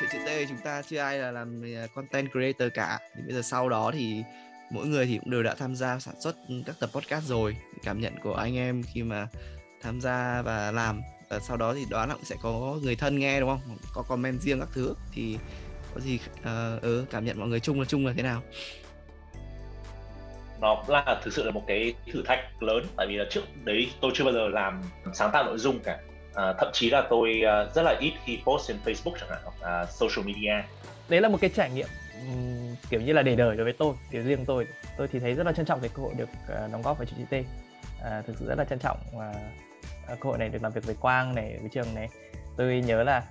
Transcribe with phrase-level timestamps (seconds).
[0.00, 2.98] chuyện chữ T chúng ta chưa ai là làm à, content creator cả.
[3.16, 4.22] Thì bây giờ sau đó thì
[4.70, 6.36] mỗi người thì cũng đều đã tham gia sản xuất
[6.66, 7.56] các tập podcast rồi.
[7.84, 9.28] Cảm nhận của anh em khi mà
[9.82, 11.00] tham gia và làm.
[11.28, 13.76] Và sau đó thì đoán là cũng sẽ có người thân nghe đúng không?
[13.94, 14.94] Có comment riêng các thứ.
[15.12, 15.38] Thì
[15.94, 18.42] có gì uh, ừ, cảm nhận mọi người chung là chung là thế nào?
[20.60, 22.86] Nó là thực sự là một cái thử thách lớn.
[22.96, 24.82] Tại vì là trước đấy tôi chưa bao giờ làm
[25.14, 25.98] sáng tạo nội dung cả
[26.38, 29.38] à, thậm chí là tôi uh, rất là ít khi post trên Facebook chẳng hạn
[29.44, 30.52] hoặc uh, social media
[31.08, 31.86] đấy là một cái trải nghiệm
[32.28, 35.34] um, kiểu như là để đời đối với tôi kiểu riêng tôi tôi thì thấy
[35.34, 38.26] rất là trân trọng cái cơ hội được uh, đóng góp với chị T uh,
[38.26, 41.34] thực sự rất là trân trọng uh, cơ hội này được làm việc với Quang
[41.34, 42.08] này với Trường này
[42.56, 43.22] tôi nhớ là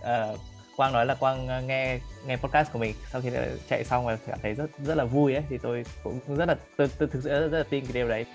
[0.00, 0.40] uh,
[0.76, 3.30] Quang nói là Quang nghe nghe podcast của mình sau khi
[3.68, 6.56] chạy xong và cảm thấy rất rất là vui ấy thì tôi cũng rất là
[6.76, 8.26] tôi, tôi thực sự rất, rất là tin cái điều đấy.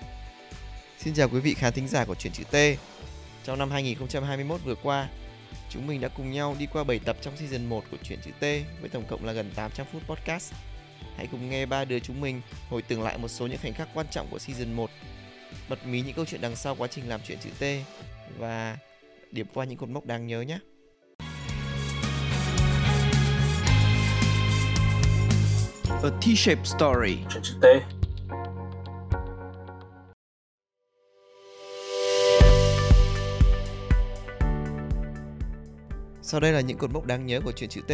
[0.98, 2.56] Xin chào quý vị khán thính giả của chuyện chữ T.
[3.46, 5.08] Trong năm 2021 vừa qua,
[5.70, 8.30] chúng mình đã cùng nhau đi qua 7 tập trong season 1 của chuyện chữ
[8.30, 8.42] T
[8.80, 10.54] với tổng cộng là gần 800 phút podcast.
[11.16, 13.88] Hãy cùng nghe ba đứa chúng mình hồi tưởng lại một số những khoảnh khắc
[13.94, 14.90] quan trọng của season 1,
[15.68, 17.64] bật mí những câu chuyện đằng sau quá trình làm chuyện chữ T
[18.38, 18.76] và
[19.30, 20.58] điểm qua những cột mốc đáng nhớ nhé.
[25.88, 27.16] A T-shaped story.
[27.30, 28.05] Chuyện chữ T.
[36.28, 37.92] Sau đây là những cột mốc đáng nhớ của truyện chữ T.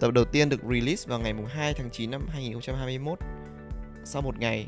[0.00, 3.18] Tập đầu tiên được release vào ngày 2 tháng 9 năm 2021.
[4.04, 4.66] Sau một ngày,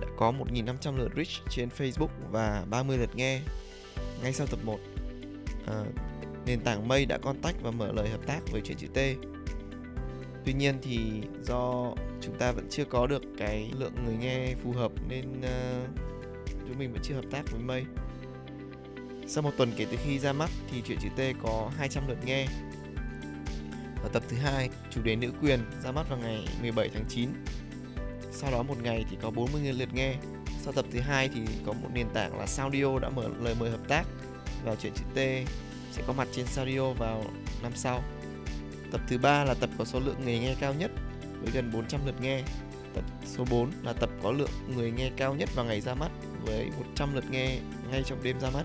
[0.00, 3.40] đã có 1.500 lượt reach trên Facebook và 30 lượt nghe.
[4.22, 4.78] Ngay sau tập 1,
[5.66, 5.84] à,
[6.46, 8.98] nền tảng Mây đã contact và mở lời hợp tác với truyện chữ T
[10.44, 10.98] tuy nhiên thì
[11.42, 15.88] do chúng ta vẫn chưa có được cái lượng người nghe phù hợp nên uh,
[16.68, 17.84] chúng mình vẫn chưa hợp tác với mây
[19.26, 22.18] sau một tuần kể từ khi ra mắt thì chuyện chữ T có 200 lượt
[22.24, 22.46] nghe
[24.02, 27.28] ở tập thứ hai, chủ đề nữ quyền ra mắt vào ngày 17 tháng 9
[28.32, 30.14] sau đó một ngày thì có 40.000 lượt nghe
[30.62, 33.70] sau tập thứ hai thì có một nền tảng là Soundio đã mở lời mời
[33.70, 34.04] hợp tác
[34.64, 35.18] và chuyện chữ T,
[35.92, 37.24] sẽ có mặt trên Soundio vào
[37.62, 38.02] năm sau
[38.92, 40.90] Tập thứ ba là tập có số lượng người nghe cao nhất
[41.40, 42.42] với gần 400 lượt nghe.
[42.94, 46.10] Tập số 4 là tập có lượng người nghe cao nhất vào ngày ra mắt
[46.40, 47.58] với 100 lượt nghe
[47.90, 48.64] ngay trong đêm ra mắt.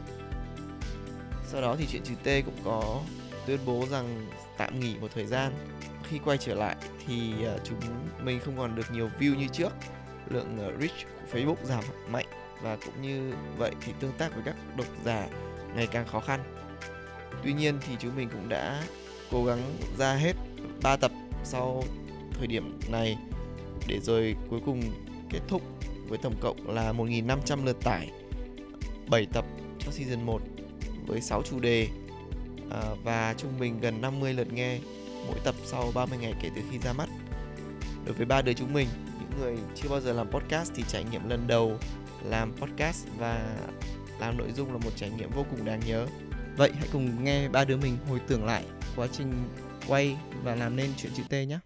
[1.47, 3.01] Sau đó thì chuyện chữ T cũng có
[3.45, 4.27] tuyên bố rằng
[4.57, 5.53] tạm nghỉ một thời gian.
[6.03, 6.75] Khi quay trở lại
[7.07, 7.79] thì ờ, chúng
[8.23, 9.69] mình không còn được nhiều view như trước.
[10.29, 12.25] Lượng ờ, reach của Facebook giảm mạnh
[12.61, 15.27] và cũng như vậy thì tương tác với các độc giả
[15.75, 16.39] ngày càng khó khăn.
[17.43, 18.83] Tuy nhiên thì chúng mình cũng đã
[19.31, 19.59] cố gắng
[19.97, 20.33] ra hết
[20.83, 21.11] 3 tập
[21.43, 21.83] sau
[22.37, 23.17] thời điểm này
[23.87, 24.81] để rồi cuối cùng
[25.29, 25.61] kết thúc
[26.07, 28.11] với tổng cộng là 1.500 lượt tải
[29.09, 29.45] 7 tập
[29.79, 30.41] cho season 1
[31.07, 31.87] với 6 chủ đề
[32.71, 34.79] à, và trung bình gần 50 lượt nghe
[35.27, 37.09] mỗi tập sau 30 ngày kể từ khi ra mắt.
[38.05, 38.87] Đối với ba đứa chúng mình,
[39.19, 41.77] những người chưa bao giờ làm podcast thì trải nghiệm lần đầu
[42.23, 43.57] làm podcast và
[44.19, 46.07] làm nội dung là một trải nghiệm vô cùng đáng nhớ.
[46.57, 48.63] Vậy hãy cùng nghe ba đứa mình hồi tưởng lại
[48.95, 49.33] quá trình
[49.87, 51.59] quay và làm nên chuyện chữ T nhé.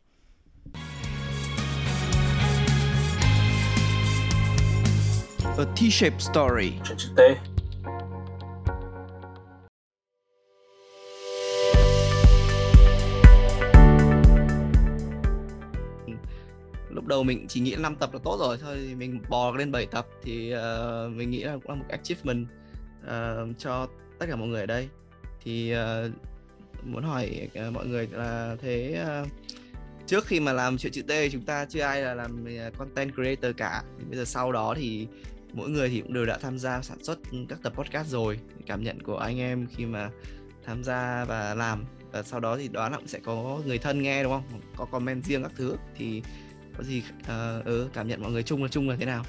[5.58, 6.72] A T-shaped story.
[6.86, 7.61] Chuyện chữ T.
[17.12, 20.08] đầu mình chỉ nghĩ 5 tập là tốt rồi thôi mình bò lên 7 tập
[20.24, 22.48] thì uh, mình nghĩ là cũng là một achievement
[23.04, 23.88] uh, cho
[24.20, 24.90] tất cả mọi người ở đây.
[25.44, 26.12] Thì uh,
[26.84, 29.28] muốn hỏi uh, mọi người là thế uh,
[30.08, 32.46] trước khi mà làm chuyện chữ T chúng ta chưa ai là làm
[32.78, 33.84] content creator cả.
[34.00, 35.08] Thì bây giờ sau đó thì
[35.54, 37.20] mỗi người thì cũng đều đã tham gia sản xuất
[37.50, 38.40] các tập podcast rồi.
[38.66, 40.10] Cảm nhận của anh em khi mà
[40.66, 41.86] tham gia và làm.
[42.12, 44.62] Và sau đó thì đoán là cũng sẽ có người thân nghe đúng không?
[44.78, 45.76] Có comment riêng các thứ.
[45.98, 46.22] Thì
[46.82, 49.24] có gì uh, ừ, cảm nhận mọi người chung là chung là thế nào?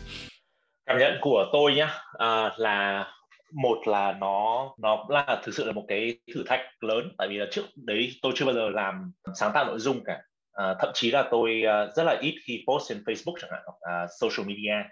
[0.86, 3.06] Cảm nhận của tôi nhá uh, là
[3.52, 7.36] một là nó nó là thực sự là một cái thử thách lớn tại vì
[7.36, 10.22] là trước đấy tôi chưa bao giờ làm sáng tạo nội dung cả.
[10.52, 13.62] À, thậm chí là tôi uh, rất là ít khi post trên Facebook chẳng hạn
[13.66, 14.88] hoặc uh, social media.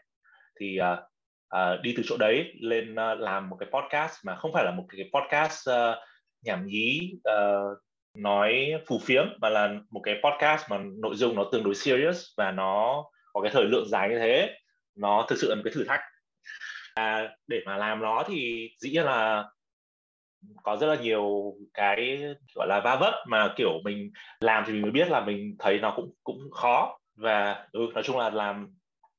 [0.61, 0.99] Thì uh,
[1.57, 4.71] uh, đi từ chỗ đấy lên uh, làm một cái podcast mà không phải là
[4.71, 5.99] một cái podcast uh,
[6.43, 7.79] nhảm nhí uh,
[8.15, 12.25] nói phù phiếm mà là một cái podcast mà nội dung nó tương đối serious
[12.37, 14.57] và nó có cái thời lượng dài như thế
[14.97, 16.01] nó thực sự là một cái thử thách.
[16.95, 19.45] À, để mà làm nó thì dĩ nhiên là
[20.63, 22.23] có rất là nhiều cái
[22.55, 25.79] gọi là va vấp mà kiểu mình làm thì mình mới biết là mình thấy
[25.79, 26.99] nó cũng cũng khó.
[27.17, 28.75] Và ừ, nói chung là làm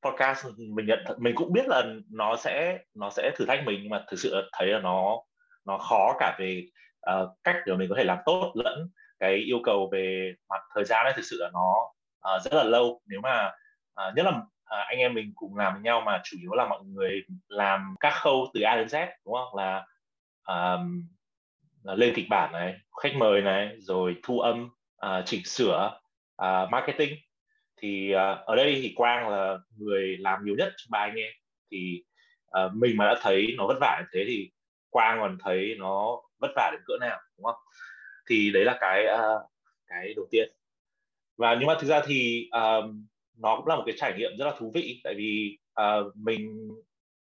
[0.06, 3.90] podcast mình nhận mình cũng biết là nó sẽ nó sẽ thử thách mình nhưng
[3.90, 5.18] mà thực sự thấy là nó
[5.66, 6.64] nó khó cả về
[7.10, 8.90] uh, cách để mình có thể làm tốt lẫn
[9.20, 11.76] cái yêu cầu về mặt thời gian ấy thực sự là nó
[12.36, 13.02] uh, rất là lâu.
[13.06, 13.52] Nếu mà
[14.08, 16.66] uh, nhất là uh, anh em mình cùng làm với nhau mà chủ yếu là
[16.66, 19.56] mọi người làm các khâu từ A đến Z đúng không?
[19.56, 19.86] Là
[20.48, 21.08] um,
[21.84, 24.70] lên kịch bản này khách mời này rồi thu âm
[25.06, 26.00] uh, chỉnh sửa
[26.42, 27.16] uh, marketing.
[27.82, 31.32] Thì uh, ở đây thì quang là người làm nhiều nhất trong ba anh em.
[31.72, 32.04] Thì
[32.66, 34.52] uh, mình mà đã thấy nó vất vả như thế thì
[34.92, 37.62] quang còn thấy nó vất vả đến cỡ nào đúng không?
[38.30, 39.42] Thì đấy là cái uh,
[39.88, 40.50] cái đầu tiên.
[41.38, 43.06] Và nhưng mà thực ra thì um,
[43.38, 46.70] nó cũng là một cái trải nghiệm rất là thú vị tại vì uh, mình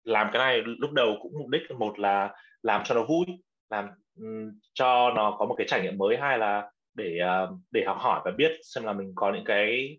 [0.04, 3.26] làm cái này lúc đầu cũng mục đích một là làm cho nó vui
[3.70, 3.88] làm
[4.20, 7.96] um, cho nó có một cái trải nghiệm mới hai là để uh, để học
[8.00, 9.98] hỏi và biết xem là mình có những cái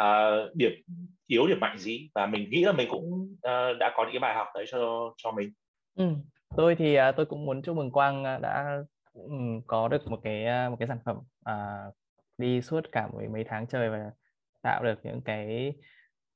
[0.00, 0.72] uh, điểm
[1.26, 2.10] yếu điểm mạnh gì.
[2.14, 5.14] Và mình nghĩ là mình cũng uh, đã có những cái bài học đấy cho
[5.16, 5.52] cho mình.
[5.96, 6.04] Ừ
[6.56, 8.78] tôi thì à, tôi cũng muốn chúc mừng quang à, đã
[9.12, 11.84] um, có được một cái à, một cái sản phẩm à,
[12.38, 14.10] đi suốt cả mấy mấy tháng trời và
[14.62, 15.74] tạo được những cái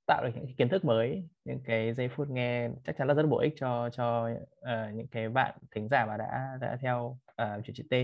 [0.06, 3.14] tạo được những cái kiến thức mới những cái giây phút nghe chắc chắn là
[3.14, 7.18] rất bổ ích cho cho uh, những cái bạn thính giả mà đã đã theo
[7.42, 7.94] uh, chuyện chữ T.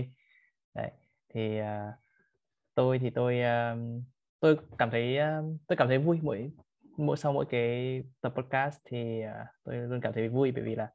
[0.75, 0.91] Đấy
[1.33, 1.65] thì uh,
[2.75, 4.03] tôi thì tôi uh,
[4.39, 6.51] tôi cảm thấy uh, tôi cảm thấy vui mỗi
[6.97, 10.75] mỗi sau mỗi cái tập podcast thì uh, tôi luôn cảm thấy vui bởi vì
[10.75, 10.87] là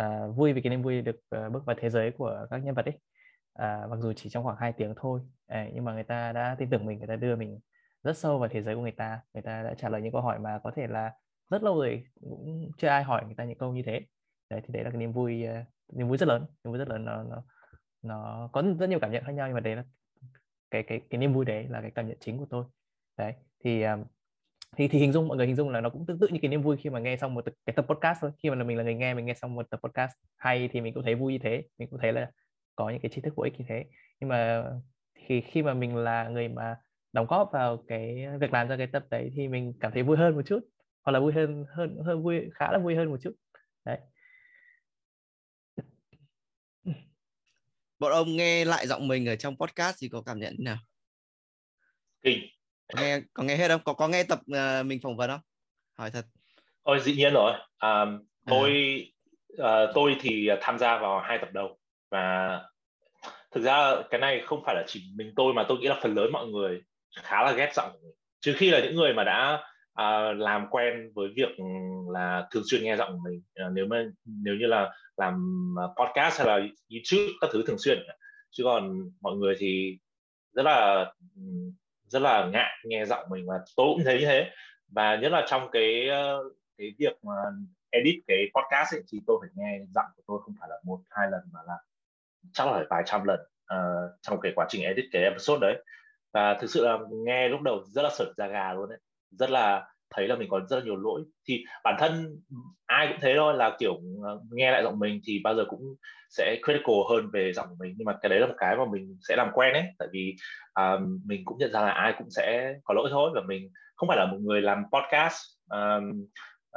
[0.00, 2.74] uh, vui vì cái niềm vui được uh, bước vào thế giới của các nhân
[2.74, 2.98] vật ấy.
[3.58, 5.20] Uh, mặc dù chỉ trong khoảng 2 tiếng thôi
[5.52, 7.60] uh, nhưng mà người ta đã tin tưởng mình người ta đưa mình
[8.02, 9.20] rất sâu vào thế giới của người ta.
[9.34, 11.12] Người ta đã trả lời những câu hỏi mà có thể là
[11.50, 14.00] rất lâu rồi cũng chưa ai hỏi người ta những câu như thế.
[14.50, 16.88] Đấy thì đấy là cái niềm vui uh, niềm vui rất lớn niềm vui rất
[16.88, 17.42] lớn nó nó
[18.02, 19.84] nó có rất nhiều cảm nhận khác nhau nhưng mà đấy là
[20.70, 22.64] cái cái cái niềm vui đấy là cái cảm nhận chính của tôi.
[23.16, 24.04] Đấy thì um,
[24.76, 26.48] thì thì hình dung mọi người hình dung là nó cũng tương tự như cái
[26.48, 28.30] niềm vui khi mà nghe xong một cái tập podcast thôi.
[28.42, 30.80] Khi mà là mình là người nghe mình nghe xong một tập podcast hay thì
[30.80, 31.62] mình cũng thấy vui như thế.
[31.78, 32.30] Mình cũng thấy là
[32.76, 33.84] có những cái tri thức bổ ích như thế.
[34.20, 34.64] Nhưng mà
[35.14, 36.76] thì khi mà mình là người mà
[37.12, 40.16] đóng góp vào cái việc làm ra cái tập đấy thì mình cảm thấy vui
[40.16, 40.60] hơn một chút.
[41.02, 43.32] Hoặc là vui hơn hơn hơn vui khá là vui hơn một chút.
[43.84, 43.98] Đấy.
[47.98, 50.76] Bọn ông nghe lại giọng mình ở trong podcast thì có cảm nhận nào?
[52.22, 52.38] Kinh
[52.92, 53.80] có nghe có nghe hết không?
[53.84, 55.40] Có có nghe tập uh, mình phỏng vấn không?
[55.98, 56.26] Hỏi thật.
[56.82, 57.52] Ôi dĩ nhiên rồi.
[57.78, 58.06] À,
[58.46, 58.70] tôi
[59.58, 59.82] à.
[59.82, 61.78] uh, tôi thì tham gia vào hai tập đầu
[62.10, 62.60] và
[63.50, 66.14] thực ra cái này không phải là chỉ mình tôi mà tôi nghĩ là phần
[66.14, 66.82] lớn mọi người
[67.22, 67.92] khá là ghét giọng
[68.40, 69.62] trừ khi là những người mà đã
[70.00, 71.48] uh, làm quen với việc
[72.12, 75.34] là thường xuyên nghe giọng của mình uh, nếu mà nếu như là làm
[75.96, 76.54] podcast hay là
[76.90, 77.98] youtube các thứ thường xuyên.
[78.50, 79.98] Chứ còn mọi người thì
[80.52, 81.12] rất là
[82.14, 84.50] rất là ngại nghe giọng mình và tôi cũng thấy như thế.
[84.88, 86.44] Và nhất là trong cái ờ,
[86.78, 87.32] cái việc mà
[87.90, 91.00] edit cái podcast ấy, thì tôi phải nghe giọng của tôi không phải là một
[91.10, 91.74] hai lần mà là
[92.52, 93.40] chắc là phải vài trăm lần
[93.74, 95.84] uh, trong cái quá trình edit cái episode đấy.
[96.32, 98.98] Và thực sự là nghe lúc đầu rất là sởn da gà luôn đấy.
[99.30, 101.22] Rất là thấy là mình có rất là nhiều lỗi.
[101.48, 102.40] Thì bản thân
[102.86, 105.94] ai cũng thế thôi là kiểu ờ, nghe lại giọng mình thì bao giờ cũng
[106.30, 107.94] sẽ critical hơn về giọng của mình.
[107.98, 109.84] Nhưng mà cái đấy là một cái mà mình sẽ làm quen ấy.
[109.98, 110.36] Tại vì
[110.74, 114.08] um, mình cũng nhận ra là ai cũng sẽ có lỗi thôi và mình không
[114.08, 115.36] phải là một người làm podcast
[115.70, 116.26] um,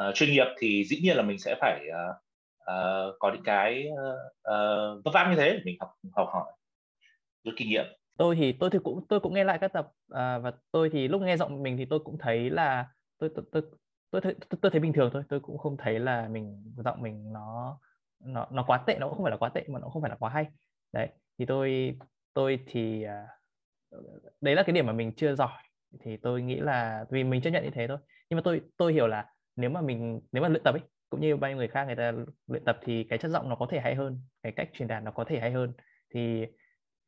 [0.09, 2.15] uh, chuyên nghiệp thì dĩ nhiên là mình sẽ phải uh,
[2.61, 6.51] uh, có những cái uh, vấp váp như thế để mình học học hỏi
[7.43, 7.85] rút kinh nghiệm.
[8.17, 11.07] Tôi thì tôi thì cũng tôi cũng nghe lại các tập à, và tôi thì
[11.07, 12.85] lúc nghe giọng mình thì tôi cũng thấy là
[13.17, 13.61] tôi tôi tôi
[14.11, 15.23] tôi thấy, tôi, tôi thấy bình thường thôi.
[15.29, 17.79] Tôi cũng không thấy là mình giọng mình nó
[18.19, 20.09] nó nó quá tệ nó cũng không phải là quá tệ mà nó không phải
[20.09, 20.45] là quá hay.
[20.93, 21.09] Đấy
[21.39, 21.97] thì tôi
[22.33, 23.27] tôi thì à,
[24.41, 25.63] đấy là cái điểm mà mình chưa giỏi.
[25.99, 27.97] Thì tôi nghĩ là vì mình chấp nhận như thế thôi.
[28.29, 31.21] Nhưng mà tôi tôi hiểu là nếu mà mình nếu mà luyện tập ấy cũng
[31.21, 32.11] như bao nhiêu người khác người ta
[32.47, 35.03] luyện tập thì cái chất giọng nó có thể hay hơn cái cách truyền đạt
[35.03, 35.73] nó có thể hay hơn.
[36.13, 36.45] Thì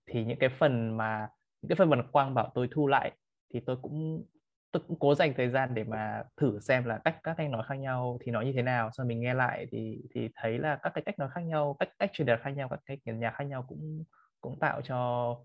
[0.05, 1.27] thì những cái phần mà
[1.61, 3.11] những cái phần mà quang bảo tôi thu lại
[3.53, 4.25] thì tôi cũng
[4.71, 7.63] tôi cũng cố dành thời gian để mà thử xem là cách các cách nói
[7.67, 8.89] khác nhau thì nó như thế nào.
[8.97, 11.89] Sau mình nghe lại thì thì thấy là các cái cách nói khác nhau cách
[11.99, 14.03] cách truyền đạt khác nhau các cách nhạc khác nhau cũng
[14.41, 15.35] cũng tạo cho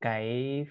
[0.00, 0.66] cái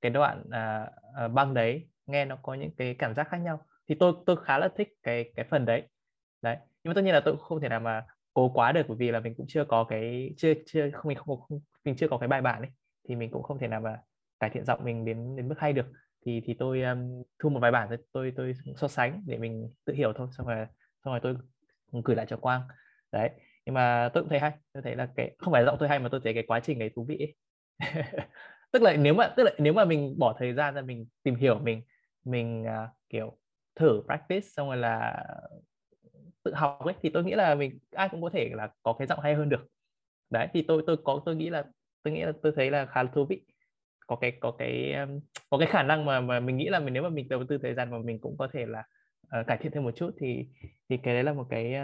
[0.00, 3.66] cái đoạn à, à, băng đấy nghe nó có những cái cảm giác khác nhau.
[3.88, 5.88] Thì tôi tôi khá là thích cái cái phần đấy.
[6.42, 8.82] Đấy nhưng mà tất nhiên là tôi cũng không thể nào mà cố quá được
[8.88, 11.96] bởi vì là mình cũng chưa có cái chưa chưa không mình không, không mình
[11.96, 12.70] chưa có cái bài bản ấy
[13.08, 13.98] thì mình cũng không thể nào mà
[14.40, 15.86] cải thiện giọng mình đến đến mức hay được
[16.26, 19.70] thì thì tôi um, thu một vài bản tôi tôi tôi so sánh để mình
[19.84, 20.66] tự hiểu thôi xong rồi
[21.04, 21.34] xong rồi tôi
[22.04, 22.62] gửi lại cho quang.
[23.12, 23.30] Đấy
[23.66, 25.98] nhưng mà tôi cũng thấy hay tôi thấy là cái không phải giọng tôi hay
[25.98, 27.34] mà tôi thấy cái quá trình ấy thú vị ấy.
[28.72, 31.34] tức là nếu mà tức là nếu mà mình bỏ thời gian ra mình tìm
[31.34, 31.82] hiểu mình
[32.24, 33.38] mình uh, kiểu
[33.74, 35.24] thử practice xong rồi là
[36.42, 39.06] tự học ấy thì tôi nghĩ là mình ai cũng có thể là có cái
[39.06, 39.66] giọng hay hơn được.
[40.30, 41.64] Đấy thì tôi tôi có tôi nghĩ là
[42.02, 43.42] tôi nghĩ là tôi thấy là khá là thú vị
[44.10, 44.94] có cái có cái
[45.50, 47.58] có cái khả năng mà mà mình nghĩ là mình nếu mà mình đầu tư
[47.62, 48.82] thời gian mà mình cũng có thể là
[49.40, 50.46] uh, cải thiện thêm một chút thì
[50.88, 51.74] thì cái đấy là một cái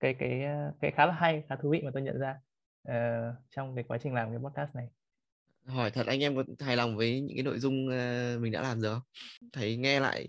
[0.00, 0.40] cái cái
[0.80, 2.34] cái khá là hay khá thú vị mà tôi nhận ra
[2.88, 4.86] uh, trong cái quá trình làm cái podcast này.
[5.66, 8.62] Hỏi thật anh em có hài lòng với những cái nội dung uh, mình đã
[8.62, 9.02] làm rồi không?
[9.52, 10.26] Thấy nghe lại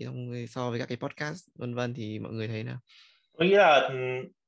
[0.48, 2.78] so với các cái podcast vân vân thì mọi người thấy nào?
[3.38, 3.90] Tôi nghĩ là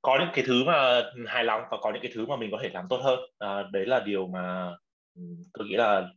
[0.02, 2.58] có những cái thứ mà hài lòng và có những cái thứ mà mình có
[2.62, 3.18] thể làm tốt hơn.
[3.38, 4.70] À, đấy là điều mà
[5.52, 6.08] tôi nghĩ là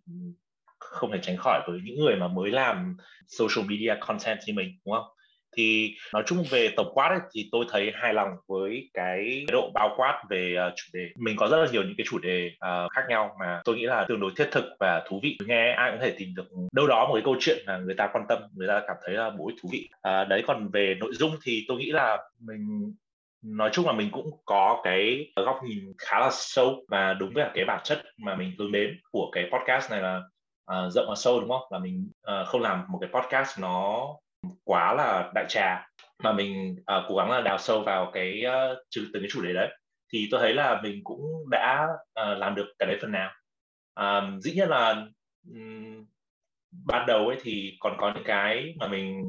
[0.95, 2.97] không thể tránh khỏi với những người mà mới làm
[3.27, 5.05] social media content như mình đúng không?
[5.57, 9.71] Thì nói chung về tổng quát ấy, thì tôi thấy hài lòng với cái độ
[9.73, 11.09] bao quát về uh, chủ đề.
[11.15, 13.85] Mình có rất là nhiều những cái chủ đề uh, khác nhau mà tôi nghĩ
[13.85, 15.37] là tương đối thiết thực và thú vị.
[15.45, 18.09] Nghe ai cũng thể tìm được đâu đó một cái câu chuyện mà người ta
[18.13, 19.89] quan tâm người ta cảm thấy là mỗi thú vị.
[19.93, 22.93] Uh, đấy còn về nội dung thì tôi nghĩ là mình
[23.45, 27.45] nói chung là mình cũng có cái góc nhìn khá là sâu và đúng với
[27.53, 30.21] cái bản chất mà mình hướng đến của cái podcast này là
[30.72, 31.67] uh, rộng và sâu đúng không?
[31.69, 34.07] Là mình uh, không làm một cái podcast nó
[34.63, 35.88] quá là đại trà
[36.24, 39.53] mà mình uh, cố gắng là đào sâu vào cái uh, từng cái chủ đề
[39.53, 39.77] đấy.
[40.13, 41.88] Thì tôi thấy là mình cũng đã
[42.22, 43.31] uh, làm được cái đấy phần nào.
[44.00, 45.05] Uh, dĩ nhiên là
[45.53, 46.05] um,
[46.86, 49.24] ban đầu ấy thì còn có những cái mà mình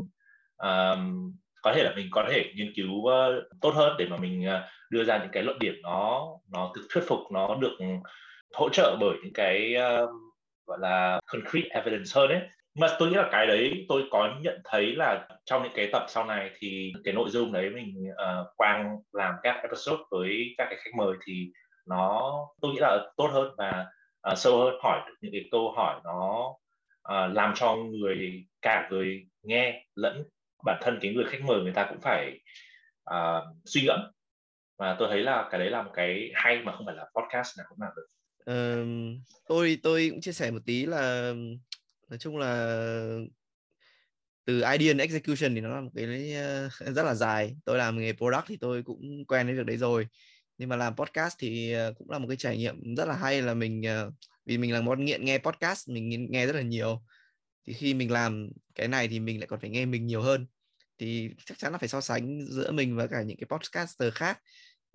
[0.56, 4.46] um, có thể là mình có thể nghiên cứu uh, tốt hơn để mà mình
[4.48, 7.78] uh, đưa ra những cái luận điểm nó nó được thuyết phục nó được
[8.54, 9.74] hỗ trợ bởi những cái
[10.04, 10.10] uh,
[10.66, 12.40] gọi là concrete evidence hơn ấy
[12.74, 16.04] mà tôi nghĩ là cái đấy tôi có nhận thấy là trong những cái tập
[16.08, 20.66] sau này thì cái nội dung đấy mình uh, quang làm các episode với các
[20.70, 21.50] cái khách mời thì
[21.86, 23.86] nó tôi nghĩ là tốt hơn và
[24.32, 26.54] uh, sâu hơn hỏi được những cái câu hỏi nó
[27.08, 30.24] uh, làm cho người cả người nghe lẫn
[30.64, 32.40] bản thân cái người khách mời người ta cũng phải
[33.10, 34.00] uh, suy ngẫm
[34.78, 37.58] và tôi thấy là cái đấy là một cái hay mà không phải là podcast
[37.58, 38.06] nào cũng làm được.
[38.50, 38.86] Uh,
[39.48, 41.34] tôi tôi cũng chia sẻ một tí là
[42.08, 42.76] nói chung là
[44.44, 46.34] từ idea and execution thì nó là một cái
[46.66, 47.56] uh, rất là dài.
[47.64, 50.08] Tôi làm nghề product thì tôi cũng quen với việc đấy rồi.
[50.58, 53.42] Nhưng mà làm podcast thì uh, cũng là một cái trải nghiệm rất là hay
[53.42, 54.14] là mình uh,
[54.46, 57.02] vì mình là một nghiện nghe podcast mình nghe rất là nhiều.
[57.66, 60.46] Thì khi mình làm cái này thì mình lại còn phải nghe mình nhiều hơn.
[60.98, 64.40] Thì chắc chắn là phải so sánh giữa mình và cả những cái podcaster khác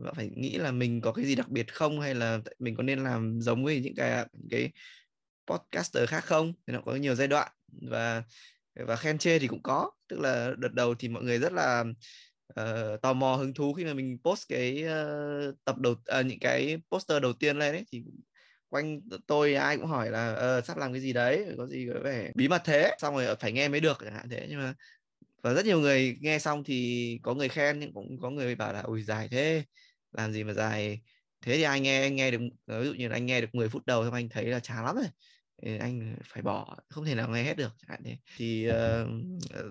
[0.03, 1.99] và phải nghĩ là mình có cái gì đặc biệt không?
[1.99, 4.71] Hay là mình có nên làm giống với những cái cái
[5.47, 6.53] podcaster khác không?
[6.67, 8.23] Thì nó có nhiều giai đoạn và
[8.75, 9.91] và khen chê thì cũng có.
[10.07, 11.83] Tức là đợt đầu thì mọi người rất là
[12.59, 16.39] uh, tò mò hứng thú khi mà mình post cái uh, tập đầu uh, những
[16.39, 18.03] cái poster đầu tiên lên ấy thì
[18.69, 21.45] quanh tôi ai cũng hỏi là uh, sắp làm cái gì đấy?
[21.57, 22.95] Có gì có vẻ bí mật thế?
[22.99, 24.45] Xong rồi phải nghe mới được chẳng hạn thế.
[24.49, 24.73] Nhưng mà
[25.41, 28.73] và rất nhiều người nghe xong thì có người khen nhưng cũng có người bảo
[28.73, 29.63] là ui dài thế
[30.11, 31.01] làm gì mà dài.
[31.41, 33.55] Thế thì anh nghe anh nghe được ờ, ví dụ như là anh nghe được
[33.55, 35.07] 10 phút đầu xong anh thấy là chán lắm rồi.
[35.79, 38.17] Anh phải bỏ không thể nào nghe hết được chẳng hạn thế.
[38.37, 38.73] Thì uh,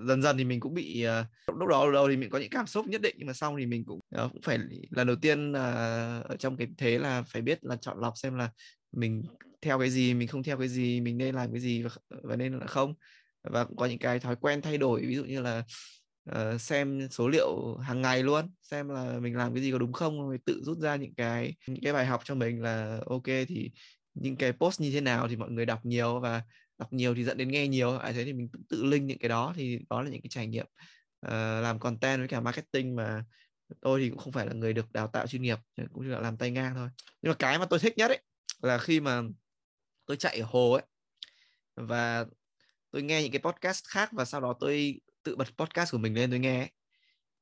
[0.09, 1.07] dần dần thì mình cũng bị
[1.49, 3.57] uh, lúc đó đầu thì mình có những cảm xúc nhất định nhưng mà xong
[3.59, 4.59] thì mình cũng uh, cũng phải
[4.91, 5.57] lần đầu tiên uh,
[6.29, 8.51] ở trong cái thế là phải biết là chọn lọc xem là
[8.93, 9.23] mình
[9.63, 11.91] theo cái gì mình không theo cái gì mình nên làm cái gì và,
[12.23, 12.95] và nên là không.
[13.43, 15.65] Và cũng có những cái thói quen thay đổi ví dụ như là
[16.31, 19.93] uh, xem số liệu hàng ngày luôn xem là mình làm cái gì có đúng
[19.93, 23.25] không rồi tự rút ra những cái những cái bài học cho mình là ok
[23.25, 23.71] thì
[24.15, 26.43] những cái post như thế nào thì mọi người đọc nhiều và
[26.79, 27.99] đọc nhiều thì dẫn đến nghe nhiều.
[27.99, 30.31] À thế thì mình tự, tự link những cái đó thì đó là những cái
[30.31, 30.67] trải nghiệm
[31.27, 33.25] uh, làm content với cả marketing mà
[33.81, 36.09] tôi thì cũng không phải là người được đào tạo chuyên nghiệp ờ, cũng chỉ
[36.09, 36.89] là làm tay ngang thôi.
[37.23, 38.23] Nhưng mà cái mà tôi thích nhất ấy
[38.63, 39.23] là khi mà
[40.07, 40.83] tôi chạy ở hồ ấy
[41.77, 42.27] và
[42.91, 46.15] tôi nghe những cái podcast khác và sau đó tôi tự bật podcast của mình
[46.15, 46.71] lên tôi nghe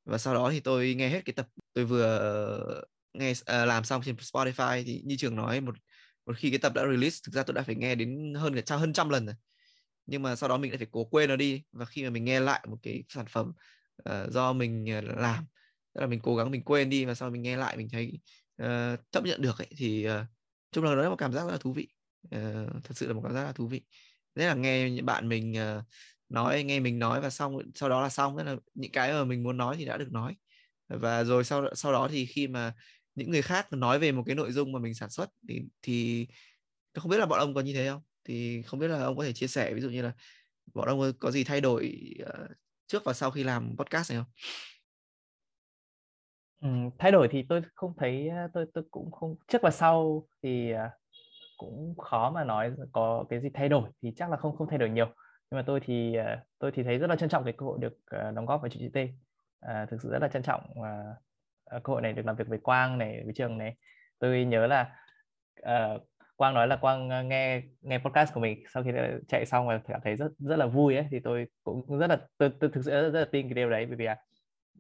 [0.04, 3.84] và sau đó thì tôi nghe hết cái tập tôi vừa ờ, nghe uh, làm
[3.84, 5.74] xong trên Spotify thì như trường nói một
[6.26, 8.76] một khi cái tập đã release thực ra tôi đã phải nghe đến hơn cả
[8.76, 9.34] hơn trăm lần rồi.
[10.06, 11.62] Nhưng mà sau đó mình lại phải cố quên nó đi.
[11.72, 13.52] Và khi mà mình nghe lại một cái sản phẩm
[14.10, 15.44] uh, do mình làm
[15.94, 18.20] tức là mình cố gắng mình quên đi và sau mình nghe lại mình thấy
[18.62, 20.12] uh, chấp nhận được ấy, thì uh,
[20.72, 21.88] chung là nó là một cảm giác rất là thú vị.
[22.26, 23.82] Uh, thật sự là một cảm giác rất là thú vị.
[24.36, 25.84] Thế là nghe bạn mình uh,
[26.28, 28.36] nói nghe mình nói và xong sau đó là xong.
[28.38, 30.36] Tức là những cái mà mình muốn nói thì đã được nói.
[30.88, 32.74] Và rồi sau sau đó thì khi mà
[33.14, 36.26] những người khác nói về một cái nội dung mà mình sản xuất thì thì
[36.94, 38.02] không biết là bọn ông có như thế không?
[38.24, 40.12] Thì không biết là ông có thể chia sẻ ví dụ như là
[40.74, 42.48] bọn ông có gì thay đổi ờ,
[42.86, 44.32] trước và sau khi làm podcast này không?
[46.60, 46.68] Ừ,
[46.98, 50.70] thay đổi thì tôi không thấy ờ, tôi tôi cũng không trước và sau thì
[50.70, 50.88] ờ,
[51.58, 54.78] cũng khó mà nói có cái gì thay đổi thì chắc là không không thay
[54.78, 55.06] đổi nhiều
[55.50, 57.78] nhưng mà tôi thì ờ, tôi thì thấy rất là trân trọng cái cơ hội
[57.80, 58.96] được ờ, đóng góp vào chị T.
[59.60, 62.58] À, thực sự rất là trân trọng à, cơ hội này được làm việc với
[62.58, 63.76] Quang này với trường này.
[64.18, 64.96] Tôi nhớ là
[65.62, 65.88] à,
[66.36, 68.90] Quang nói là Quang nghe nghe podcast của mình sau khi
[69.28, 72.18] chạy xong và cảm thấy rất rất là vui ấy thì tôi cũng rất là
[72.38, 73.86] tôi, tôi thực sự rất, rất là tin cái điều đấy.
[73.86, 74.16] Bởi vì à,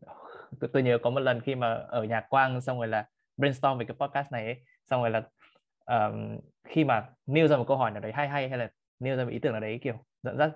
[0.60, 3.06] tôi, tôi nhớ có một lần khi mà ở nhà Quang xong rồi là
[3.36, 4.56] brainstorm về cái podcast này ấy,
[4.90, 5.22] xong rồi là
[5.86, 9.16] um, khi mà nêu ra một câu hỏi nào đấy hay hay hay là nêu
[9.16, 10.50] ra một ý tưởng nào đấy kiểu dẫn dắt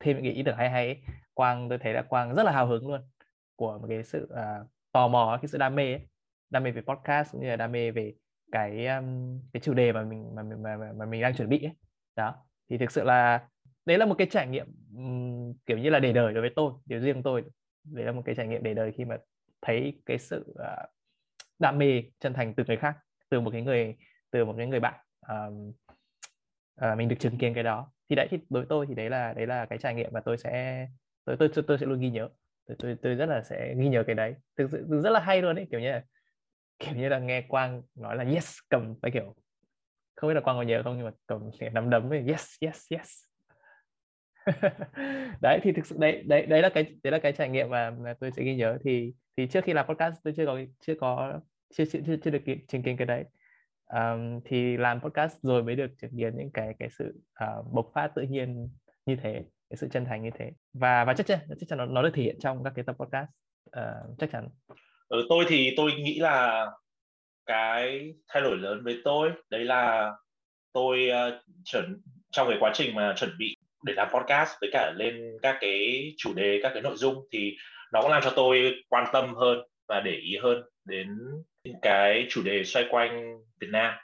[0.00, 0.98] thêm những cái ý tưởng hay hay ấy,
[1.34, 3.00] Quang tôi thấy là Quang rất là hào hứng luôn
[3.56, 6.00] của một cái sự uh, tò mò cái sự đam mê ấy.
[6.50, 8.14] đam mê về podcast cũng như là đam mê về
[8.52, 11.64] cái um, cái chủ đề mà mình mà, mà, mà, mà mình đang chuẩn bị
[11.64, 11.74] ấy.
[12.16, 12.34] đó
[12.70, 13.48] thì thực sự là
[13.86, 16.72] đấy là một cái trải nghiệm um, kiểu như là để đời đối với tôi
[16.84, 17.44] điều riêng tôi
[17.84, 19.18] đấy là một cái trải nghiệm để đời khi mà
[19.62, 20.90] thấy cái sự uh,
[21.58, 22.96] đam mê chân thành từ người khác
[23.28, 23.96] từ một cái người
[24.30, 24.94] từ một cái người bạn
[25.28, 25.72] um,
[26.76, 27.92] à, mình được chứng kiến cái đó.
[28.10, 30.20] Thì đấy thì đối với tôi thì đấy là đấy là cái trải nghiệm mà
[30.24, 30.86] tôi sẽ
[31.24, 32.28] tôi tôi tôi sẽ luôn ghi nhớ.
[32.66, 34.34] Tôi tôi, tôi rất là sẽ ghi nhớ cái đấy.
[34.56, 36.02] Thực sự rất là hay luôn ấy kiểu như là
[36.78, 39.34] kiểu như là nghe quang nói là yes cầm phải kiểu
[40.16, 42.92] không biết là quang có nhớ không nhưng mà cầm nắm đấm với yes yes
[42.92, 43.08] yes
[45.40, 47.90] đấy thì thực sự đấy đấy đấy là cái đấy là cái trải nghiệm mà,
[47.90, 48.78] mà tôi sẽ ghi nhớ.
[48.84, 51.40] Thì thì trước khi làm podcast tôi chưa có chưa có
[51.74, 53.24] chưa chưa chưa, chưa được chứng kiến cái đấy
[53.94, 57.90] um, thì làm podcast rồi mới được chứng kiến những cái cái sự uh, bộc
[57.94, 58.68] phát tự nhiên
[59.06, 59.32] như thế
[59.70, 60.50] cái sự chân thành như thế.
[60.72, 62.96] Và và chắc chắn chắc chắn nó, nó được thể hiện trong các cái tập
[62.98, 63.28] podcast
[63.68, 64.48] uh, chắc chắn.
[65.08, 66.66] Ở tôi thì tôi nghĩ là
[67.46, 70.12] cái thay đổi lớn với tôi đấy là
[70.72, 74.92] tôi uh, chuẩn trong cái quá trình mà chuẩn bị để làm podcast với cả
[74.96, 77.56] lên các cái chủ đề các cái nội dung thì
[77.92, 81.08] nó cũng làm cho tôi quan tâm hơn và để ý hơn đến
[81.82, 83.94] cái chủ đề xoay quanh Việt Nam.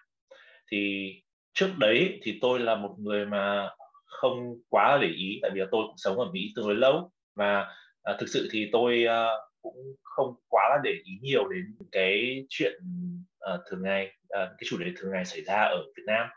[0.71, 1.13] Thì
[1.55, 3.71] trước đấy thì tôi là một người mà
[4.07, 7.67] không quá để ý tại vì tôi cũng sống ở Mỹ tương đối lâu và
[8.03, 9.27] à, thực sự thì tôi à,
[9.63, 12.73] cũng không quá là để ý nhiều đến cái chuyện
[13.41, 16.29] à, thường ngày à, cái chủ đề thường ngày xảy ra ở Việt Nam.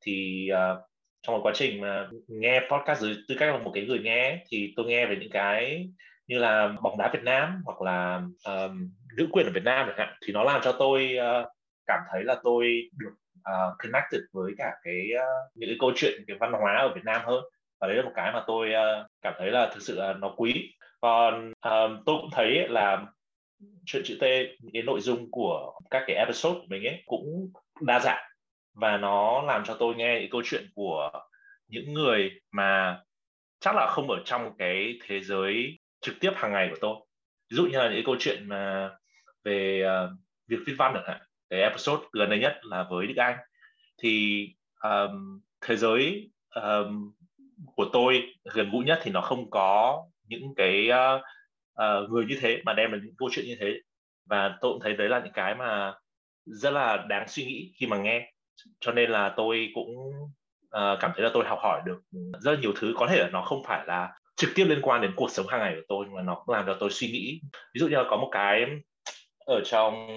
[0.00, 0.74] Thì à,
[1.22, 4.44] trong một quá trình mà nghe podcast dưới tư cách là một cái người nghe
[4.48, 5.88] thì tôi nghe về những cái
[6.26, 9.98] như là bóng đá Việt Nam hoặc là um, nữ quyền ở Việt Nam chẳng
[9.98, 11.46] hạn thì nó làm cho tôi uh,
[11.86, 16.24] cảm thấy là tôi được uh, connected với cả cái uh, những cái câu chuyện
[16.26, 17.44] cái văn hóa ở Việt Nam hơn.
[17.80, 20.34] Và đấy là một cái mà tôi uh, cảm thấy là thực sự là nó
[20.36, 20.74] quý.
[21.00, 23.06] Còn uh, tôi cũng thấy là
[23.86, 24.24] chuyện chữ T
[24.60, 28.24] những cái nội dung của các cái episode của mình ấy cũng đa dạng.
[28.74, 31.10] Và nó làm cho tôi nghe những câu chuyện của
[31.68, 33.00] những người mà
[33.60, 36.96] chắc là không ở trong cái thế giới trực tiếp hàng ngày của tôi.
[37.50, 38.90] Ví dụ như là những câu chuyện mà
[39.44, 40.10] về uh,
[40.48, 43.36] việc viết văn chẳng hạn cái episode gần đây nhất là với Đức Anh.
[44.02, 44.46] Thì
[44.82, 47.12] um, thế giới um,
[47.74, 51.22] của tôi gần gũi nhất thì nó không có những cái uh,
[51.82, 53.80] uh, người như thế mà đem đến những câu chuyện như thế.
[54.26, 55.94] Và tôi cũng thấy đấy là những cái mà
[56.44, 58.32] rất là đáng suy nghĩ khi mà nghe.
[58.80, 59.96] Cho nên là tôi cũng
[60.76, 62.00] uh, cảm thấy là tôi học hỏi được
[62.40, 62.94] rất nhiều thứ.
[62.96, 65.60] Có thể là nó không phải là trực tiếp liên quan đến cuộc sống hàng
[65.60, 67.40] ngày của tôi mà nó cũng làm cho tôi suy nghĩ.
[67.74, 68.66] Ví dụ như là có một cái
[69.46, 70.08] ở trong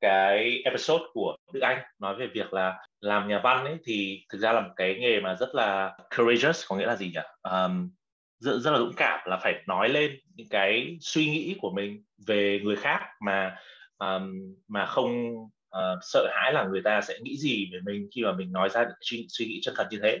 [0.00, 1.78] cái episode của Đức Anh.
[1.98, 5.20] Nói về việc là làm nhà văn ấy thì thực ra là một cái nghề
[5.20, 7.20] mà rất là courageous có nghĩa là gì nhỉ?
[7.42, 7.90] Um,
[8.38, 12.04] rất, rất là dũng cảm là phải nói lên những cái suy nghĩ của mình
[12.26, 13.56] về người khác mà
[13.98, 15.34] um, mà không
[15.76, 18.68] uh, sợ hãi là người ta sẽ nghĩ gì về mình khi mà mình nói
[18.68, 20.18] ra những suy, suy nghĩ chân thật như thế.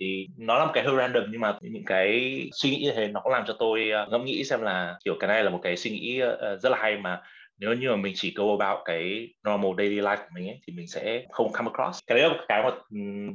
[0.00, 3.08] Thì nó là một cái hơi random nhưng mà những cái suy nghĩ như thế
[3.08, 5.60] nó cũng làm cho tôi ờ, ngẫm nghĩ xem là kiểu cái này là một
[5.62, 7.22] cái suy nghĩ ờ, rất là hay mà
[7.60, 10.72] nếu như mà mình chỉ go about cái normal daily life của mình ấy, thì
[10.72, 12.74] mình sẽ không come across cái đấy là một cái một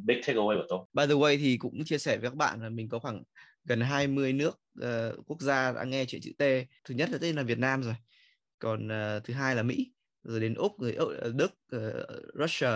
[0.05, 0.79] big takeaway của tôi.
[0.93, 3.23] By the way thì cũng chia sẻ với các bạn là mình có khoảng
[3.65, 6.43] gần 20 nước uh, quốc gia đã nghe chuyện chữ T.
[6.83, 7.95] Thứ nhất là tên là Việt Nam rồi.
[8.59, 9.91] Còn uh, thứ hai là Mỹ,
[10.23, 11.81] rồi đến Úc, rồi ờ, Đức, uh,
[12.39, 12.71] Russia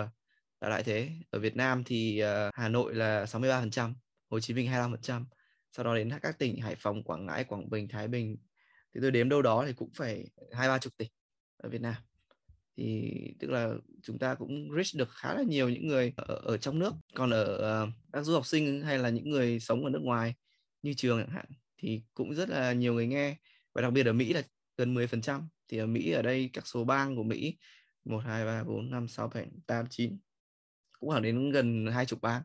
[0.61, 1.09] là lại thế.
[1.29, 3.93] Ở Việt Nam thì uh, Hà Nội là 63%,
[4.29, 5.23] Hồ Chí Minh 25%.
[5.71, 8.37] Sau đó đến các tỉnh Hải Phòng, Quảng Ngãi, Quảng Bình, Thái Bình
[8.93, 11.09] thì tôi đếm đâu đó thì cũng phải hai ba chục tỉnh
[11.59, 11.95] ở Việt Nam.
[12.77, 16.57] Thì tức là chúng ta cũng reach được khá là nhiều những người ở, ở
[16.57, 16.93] trong nước.
[17.15, 20.33] Còn ở uh, các du học sinh hay là những người sống ở nước ngoài
[20.81, 21.45] như trường chẳng hạn
[21.77, 23.37] thì cũng rất là nhiều người nghe.
[23.73, 24.41] Và đặc biệt ở Mỹ là
[24.77, 27.57] gần 10% thì ở Mỹ ở đây các số bang của Mỹ
[28.05, 30.17] 1 2 3 4 5 6 7 8 9
[30.99, 32.41] cũng khoảng đến gần hai chục bang.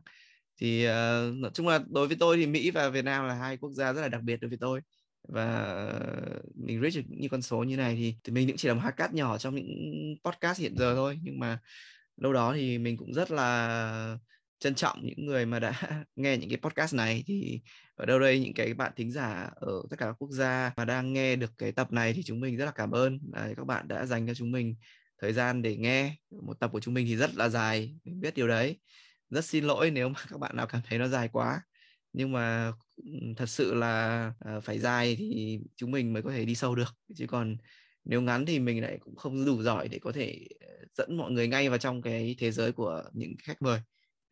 [0.57, 0.91] Thì uh,
[1.35, 3.93] nói chung là đối với tôi thì Mỹ và Việt Nam là hai quốc gia
[3.93, 4.81] rất là đặc biệt đối với tôi
[5.27, 8.67] và ờ, mình reach được những con số như này thì, thì mình cũng chỉ
[8.67, 11.19] là một hạt cát nhỏ trong những podcast hiện giờ thôi.
[11.23, 11.59] Nhưng mà
[12.17, 14.17] lâu đó thì mình cũng rất là
[14.59, 15.73] trân trọng những người mà đã
[16.15, 17.23] nghe những cái podcast này.
[17.27, 17.61] Thì
[17.95, 20.85] ở đâu đây những cái bạn thính giả ở tất cả các quốc gia mà
[20.85, 23.19] đang nghe được cái tập này thì chúng mình rất là cảm ơn.
[23.33, 24.75] Là các bạn đã dành cho chúng mình
[25.21, 28.35] thời gian để nghe một tập của chúng mình thì rất là dài mình biết
[28.35, 28.79] điều đấy.
[29.29, 31.61] Rất xin lỗi nếu mà các bạn nào cảm thấy nó dài quá
[32.15, 32.71] nhưng mà
[33.37, 36.95] thật sự là ờ, phải dài thì chúng mình mới có thể đi sâu được.
[37.15, 37.57] Chứ còn
[38.03, 41.31] nếu ngắn thì mình lại cũng không đủ giỏi để có thể ờ, dẫn mọi
[41.31, 43.79] người ngay vào trong cái thế giới của những khách mời.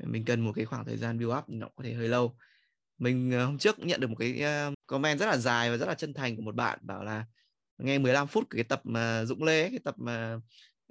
[0.03, 2.37] Mình cần một cái khoảng thời gian build up nó có thể hơi lâu.
[2.97, 4.41] Mình ờ, hôm trước nhận được một cái
[4.87, 7.25] comment rất là dài và rất là chân thành của một bạn bảo là,
[7.77, 10.39] nghe 15 phút cái tập mà Dũng Lê cái tập mà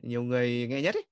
[0.02, 1.11] nhiều người nghe nhất ấy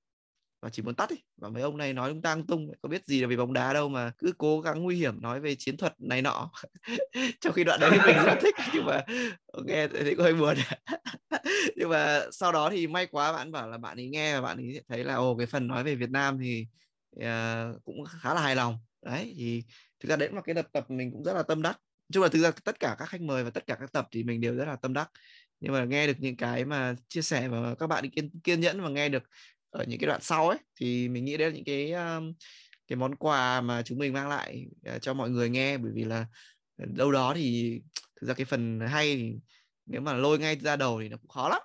[0.61, 1.23] và chỉ muốn tắt ấy.
[1.37, 3.73] Và mấy ông này nói chúng tang tung có biết gì là về bóng đá
[3.73, 6.51] đâu mà cứ cố gắng nguy hiểm nói về chiến thuật này nọ.
[7.41, 9.01] Trong khi đoạn đấy mình rất thích nhưng mà
[9.65, 10.55] nghe thì có hơi buồn.
[11.75, 14.57] Nhưng mà sau đó thì may quá bạn bảo là bạn ấy nghe và bạn
[14.57, 16.67] ấy thấy là ồ cái phần nói về Việt Nam thì
[17.17, 18.77] uh, cũng khá là hài lòng.
[19.05, 19.63] Đấy thì
[19.99, 21.79] thực ra đấy là cái tập tập mình cũng rất là tâm đắc.
[22.13, 24.23] Chung là thực ra tất cả các khách mời và tất cả các tập thì
[24.23, 25.09] mình đều rất là tâm đắc.
[25.59, 28.81] Nhưng mà nghe được những cái mà chia sẻ và các bạn kiên kiên nhẫn
[28.81, 29.23] và nghe được
[29.71, 32.33] ở những cái đoạn sau ấy thì mình nghĩ đấy là những cái um,
[32.87, 35.77] cái món quà mà chúng mình mang lại uh, cho mọi người nghe.
[35.77, 36.25] Bởi vì là
[36.77, 37.79] ờ, đâu đó thì
[38.21, 39.33] thực ra cái phần hay thì
[39.85, 41.61] nếu mà lôi ngay ra đầu thì nó cũng khó lắm.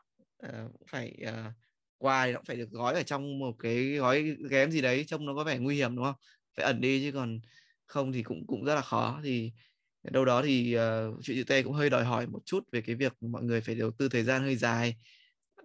[0.46, 1.52] Uh, phải uh,
[1.98, 5.04] quà thì nó cũng phải được gói ở trong một cái gói ghém gì đấy
[5.06, 6.16] trông nó có vẻ nguy hiểm đúng không?
[6.56, 7.40] Phải ẩn đi chứ còn
[7.86, 9.20] không thì cũng cũng rất là khó.
[9.24, 9.52] Thì
[10.02, 12.96] đâu đó thì uh, chuyện chữ T cũng hơi đòi hỏi một chút về cái
[12.96, 14.96] việc mọi người phải đầu tư thời gian hơi dài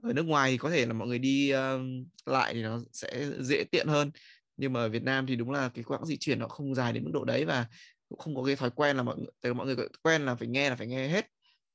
[0.04, 1.82] ở nước ngoài thì có thể là mọi người đi uh,
[2.26, 4.12] lại thì nó sẽ dễ tiện hơn
[4.58, 6.94] nhưng mà ở Việt Nam thì đúng là cái quãng di chuyển nó không dài
[6.94, 7.66] đến mức độ đấy và
[8.10, 10.48] cũng không có cái thói quen là mọi người từ mọi người quen là phải
[10.48, 11.26] nghe là phải nghe hết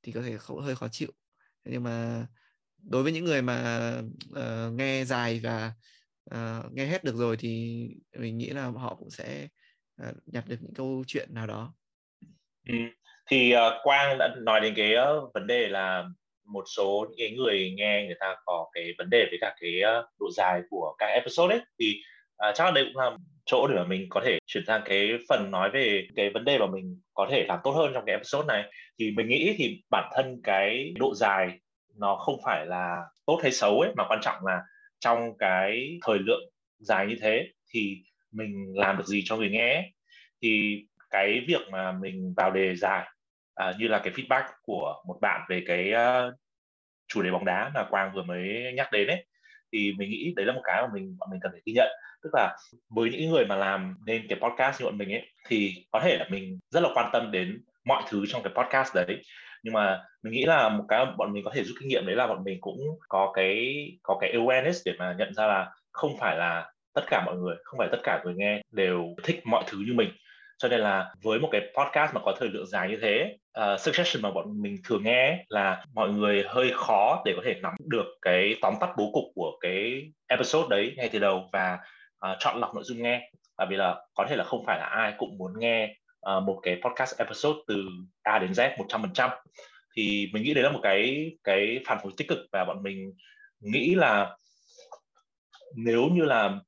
[0.03, 1.11] thì có thể không, hơi khó chịu
[1.65, 2.27] nhưng mà
[2.83, 3.91] đối với những người mà
[4.29, 5.73] uh, nghe dài và
[6.35, 7.79] uh, nghe hết được rồi thì
[8.17, 9.47] mình nghĩ là họ cũng sẽ
[10.07, 11.73] uh, nhặt được những câu chuyện nào đó
[12.67, 12.75] ừ.
[13.29, 16.05] thì uh, Quang đã nói đến cái uh, vấn đề là
[16.47, 19.81] một số những cái người nghe người ta có cái vấn đề với cả cái
[19.81, 22.01] ờ, độ dài của các episode ấy thì
[22.49, 25.09] uh, chắc là đây cũng là chỗ để mà mình có thể chuyển sang cái
[25.29, 28.13] phần nói về cái vấn đề mà mình có thể làm tốt hơn trong cái
[28.13, 28.63] episode này
[28.99, 31.59] thì mình nghĩ thì bản thân cái độ dài
[31.95, 34.61] nó không phải là tốt hay xấu ấy mà quan trọng là
[34.99, 37.97] trong cái thời lượng dài như thế thì
[38.31, 39.93] mình làm được gì cho người nghe ấy.
[40.41, 43.07] thì cái việc mà mình vào đề dài
[43.57, 46.33] à, như là cái feedback của một bạn về cái uh,
[47.07, 49.25] chủ đề bóng đá mà Quang vừa mới nhắc đến ấy
[49.73, 51.87] thì mình nghĩ đấy là một cái mà mình mình cần phải ghi nhận.
[52.23, 52.57] Tức là
[52.89, 56.17] với những người mà làm nên cái podcast như bọn mình ấy thì có thể
[56.17, 59.21] là mình rất là quan tâm đến mọi thứ trong cái podcast đấy.
[59.63, 62.15] Nhưng mà mình nghĩ là một cái bọn mình có thể rút kinh nghiệm đấy
[62.15, 62.77] là bọn mình cũng
[63.09, 67.23] có cái có cái awareness để mà nhận ra là không phải là tất cả
[67.25, 70.09] mọi người không phải tất cả người nghe đều thích mọi thứ như mình.
[70.57, 73.73] Cho nên là với một cái podcast mà có thời lượng dài như thế Ờ,
[73.73, 77.55] uh, suggestion mà bọn mình thường nghe là mọi người hơi khó để có thể
[77.61, 81.79] nắm được cái tóm tắt bố cục của cái episode đấy ngay từ đầu và
[82.31, 83.31] uh, chọn lọc nội dung nghe.
[83.57, 85.95] Tại vì là có thể là không phải là ai cũng muốn nghe
[86.37, 87.85] uh, một cái podcast episode từ
[88.23, 89.29] A đến Z 100%
[89.95, 93.13] thì mình nghĩ đấy là một cái cái phản hồi tích cực và bọn mình
[93.59, 94.37] nghĩ là
[95.75, 96.59] nếu như là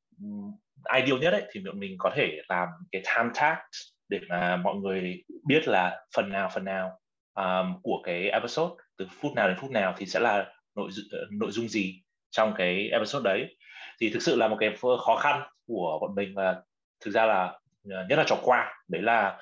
[0.95, 3.55] ideal nhất ấy, thì mình có thể làm cái time tag
[4.09, 6.99] để mà mọi người biết là phần nào phần nào
[7.35, 11.19] um, của cái episode từ phút nào đến phút nào thì sẽ là nội ờ,
[11.31, 13.55] nội dung gì trong cái episode đấy.
[14.01, 16.61] Thì thực sự là một cái khó khăn của bọn mình và
[17.05, 19.39] thực ra là ờ, nhất là trò qua đấy là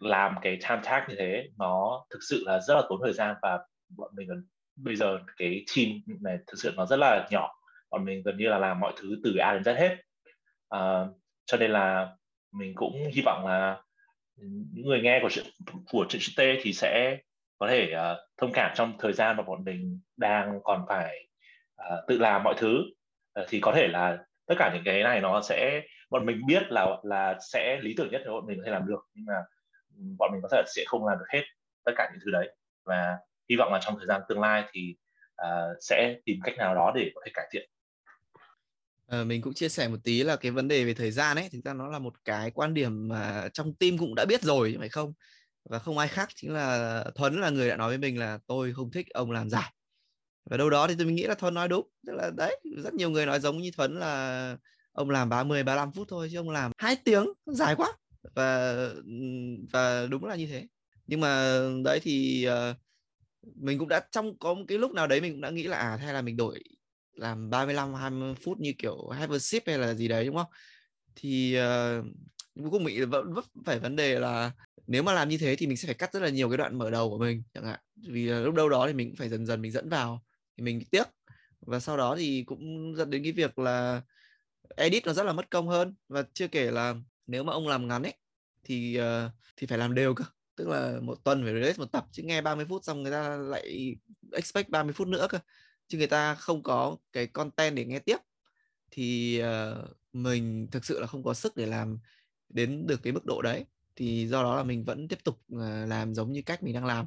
[0.00, 3.36] làm cái time tag như thế nó thực sự là rất là tốn thời gian
[3.42, 3.58] và
[3.96, 4.46] bọn mình gần
[4.76, 5.88] bây giờ cái team
[6.20, 7.54] này thực sự nó rất là nhỏ.
[7.90, 9.96] Bọn mình gần như là làm mọi thứ từ A đến Z hết.
[10.74, 12.16] Uh, cho nên là
[12.52, 13.82] mình cũng hy vọng là
[14.72, 15.44] những người nghe của chuyện
[15.90, 17.18] của chuyện T thì sẽ
[17.58, 21.28] có thể uh, thông cảm trong thời gian mà bọn mình đang còn phải
[21.82, 22.82] uh, tự làm mọi thứ.
[23.40, 26.62] Uh, thì có thể là tất cả những cái này nó sẽ bọn mình biết
[26.72, 29.34] là là sẽ lý tưởng nhất để bọn mình có thể làm được nhưng mà
[29.96, 31.42] ừ, bọn mình có thể sẽ không làm được hết
[31.84, 32.54] tất cả những thứ đấy.
[32.84, 33.18] Và
[33.50, 34.96] hy vọng là trong thời gian tương lai thì
[35.42, 37.68] uh, sẽ tìm cách nào đó để có thể cải thiện.
[39.12, 41.48] À, mình cũng chia sẻ một tí là cái vấn đề về thời gian ấy
[41.52, 44.76] thực ra nó là một cái quan điểm mà trong team cũng đã biết rồi
[44.78, 45.12] phải không?
[45.70, 48.72] Và không ai khác chính là Thuấn là người đã nói với mình là tôi
[48.72, 49.72] không thích ông làm dài
[50.50, 53.10] và đâu đó thì tôi nghĩ là Thuấn nói đúng tức là đấy rất nhiều
[53.10, 54.56] người nói giống như Thuấn là
[54.92, 57.92] ông làm 30 35 phút thôi chứ ông làm hai tiếng dài quá.
[58.34, 58.74] Và
[59.72, 60.66] và đúng là như thế.
[61.06, 62.76] Nhưng mà đấy thì uh,
[63.56, 65.76] mình cũng đã trong có một cái lúc nào đấy mình cũng đã nghĩ là
[65.76, 66.62] à hay là mình đổi
[67.14, 70.50] làm 35 20 phút như kiểu hypership hay là gì đấy đúng không?
[71.16, 72.06] Thì ờ, uh,
[72.54, 74.52] cuối cùng mình vẫn vấp phải vấn đề là
[74.86, 76.78] nếu mà làm như thế thì mình sẽ phải cắt rất là nhiều cái đoạn
[76.78, 77.80] mở đầu của mình chẳng hạn.
[78.08, 80.22] Vì lúc đâu đó thì mình cũng phải dần dần mình dẫn vào
[80.56, 81.06] thì mình tiếc.
[81.60, 84.02] Và sau đó thì cũng dẫn đến cái việc là
[84.76, 85.94] edit nó rất là mất công hơn.
[86.08, 86.94] Và chưa kể là
[87.26, 88.14] nếu mà ông làm ngắn ấy
[88.64, 90.24] thì uh, thì phải làm đều cơ.
[90.56, 93.36] Tức là một tuần phải release một tập chứ nghe 30 phút xong người ta
[93.36, 93.96] lại
[94.32, 95.38] expect 30 phút nữa cơ
[95.92, 98.16] chứ người ta không có cái content để nghe tiếp.
[98.90, 101.98] Thì uh, mình thực sự là không có sức để làm
[102.48, 103.64] đến được cái mức độ đấy.
[103.96, 106.84] Thì do đó là mình vẫn tiếp tục uh, làm giống như cách mình đang
[106.84, 107.06] làm.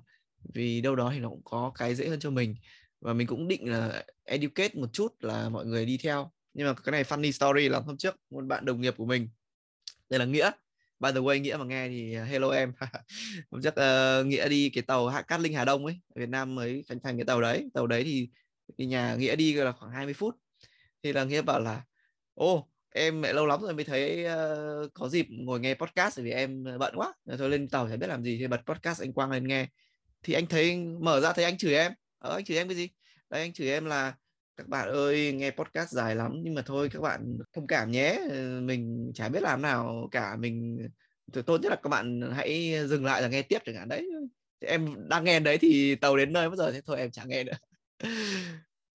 [0.54, 2.56] Vì đâu đó thì nó cũng có cái dễ hơn cho mình.
[3.02, 6.32] Và mình cũng định là educate một chút là mọi người đi theo.
[6.54, 9.30] Nhưng mà cái này funny story là hôm trước một bạn đồng nghiệp của mình
[10.10, 10.52] đây là nghĩa.
[11.00, 12.74] By the way nghĩa mà nghe thì ờ, hello em.
[13.52, 16.30] Hôm trước uh, nghĩa đi cái tàu hạ cát linh hà đông ấy ở việt
[16.30, 17.70] nam mới khánh thành cái tàu đấy.
[17.74, 18.30] Tàu đấy thì,
[18.78, 20.36] thì nhà nghĩa đi là khoảng 20 phút.
[21.04, 21.84] Thì là nghĩa bảo là
[22.34, 26.32] ô em mẹ lâu lắm rồi mới thấy uh, có dịp ngồi nghe podcast vì
[26.32, 27.14] em bận quá.
[27.26, 29.68] Rồi thôi lên tàu chả biết làm gì thì bật podcast anh quang lên nghe.
[30.24, 31.92] Thì anh thấy mở ra thấy anh chửi em.
[32.20, 32.90] Ờ, anh chửi em cái gì?
[33.30, 34.16] Đấy anh chửi em là
[34.58, 38.20] các bạn ơi nghe podcast dài lắm nhưng mà thôi các bạn thông cảm nhé.
[38.30, 40.88] Ờ, mình chả biết làm nào cả mình
[41.46, 43.90] tốt nhất là các bạn hãy dừng lại và nghe tiếp chẳng hạn.
[43.90, 44.08] Đấy.
[44.62, 47.30] Thì em đang nghe đấy thì tàu đến nơi mất rồi thế thôi em chẳng
[47.30, 47.54] nghe nữa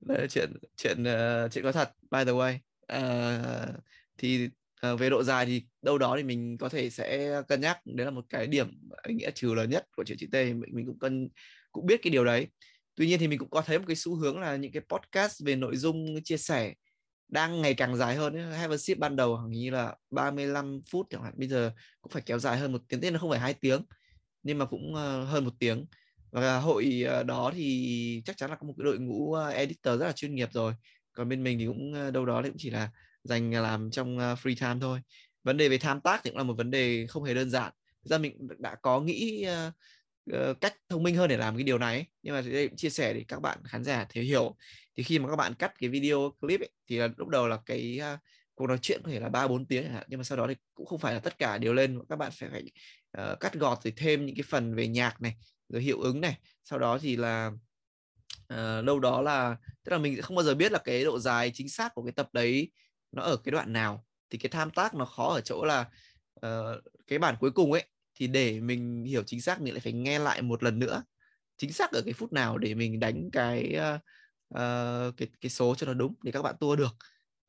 [0.01, 2.59] đấy, chuyện chuyện uh, chuyện có thật by the way.
[2.93, 3.75] Uh,
[4.19, 4.49] thì
[4.93, 7.79] uh, về độ dài thì đâu đó thì mình có thể sẽ cân nhắc.
[7.85, 8.69] Đấy là một cái điểm
[9.09, 10.35] ý nghĩa trừ lớn nhất của chuyện chị T.
[10.35, 11.29] Mình mình cũng cân
[11.73, 12.47] cũng biết cái điều đấy.
[12.95, 15.45] Tuy nhiên thì mình cũng có thấy một cái xu hướng là những cái podcast
[15.45, 16.75] về nội dung chia sẻ
[17.29, 21.07] đang ngày càng dài hơn Have a sip ban đầu hình như là 35 phút
[21.11, 21.35] chẳng hạn.
[21.37, 23.83] Bây giờ cũng phải kéo dài hơn một tiếng tên là không phải hai tiếng
[24.43, 24.95] nhưng mà cũng
[25.27, 25.87] hơn một tiếng
[26.31, 30.01] và hội ờ, đó thì chắc chắn là có một cái đội ngũ ờ, editor
[30.01, 30.73] rất là chuyên nghiệp rồi.
[31.13, 32.91] Còn bên mình thì cũng ờ, đâu đó thì cũng chỉ là
[33.25, 35.01] dành làm trong free time thôi.
[35.45, 37.73] Vấn đề về tham tác thì cũng là một vấn đề không hề đơn giản.
[38.05, 39.47] Thực ra mình đã có nghĩ
[40.31, 43.15] uh, cách thông minh hơn để làm cái điều này nhưng mà đây chia sẻ
[43.15, 44.57] để các bạn khán giả thể hiểu.
[44.97, 47.59] Thì khi mà các bạn cắt cái video clip ấy, thì là lúc đầu là
[47.67, 48.19] cái uh,
[48.55, 50.07] cuộc nói chuyện có thể là ba bốn tiếng chẳng hạn.
[50.09, 51.99] Nhưng mà sau đó thì cũng không phải là tất cả đều lên.
[52.09, 52.65] Các bạn phải phải
[53.33, 55.35] uh, cắt gọt rồi thêm những cái phần về nhạc này
[55.71, 56.39] rồi hiệu ứng này.
[56.65, 57.51] Sau đó thì là
[58.53, 61.19] uh, đâu đó là tức là mình sẽ không bao giờ biết là cái độ
[61.19, 62.71] dài chính xác của cái tập đấy
[63.13, 64.07] nó ở cái đoạn nào.
[64.31, 65.81] Thì cái tham tác nó khó ở chỗ là
[66.47, 69.93] uh, cái bản cuối cùng ấy thì để mình hiểu chính xác mình lại phải
[69.93, 71.03] nghe lại một lần nữa
[71.57, 73.77] chính xác ở cái phút nào để mình đánh cái
[74.55, 76.97] uh, cái cái số cho nó đúng để các bạn tua được.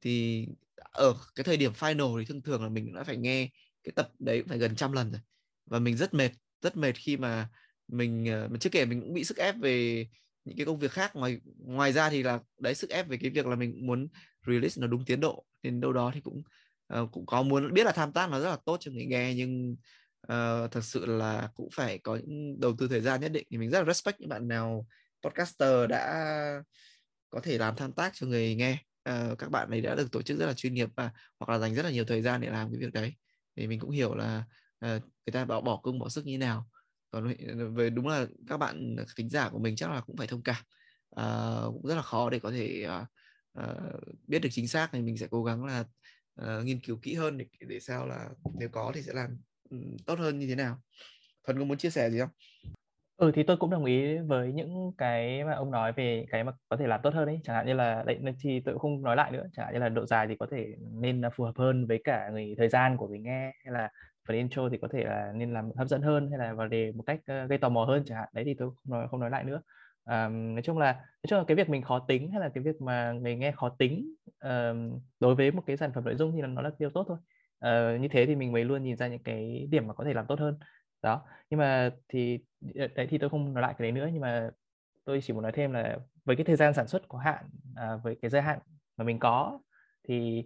[0.01, 3.49] Thì ở cái thời điểm final thì thường thường là mình đã phải nghe
[3.83, 5.21] cái tập đấy cũng phải gần trăm lần rồi
[5.65, 6.31] và mình rất mệt
[6.61, 7.49] rất mệt khi mà
[7.91, 10.07] mình ờ, mình chưa kể mình cũng bị sức ép về
[10.45, 11.15] những cái công việc khác.
[11.15, 14.07] Ngoài ngoài ra thì là đấy sức ép về cái việc là mình muốn
[14.47, 15.45] release nó đúng tiến độ.
[15.63, 16.43] Nên đâu đó thì cũng
[16.99, 19.33] uh, cũng có muốn biết là tham tác nó rất là tốt cho người nghe
[19.35, 19.75] nhưng
[20.27, 23.47] uh, thật sự là cũng phải có những đầu tư thời gian nhất định.
[23.49, 24.87] Thì mình rất là respect những bạn nào
[25.23, 26.63] podcaster đã
[27.29, 28.77] có thể làm tham tác cho người nghe.
[29.09, 31.59] Uh, các bạn ấy đã được tổ chức rất là chuyên nghiệp và hoặc là
[31.59, 33.13] dành rất là nhiều thời gian để làm cái việc đấy.
[33.55, 34.43] Thì mình cũng hiểu là
[34.85, 34.89] uh,
[35.25, 36.67] người ta bảo bỏ công bỏ sức như thế nào
[37.11, 40.27] còn ờ, về đúng là các bạn thính giả của mình chắc là cũng phải
[40.27, 40.63] thông cảm.
[41.15, 41.25] À,
[41.65, 42.87] cũng rất là khó để có thể
[43.53, 43.75] à,
[44.27, 45.83] biết được chính xác thì mình sẽ cố gắng là
[46.35, 49.37] à, nghiên cứu kỹ hơn để để sao là nếu có thì sẽ làm
[49.69, 50.81] ừ, tốt hơn như thế nào.
[51.47, 52.29] Thuần có muốn chia sẻ gì không?
[53.17, 56.51] Ừ thì tôi cũng đồng ý với những cái mà ông nói về cái mà
[56.69, 59.01] có thể làm tốt hơn đấy chẳng hạn như là đấy thì tôi cũng không
[59.01, 59.43] nói lại nữa.
[59.53, 62.29] Chẳng hạn như là độ dài thì có thể nên phù hợp hơn với cả
[62.29, 63.89] người thời gian của người nghe hay là
[64.27, 66.91] phần intro thì có thể là nên làm hấp dẫn hơn hay là vào đề
[66.91, 68.29] một cách ờ, gây tò mò hơn chẳng hạn.
[68.33, 69.61] Đấy thì tôi không nói không nói lại nữa.
[70.05, 72.63] Um, nói chung là nói chung là cái việc mình khó tính hay là cái
[72.63, 76.31] việc mà người nghe khó tính um, đối với một cái sản phẩm nội dung
[76.35, 77.17] thì nó là điều tốt thôi.
[77.65, 80.13] Uh, như thế thì mình mới luôn nhìn ra những cái điểm mà có thể
[80.13, 80.59] làm tốt hơn.
[81.01, 82.39] Đó nhưng mà thì
[82.75, 84.49] ờ, đấy thì tôi không nói lại cái đấy nữa nhưng mà
[85.05, 87.95] tôi chỉ muốn nói thêm là với cái thời gian sản xuất có hạn à,
[88.03, 88.59] với cái giới hạn
[88.97, 89.59] mà mình có
[90.07, 90.45] thì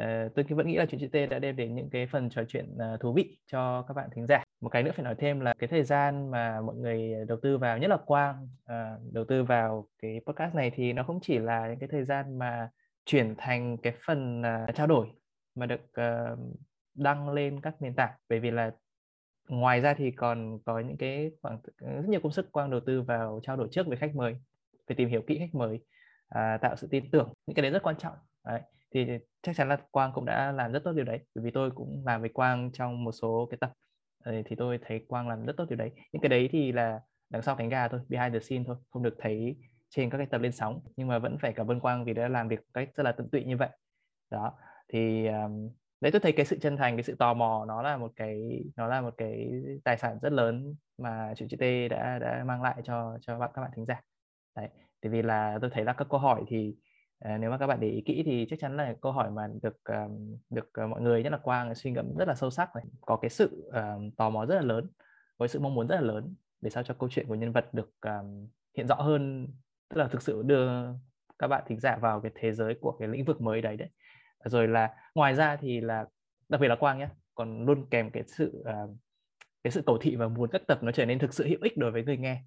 [0.00, 2.44] uh, tôi vẫn nghĩ là chuyện chữ T đã đem đến những cái phần trò
[2.48, 4.44] chuyện uh, thú vị cho các bạn thính giả.
[4.60, 7.58] Một cái nữa phải nói thêm là cái thời gian mà mọi người đầu tư
[7.58, 11.38] vào nhất là quang uh, đầu tư vào cái podcast này thì nó không chỉ
[11.38, 12.68] là những cái thời gian mà
[13.04, 15.06] chuyển thành cái phần uh, trao đổi
[15.54, 16.38] mà được uh,
[16.94, 18.12] đăng lên các nền tảng.
[18.28, 18.70] Bởi vì là
[19.48, 23.02] ngoài ra thì còn có những cái khoảng rất nhiều công sức quang đầu tư
[23.02, 24.36] vào trao đổi trước với khách mời
[24.88, 25.80] phải tìm hiểu kỹ khách mời
[26.60, 27.32] tạo sự tin tưởng.
[27.46, 28.60] Những cái đấy rất quan trọng đấy
[28.94, 29.06] thì
[29.42, 32.02] chắc chắn là quang cũng đã làm rất tốt điều đấy bởi vì tôi cũng
[32.06, 33.72] làm với quang trong một số cái tập.
[34.24, 35.90] Ờ, thì tôi thấy quang làm rất tốt điều đấy.
[36.12, 39.02] Những cái đấy thì là đằng sau cánh gà thôi behind the scene thôi không
[39.02, 39.56] được thấy
[39.90, 40.80] trên các cái tập lên sóng.
[40.96, 43.28] Nhưng mà vẫn phải cảm ơn quang vì đã làm việc cách rất là tận
[43.30, 43.68] tụy như vậy.
[44.30, 44.52] Đó
[44.92, 47.96] thì um, đấy tôi thấy cái sự chân thành cái sự tò mò nó là
[47.96, 49.50] một cái nó là một cái
[49.84, 53.50] tài sản rất lớn mà chủ chị T đã đã mang lại cho cho bạn
[53.54, 54.00] các bạn thính giả.
[54.56, 54.68] Đấy
[55.02, 56.74] tại vì là tôi thấy là các câu hỏi thì
[57.24, 59.48] À, nếu mà các bạn để ý kỹ thì chắc chắn là câu hỏi mà
[59.62, 62.76] được um, được ờ, mọi người nhất là Quang suy ngẫm rất là sâu sắc
[62.76, 63.70] này, có cái sự
[64.16, 64.90] tò mò rất là lớn,
[65.38, 67.74] có sự mong muốn rất là lớn để sao cho câu chuyện của nhân vật
[67.74, 69.48] được um, hiện rõ hơn,
[69.88, 70.68] tức là thực sự đưa
[71.38, 73.88] các bạn thính giả vào cái thế giới của cái lĩnh vực mới đấy đấy.
[74.38, 76.06] Ờ, rồi là ngoài ra thì là
[76.48, 78.96] đặc biệt là Quang nhé, còn luôn kèm cái sự uh,
[79.64, 81.76] cái sự cầu thị và muốn các tập nó trở nên thực sự hữu ích
[81.76, 82.42] đối với người nghe,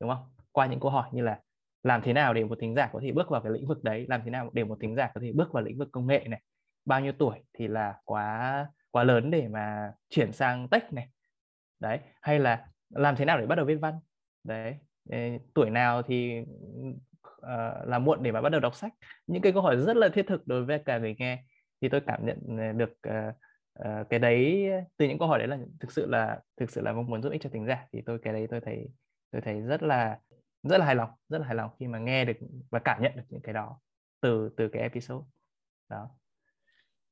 [0.00, 0.30] đúng không?
[0.52, 1.40] Qua những câu hỏi như là
[1.82, 4.06] làm thế nào để một thính giả có thể bước vào cái lĩnh vực đấy?
[4.08, 6.24] Làm thế nào để một thính giả có thể bước vào lĩnh vực công nghệ
[6.28, 6.42] này?
[6.84, 11.08] Bao nhiêu tuổi thì là quá quá lớn để mà chuyển sang tech này?
[11.80, 13.94] Đấy hay là làm thế nào để bắt đầu viết văn?
[14.44, 14.78] Đấy
[15.54, 16.40] tuổi nào thì
[17.40, 18.92] uh, là muộn để mà bắt đầu đọc sách?
[19.26, 21.44] Những cái câu hỏi rất là thiết thực đối với cả người nghe.
[21.80, 23.34] Thì tôi cảm nhận ờ, được uh,
[23.88, 26.92] uh, cái đấy từ những câu hỏi đấy là thực sự là thực sự là
[26.92, 27.86] mong muốn giúp ích cho thính giả.
[27.92, 28.88] Thì tôi cái đấy tôi thấy
[29.30, 30.18] tôi thấy rất là
[30.62, 32.36] rất là hài lòng rất là hài lòng khi mà nghe được
[32.70, 33.80] và cảm nhận được những cái đó
[34.20, 35.26] từ từ cái episode
[35.88, 36.10] đó.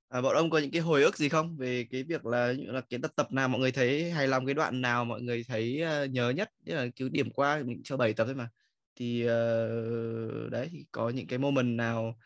[0.08, 1.56] À, bọn ông có những cái hồi ức gì không?
[1.56, 4.46] Về cái việc là như là cái tập tập nào mọi người thấy hài lòng
[4.46, 7.80] cái đoạn nào mọi người thấy uh, nhớ nhất tức là cứ điểm qua mình
[7.84, 8.48] cho 7 tập thôi mà.
[8.96, 12.18] Thì uh, đấy thì có những cái moment nào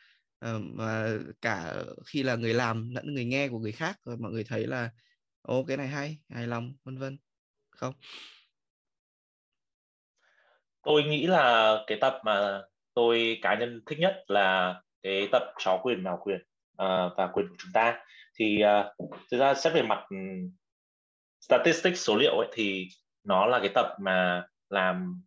[0.47, 1.75] uh, mà cả
[2.07, 4.91] khi là người làm lẫn người nghe của người khác rồi mọi người thấy là
[5.43, 7.19] ô cái này hay hài lòng vân vân
[7.71, 7.95] không?
[10.83, 12.63] Tôi nghĩ là cái tập mà
[12.95, 16.41] tôi cá nhân thích nhất là cái tập chó quyền mèo quyền
[16.73, 18.05] uh, và quyền của chúng ta.
[18.39, 20.51] Thì uh, thực ra xét về mặt um,
[21.41, 22.89] statistics số liệu ấy, thì
[23.25, 25.23] nó là cái tập mà làm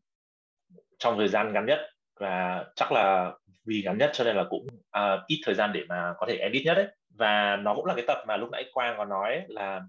[1.00, 1.80] trong thời gian ngắn nhất
[2.20, 3.32] và chắc là
[3.66, 6.38] vì ngắn nhất cho nên là cũng uh, ít thời gian để mà có thể
[6.38, 6.88] edit nhất đấy
[7.18, 9.82] và nó cũng là cái tập mà lúc nãy quang có nói ấy, là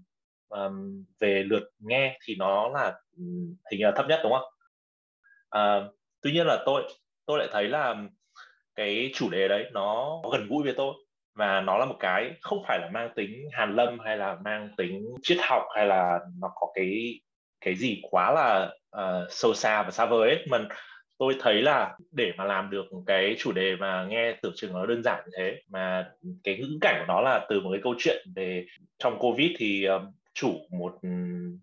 [0.49, 4.54] um, về lượt nghe thì nó là um, hình như là thấp nhất đúng không?
[5.55, 5.81] À,
[6.21, 6.83] tuy nhiên là tôi
[7.25, 7.95] tôi lại thấy là
[8.75, 10.93] cái chủ đề đấy nó gần gũi với tôi
[11.35, 14.69] và nó là một cái không phải là mang tính hàn lâm hay là mang
[14.77, 17.19] tính triết học hay là nó có cái
[17.61, 20.45] cái gì quá là uh, sâu xa và xa vời ấy.
[20.49, 20.59] Mà
[21.17, 24.85] tôi thấy là để mà làm được cái chủ đề mà nghe tưởng chừng nó
[24.85, 26.09] đơn giản như thế mà
[26.43, 28.65] cái ngữ cảnh của nó là từ một cái câu chuyện về
[28.99, 30.01] trong covid thì uh,
[30.33, 30.93] chủ một,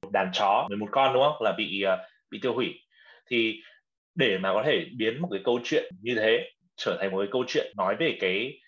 [0.02, 1.42] một đàn chó 11 con đúng không?
[1.42, 1.98] Là bị uh,
[2.30, 2.74] bị tiêu hủy.
[3.30, 3.60] Thì
[4.14, 7.28] để mà có thể biến một cái câu chuyện như thế trở thành một cái
[7.32, 8.58] câu chuyện nói về cái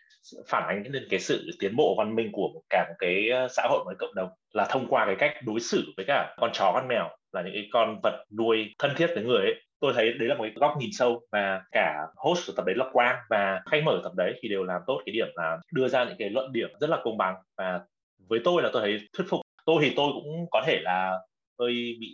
[0.48, 3.62] phản ánh lên cái sự tiến bộ văn minh của cả một cái ờ, xã
[3.70, 6.50] hội một cái cộng đồng là thông qua cái cách đối xử với cả con
[6.52, 9.54] chó, con mèo là những cái con vật nuôi thân thiết với người ấy.
[9.80, 12.74] Tôi thấy đấy là một cái góc nhìn sâu và cả host của tập đấy
[12.78, 15.88] là quang và khách mở tập đấy thì đều làm tốt cái điểm là đưa
[15.88, 17.34] ra những cái luận điểm rất là công bằng.
[17.56, 17.80] Và
[18.28, 19.40] với tôi là tôi thấy thuyết phục.
[19.66, 21.18] Tôi thì tôi cũng có thể là
[21.58, 22.08] hơi bị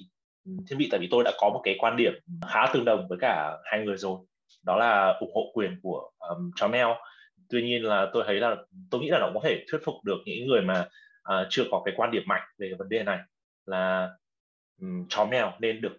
[0.47, 0.53] Ừ.
[0.69, 2.13] thiên vị tại vì tôi đã có một cái quan điểm
[2.49, 4.19] khá tương đồng với cả hai người rồi.
[4.65, 6.97] Đó là ủng hộ quyền của um, chó mèo
[7.51, 8.57] tuy nhiên là tôi thấy là
[8.91, 10.89] tôi nghĩ là nó có thể thuyết phục được những người mà
[11.33, 13.19] uh, chưa có cái quan điểm mạnh về vấn đề này
[13.67, 14.11] là
[14.81, 15.93] um, chó mèo nên được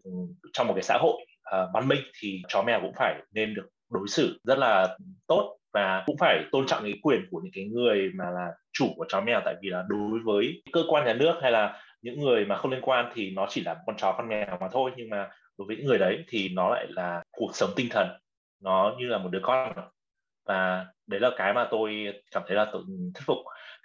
[0.54, 1.26] trong một cái xã hội
[1.56, 5.58] uh, văn minh thì chó mèo cũng phải nên được đối xử rất là tốt
[5.74, 9.06] và cũng phải tôn trọng cái quyền của những cái người mà là chủ của
[9.10, 12.46] chó mèo tại vì là đối với cơ quan nhà nước hay là những người
[12.46, 15.10] mà không liên quan thì nó chỉ là con chó con mèo mà thôi nhưng
[15.10, 18.08] mà đối với những người đấy thì nó lại là cuộc sống tinh thần
[18.62, 19.74] nó như là một đứa con.
[20.46, 23.38] Và đấy là cái mà tôi cảm thấy là tôi thuyết phục.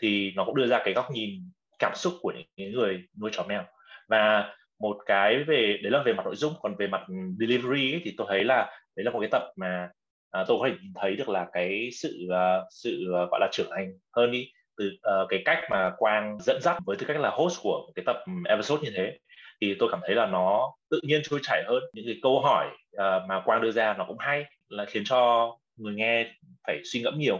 [0.02, 3.44] Thì nó cũng đưa ra cái góc nhìn cảm xúc của những người nuôi chó
[3.48, 3.64] mèo.
[4.08, 7.06] Và một cái về đấy là về mặt nội dung còn về mặt
[7.38, 9.88] delivery ấy, thì tôi thấy là đấy là một cái tập mà
[10.30, 13.48] à, tôi có thể nhìn thấy được là cái sự uh, sự uh, gọi là
[13.52, 14.90] trưởng thành hơn đi từ
[15.22, 18.02] uh, cái cách mà Quang dẫn dắt với tư cách là host của một cái
[18.06, 18.16] tập
[18.48, 19.18] episode như thế
[19.60, 21.82] thì tôi cảm thấy là nó tự nhiên trôi chảy hơn.
[21.92, 25.50] Những cái câu hỏi uh, mà Quang đưa ra nó cũng hay là khiến cho
[25.76, 26.30] người nghe
[26.66, 27.38] phải suy ngẫm nhiều.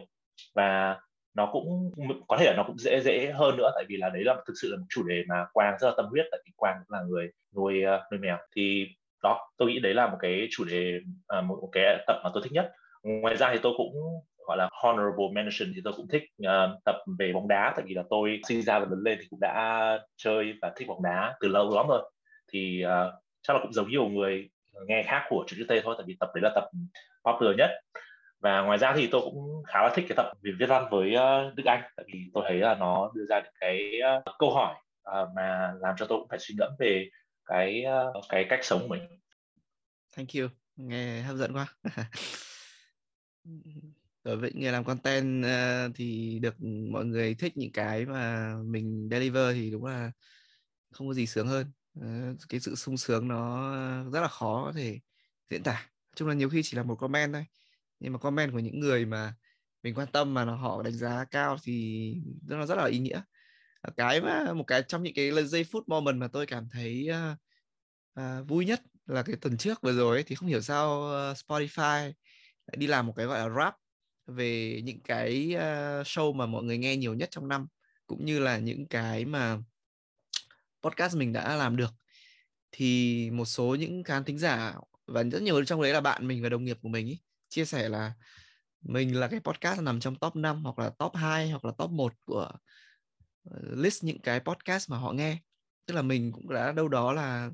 [0.55, 1.01] Và
[1.35, 1.92] nó cũng
[2.29, 4.55] có thể là nó cũng dễ dễ hơn nữa tại vì là đấy là thực
[4.62, 6.98] sự là một chủ đề mà Quang rất là tâm huyết tại vì Quang cũng
[6.98, 8.37] là người nuôi uh, nuôi mèo.
[8.56, 8.87] Thì
[9.23, 10.98] đó tôi nghĩ đấy là một cái chủ đề
[11.38, 12.73] uh, một, một cái tập mà tôi thích nhất.
[13.02, 13.94] Ngoài ra thì tôi cũng
[14.47, 17.73] gọi là honorable mention thì tôi cũng thích uh, tập về bóng đá.
[17.77, 20.88] Tại vì là tôi sinh ra và lớn lên thì cũng đã chơi và thích
[20.88, 22.11] bóng đá từ lâu lắm rồi.
[22.53, 24.51] Thì uh, chắc là cũng giống nhiều người
[24.87, 26.71] nghe khác của chữ T thôi tại vì tập đấy là tập
[27.25, 27.71] popular nhất.
[28.40, 31.09] Và ngoài ra thì tôi cũng khá là thích cái tập về viết văn với
[31.09, 31.83] uh, Đức Anh.
[31.97, 34.75] Tại vì tôi thấy là nó đưa ra những cái uh, câu hỏi
[35.23, 37.09] uh, mà làm cho tôi cũng phải suy ngẫm về
[37.47, 37.85] cái
[38.17, 39.03] uh, cái cách sống của mình.
[40.17, 41.67] Thank you, nghe hấp dẫn quá.
[44.27, 48.54] đối với người làm content uh, thì được ừ, mọi người thích những cái mà
[48.64, 50.12] mình deliver thì đúng là
[50.92, 51.72] không có gì sướng hơn.
[51.98, 53.70] Uh, cái sự sung sướng nó
[54.10, 55.00] rất là khó có thể
[55.50, 55.90] diễn tả.
[56.16, 57.44] Chung là nhiều khi chỉ là một comment thôi.
[58.00, 59.35] Nhưng mà comment của những người mà
[59.83, 62.14] mình quan tâm mà họ đánh giá cao thì
[62.46, 63.22] nó rất là ý nghĩa.
[63.96, 67.38] Cái mà một cái trong những cái giây phút moment mà tôi cảm thấy uh,
[68.20, 71.37] uh, vui nhất là cái tuần trước vừa rồi ấy, thì không hiểu sao uh,
[71.37, 72.12] Spotify
[72.66, 73.74] lại đi làm một cái gọi là rap
[74.27, 77.66] về những cái uh, show mà mọi người nghe nhiều nhất trong năm
[78.06, 79.58] cũng như là những cái mà
[80.83, 81.90] podcast mình đã làm được.
[82.72, 84.74] Thì một số những khán thính giả
[85.06, 87.64] và rất nhiều trong đấy là bạn mình và đồng nghiệp của mình ý, chia
[87.64, 88.12] sẻ là
[88.81, 91.90] mình là cái podcast nằm trong top 5 hoặc là top 2 hoặc là top
[91.90, 92.50] 1 của
[93.50, 95.38] ờ, list những cái podcast mà họ nghe.
[95.87, 97.50] Tức là mình cũng đã đâu đó là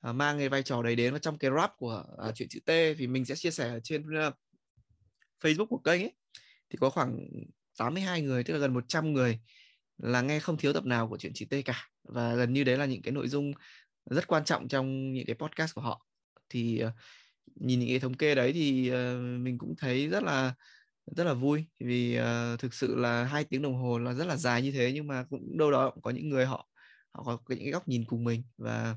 [0.00, 2.60] à, mang cái vai trò đấy đến và trong cái rap của uh, chuyện chữ
[2.66, 4.34] T thì mình sẽ chia sẻ ở trên uh,
[5.40, 6.12] Facebook của kênh ấy
[6.70, 7.18] thì có khoảng
[7.78, 9.40] 82 người tức là gần 100 người
[9.98, 11.88] là nghe không thiếu tập nào của chuyện chị T cả.
[12.02, 13.52] Và gần như đấy là những cái nội dung
[14.10, 16.06] rất quan trọng trong những cái podcast của họ.
[16.48, 16.92] Thì uh,
[17.54, 18.96] nhìn những cái thống kê đấy thì uh,
[19.40, 20.54] mình cũng thấy rất là
[21.16, 21.66] rất là vui.
[21.80, 24.92] Vì uh, thực sự là hai tiếng đồng hồ là rất là dài như thế
[24.94, 26.68] nhưng mà cũng đâu đó cũng có những người họ
[27.12, 28.42] họ có những cái góc nhìn cùng mình.
[28.58, 28.96] Và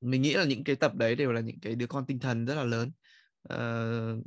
[0.00, 2.46] mình nghĩ là những cái tập đấy đều là những cái đứa con tinh thần
[2.46, 2.92] rất là lớn.
[3.52, 4.24] Uh,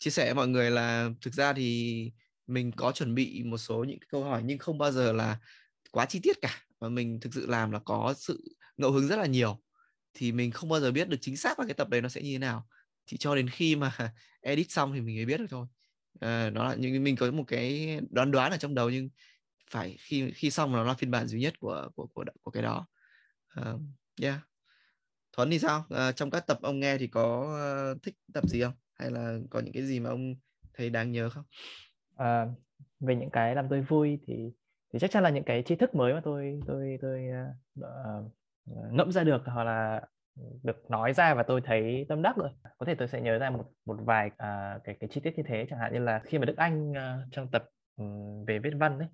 [0.00, 2.12] chia sẻ với mọi người là thực ra thì
[2.46, 5.38] mình có chuẩn bị một số những câu hỏi nhưng không bao giờ là
[5.90, 6.64] quá chi tiết cả.
[6.78, 8.44] Và mình thực sự làm là có sự
[8.76, 9.62] ngẫu hứng rất là nhiều.
[10.14, 12.22] Thì mình không bao giờ biết được chính xác là cái tập đấy nó sẽ
[12.22, 12.66] như thế nào.
[13.06, 13.92] Chỉ cho đến khi mà
[14.40, 15.66] edit xong thì mình mới biết được thôi.
[16.20, 19.08] À, nó là những mình có một cái đoán đoán ở trong đầu nhưng
[19.70, 22.62] phải khi khi xong nó là phiên bản duy nhất của của của, của cái
[22.62, 22.86] đó.
[23.60, 23.80] Uh,
[24.22, 24.40] yeah.
[25.32, 25.84] Thuấn thì sao?
[25.90, 27.56] À, trong các tập ông nghe thì có
[27.94, 28.74] uh, thích tập gì không?
[29.00, 30.34] Hay là có những cái gì mà ông
[30.74, 31.44] thấy đáng nhớ không?
[32.16, 32.46] À,
[33.00, 34.52] về những cái làm tôi vui thì
[34.92, 37.28] thì chắc chắn là những cái tri thức mới mà tôi tôi tôi
[37.80, 38.32] uh,
[38.92, 40.02] ngẫm ra được hoặc là
[40.62, 42.50] được nói ra và tôi thấy tâm đắc rồi.
[42.78, 45.42] Có thể tôi sẽ nhớ ra một một vài uh, cái cái chi tiết như
[45.46, 45.66] thế.
[45.70, 46.96] Chẳng hạn như là khi mà Đức Anh uh,
[47.30, 47.64] trong tập
[47.96, 49.08] um, về viết văn đấy,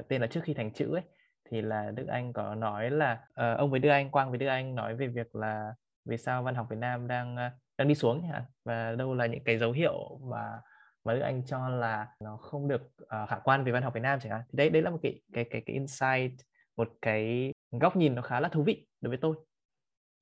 [0.00, 1.02] uh, tên là trước khi thành chữ ấy
[1.50, 4.46] thì là Đức Anh có nói là uh, ông với Đức Anh Quang với Đức
[4.46, 7.94] Anh nói về việc là vì sao văn học Việt Nam đang uh, đang đi
[7.94, 10.60] xuống hả và đâu là những cái dấu hiệu mà
[11.04, 14.00] mà Đức Anh cho là nó không được uh, khả quan về văn học Việt
[14.00, 14.42] Nam chẳng hạn?
[14.52, 16.40] Thì đấy đấy là một cái cái cái cái insight
[16.76, 19.36] một cái góc nhìn nó khá là thú vị đối với tôi.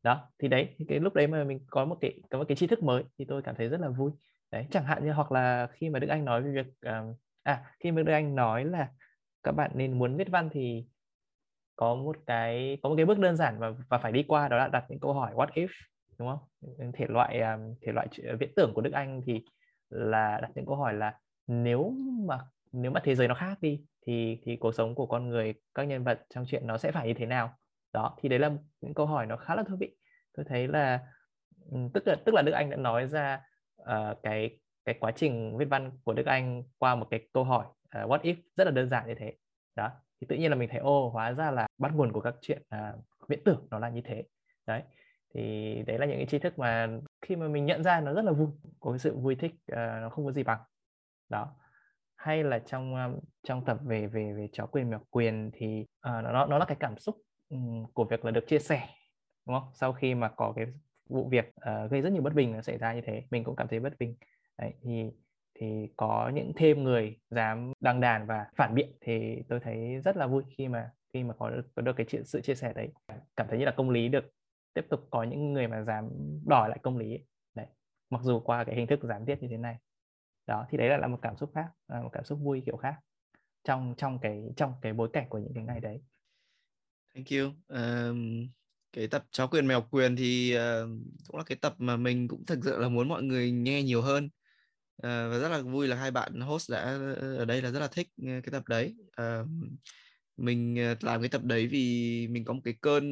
[0.03, 2.57] Đó thì đấy thì cái lúc đấy mà mình có một cái có một cái
[2.57, 4.11] tri thức mới thì tôi cảm thấy rất là vui.
[4.51, 7.75] Đấy chẳng hạn như hoặc là khi mà Đức Anh nói về việc uh, à
[7.81, 8.89] khi mà Đức Anh nói là
[9.43, 10.87] các bạn nên muốn viết văn thì
[11.77, 14.59] có một cái có một cái bước đơn giản và và phải đi qua đó
[14.59, 15.69] là đặt những câu hỏi what if?
[16.23, 16.93] Đúng không?
[16.93, 18.09] Thể loại à, thể loại
[18.41, 19.45] viễn tưởng của Đức Anh thì
[19.91, 21.95] là đặt những câu hỏi là nếu
[22.27, 22.39] mà
[22.73, 25.85] nếu mà thế giới nó khác đi thì thì cuộc sống của con người các
[25.85, 27.55] nhân vật trong chuyện nó sẽ phải như thế nào?
[27.93, 28.51] Đó thì đấy là
[28.81, 29.97] những câu hỏi nó khá là thú vị.
[30.37, 31.01] Tôi thấy là
[31.95, 33.41] tức là tức là Đức Anh đã nói ra
[33.83, 37.67] uh, cái cái quá trình viết văn của Đức Anh qua một cái câu hỏi
[37.67, 39.35] uh, what if rất là đơn giản như thế.
[39.77, 42.35] Đó thì tự nhiên là mình thấy ô hóa ra là bắt nguồn của các
[42.41, 42.93] chuyện uh, à,
[43.29, 44.25] viễn tưởng nó là như thế.
[44.67, 44.83] Đấy
[45.35, 46.89] thì đấy là những cái tri thức mà
[47.23, 48.49] khi mà mình nhận ra nó rất là vui
[48.81, 50.61] có cái sự vui thích uh, nó không có gì bằng.
[51.29, 51.55] Đó.
[52.17, 56.25] Hay là trong um, trong tập về về về chó quyền mèo quyền thì uh,
[56.25, 57.17] nó nó là cái cảm xúc
[57.49, 58.89] um, của việc là được chia sẻ
[59.47, 59.71] đúng không?
[59.75, 60.67] Sau khi mà có cái
[61.09, 63.57] vụ việc uh, gây rất nhiều bất bình nó xảy ra như thế mình cũng
[63.57, 64.17] cảm thấy bất bình.
[64.59, 65.11] Đấy, thì
[65.55, 70.17] thì có những thêm người dám đăng đàn và phản biện thì tôi thấy rất
[70.17, 72.73] là vui khi mà khi mà có được, có được cái chuyện sự chia sẻ
[72.73, 72.89] đấy.
[73.37, 74.25] Cảm thấy như là công lý được
[74.75, 76.09] tiếp tục có những người mà dám
[76.47, 77.25] đòi lại công lý ấy.
[77.55, 77.67] đấy
[78.11, 79.77] mặc dù qua cái hình thức gián tiếp như thế này.
[80.47, 82.77] Đó thì đấy là, là một cảm xúc khác à, một cảm xúc vui kiểu
[82.77, 82.95] khác
[83.65, 86.03] trong trong cái trong cái bối cảnh của những cái ngày đấy.
[87.15, 87.53] Thank you.
[87.69, 88.49] Um,
[88.93, 90.89] cái tập chó quyền mèo quyền thì uh,
[91.27, 94.03] cũng là cái tập mà mình cũng thực sự là muốn mọi người nghe nhiều
[94.03, 94.25] hơn.
[94.97, 97.81] Uh, và rất là vui là hai bạn host đã ờ, ở đây là rất
[97.81, 98.95] là thích cái tập đấy.
[99.09, 99.49] Uh,
[100.43, 103.05] mình ờ, làm cái tập đấy vì mình có một cái cơn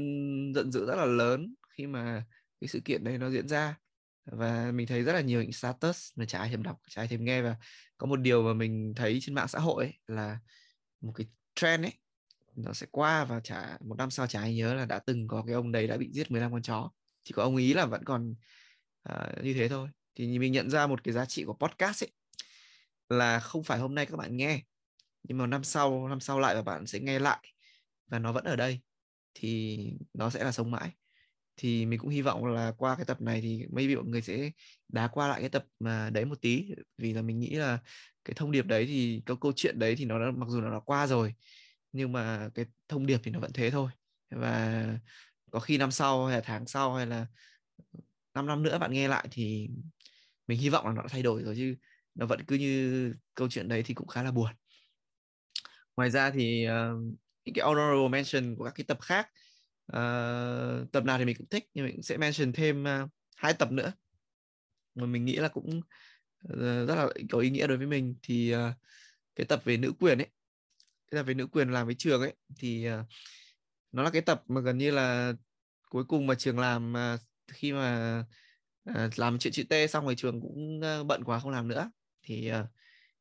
[0.54, 2.24] giận dữ rất là lớn khi mà
[2.60, 3.78] cái sự kiện đấy nó diễn ra.
[4.24, 7.08] Và mình thấy rất là nhiều những status mà chả ai thèm đọc chả ai
[7.08, 7.42] thèm nghe.
[7.42, 7.56] Và
[7.98, 10.38] có một điều mà mình thấy trên mạng xã hội ấy, là
[11.00, 11.92] một cái trend ấy
[12.56, 15.42] nó sẽ qua và chả một năm sau chả ai nhớ là đã từng có
[15.46, 16.90] cái ông đấy đã bị giết 15 con chó.
[17.24, 18.34] Chỉ có ông ý là vẫn còn
[19.12, 19.88] uh, như thế thôi.
[20.14, 22.10] Thì mình nhận ra một cái giá trị của podcast ấy
[23.08, 24.62] là không phải hôm nay các bạn nghe
[25.22, 27.52] nhưng mà năm sau năm sau lại và bạn sẽ nghe lại
[28.08, 28.80] và nó vẫn ở đây
[29.34, 29.78] thì
[30.14, 30.90] nó sẽ là sống mãi.
[31.56, 34.50] Thì mình cũng hy vọng là qua cái tập này thì maybe mọi người sẽ
[34.88, 36.74] đá qua lại cái tập mà đấy một tí.
[36.98, 37.78] Vì là mình nghĩ là
[38.24, 40.70] cái thông điệp đấy thì cái câu chuyện đấy thì nó đã, mặc dù nó
[40.70, 41.34] đã qua rồi
[41.92, 43.90] nhưng mà cái thông điệp thì nó vẫn thế thôi.
[44.30, 44.86] Và
[45.50, 47.26] có khi năm sau hay là tháng sau hay là
[48.34, 49.68] 5 năm nữa bạn nghe lại thì
[50.46, 51.76] mình hy vọng là nó đã thay đổi rồi chứ
[52.14, 54.50] nó vẫn cứ như câu chuyện đấy thì cũng khá là buồn
[55.96, 57.02] ngoài ra thì uh,
[57.44, 59.28] những cái honorable mention của các cái tập khác
[59.92, 63.72] uh, tập nào thì mình cũng thích nhưng mình sẽ mention thêm uh, hai tập
[63.72, 63.92] nữa.
[64.94, 65.80] Mà mình nghĩ là cũng
[66.52, 68.16] uh, rất là có ý nghĩa đối với mình.
[68.22, 68.58] Thì uh,
[69.34, 70.28] cái tập về nữ quyền ấy
[71.10, 73.06] cái tập về nữ quyền làm với trường ấy thì uh,
[73.92, 75.32] nó là cái tập mà gần như là
[75.88, 77.20] cuối cùng mà trường làm uh,
[77.52, 78.18] khi mà
[78.90, 81.90] uh, làm chuyện chữ T xong rồi trường cũng uh, bận quá không làm nữa.
[82.22, 82.66] Thì uh,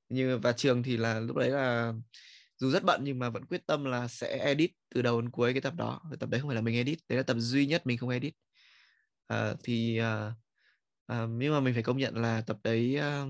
[0.09, 1.93] như và trường thì là lúc đấy là
[2.59, 5.53] dù rất bận nhưng mà vẫn quyết tâm là sẽ edit từ đầu đến cuối
[5.53, 6.01] cái tập đó.
[6.09, 8.09] Cái tập đấy không phải là mình edit đấy là tập duy nhất mình không
[8.09, 8.33] edit.
[9.27, 10.33] À, thì à,
[11.05, 13.25] à, nhưng mà mình phải công nhận là tập đấy à,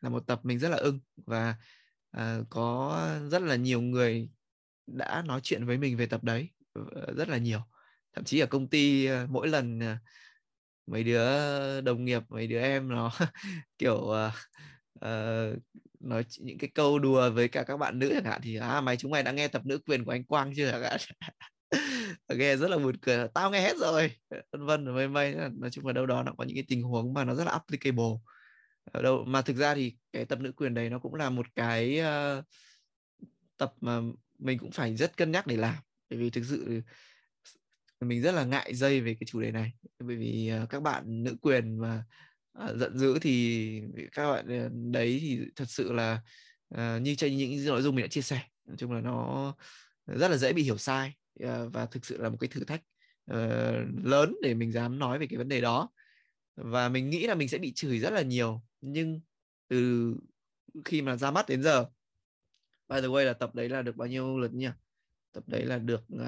[0.00, 1.56] là một tập mình rất là ưng và
[2.10, 2.98] à, có
[3.30, 4.30] rất là nhiều người
[4.86, 6.50] đã nói chuyện với mình về tập đấy
[7.16, 7.60] rất là nhiều.
[8.12, 9.80] Thậm chí ở công ty mỗi lần
[10.86, 13.10] mấy đứa đồng nghiệp mấy đứa em nó
[13.78, 14.14] kiểu
[14.94, 15.58] uh,
[16.00, 18.96] nói những cái câu đùa với cả các bạn nữ chẳng hạn thì à mày
[18.96, 20.70] chúng mày đã nghe tập nữ quyền của anh Quang chưa?
[20.70, 21.00] Chẳng hạn.
[22.26, 24.12] Ờ, nghe rất là buồn cười tao nghe hết rồi.
[24.52, 27.14] Vân vân mây mây nói chung là đâu đó nó có những cái tình huống
[27.14, 28.04] mà nó rất là applicable.
[28.92, 31.46] Ở đâu mà thực ra thì cái tập nữ quyền đấy nó cũng là một
[31.54, 32.44] cái uh,
[33.56, 34.00] tập mà
[34.38, 35.74] mình cũng phải rất cân nhắc để làm.
[36.10, 36.82] Bởi vì thực sự
[38.00, 39.72] mình rất là ngại dây về cái chủ đề này.
[39.98, 43.82] Bởi vì uh, các bạn nữ quyền mà uh, Ờ, giận dữ thì
[44.12, 46.20] các bạn ờ, đấy thì thật sự là
[46.68, 49.54] à, như trên những nội dung mình đã chia sẻ nói chung là nó
[50.06, 52.82] rất là dễ bị hiểu sai à, và thực sự là một cái thử thách
[53.32, 55.90] uh, lớn để mình dám nói về cái vấn đề đó.
[56.56, 59.20] Và mình nghĩ là mình sẽ bị chửi rất là nhiều nhưng
[59.68, 60.14] từ
[60.84, 61.86] khi mà ra mắt đến giờ
[62.88, 64.68] by the way là tập đấy là được bao nhiêu lượt nhỉ?
[65.32, 66.20] Tập đấy là được uh,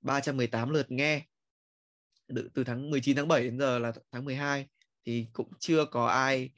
[0.00, 1.26] 318 lượt nghe.
[2.28, 4.68] Từ, từ tháng 19 tháng 7 đến giờ là tháng 12
[5.08, 6.50] thì cũng chưa có ai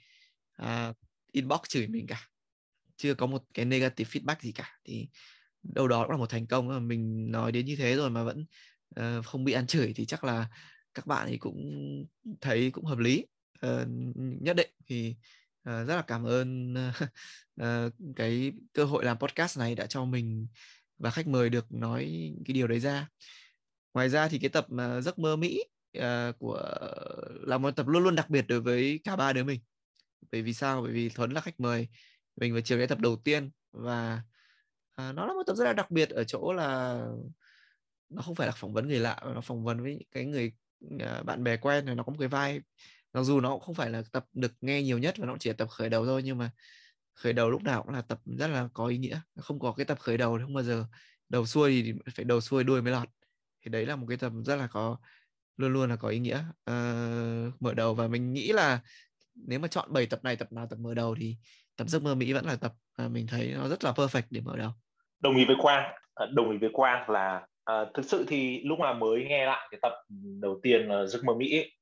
[0.63, 0.97] uh,
[1.33, 2.29] inbox chửi mình cả.
[2.97, 4.79] Chưa có một cái negative feedback gì cả.
[4.85, 5.09] Thì
[5.63, 6.69] đâu đó cũng là một thành công.
[6.69, 8.47] Mà mình nói đến như thế rồi mà vẫn
[9.01, 10.49] uh, không bị ăn chửi thì chắc là
[10.95, 11.57] các bạn thì cũng
[12.41, 13.27] thấy cũng hợp lý.
[13.67, 13.89] Uh,
[14.41, 15.17] nhất định thì
[15.69, 16.75] uh, rất là cảm ơn
[17.61, 20.47] uh, cái cơ hội làm podcast này đã cho mình
[20.99, 23.09] và khách mời được nói cái điều đấy ra.
[23.95, 25.65] Ngoài ra thì cái tập uh, giấc mơ mỹ
[25.99, 26.63] uh, của
[27.47, 29.61] là một tập luôn luôn đặc biệt đối với cả ba đứa mình.
[30.33, 30.83] Bởi vì sao?
[30.83, 31.89] Bởi vì thuấn là khách mời
[32.37, 34.23] mình và chiều cái tập đầu tiên và
[35.03, 37.01] uh, nó là một tập rất là đặc biệt ở chỗ là
[38.09, 40.53] nó không phải là phỏng vấn người lạ mà nó phỏng vấn với cái người
[40.95, 42.61] uh, bạn bè quen rồi nó có một cái vai
[43.13, 45.51] mặc dù nó cũng không phải là tập được nghe nhiều nhất và nó chỉ
[45.51, 46.51] là tập khởi đầu thôi nhưng mà
[47.15, 49.21] khởi đầu lúc nào cũng là tập rất là có ý nghĩa.
[49.41, 50.87] Không có cái tập khởi đầu thì không bao giờ
[51.29, 53.09] đầu xuôi thì phải đầu xuôi đuôi mới lọt.
[53.65, 54.99] Thì đấy là một cái tập rất là có
[55.61, 56.39] luôn luôn là có ý nghĩa.
[56.71, 58.81] Uh, mở đầu và mình nghĩ là
[59.35, 61.37] nếu mà chọn 7 tập này tập nào tập mở đầu thì
[61.77, 62.73] tập giấc mơ Mỹ vẫn là tập
[63.05, 64.71] uh, mình thấy nó rất là perfect để mở đầu.
[65.21, 65.93] Đồng ý với Quang.
[66.15, 69.69] Ờ, đồng ý với Quang là uh, thực sự thì lúc mà mới nghe lại
[69.71, 69.93] cái tập
[70.41, 71.73] đầu tiên là giấc mơ Mỹ ấy,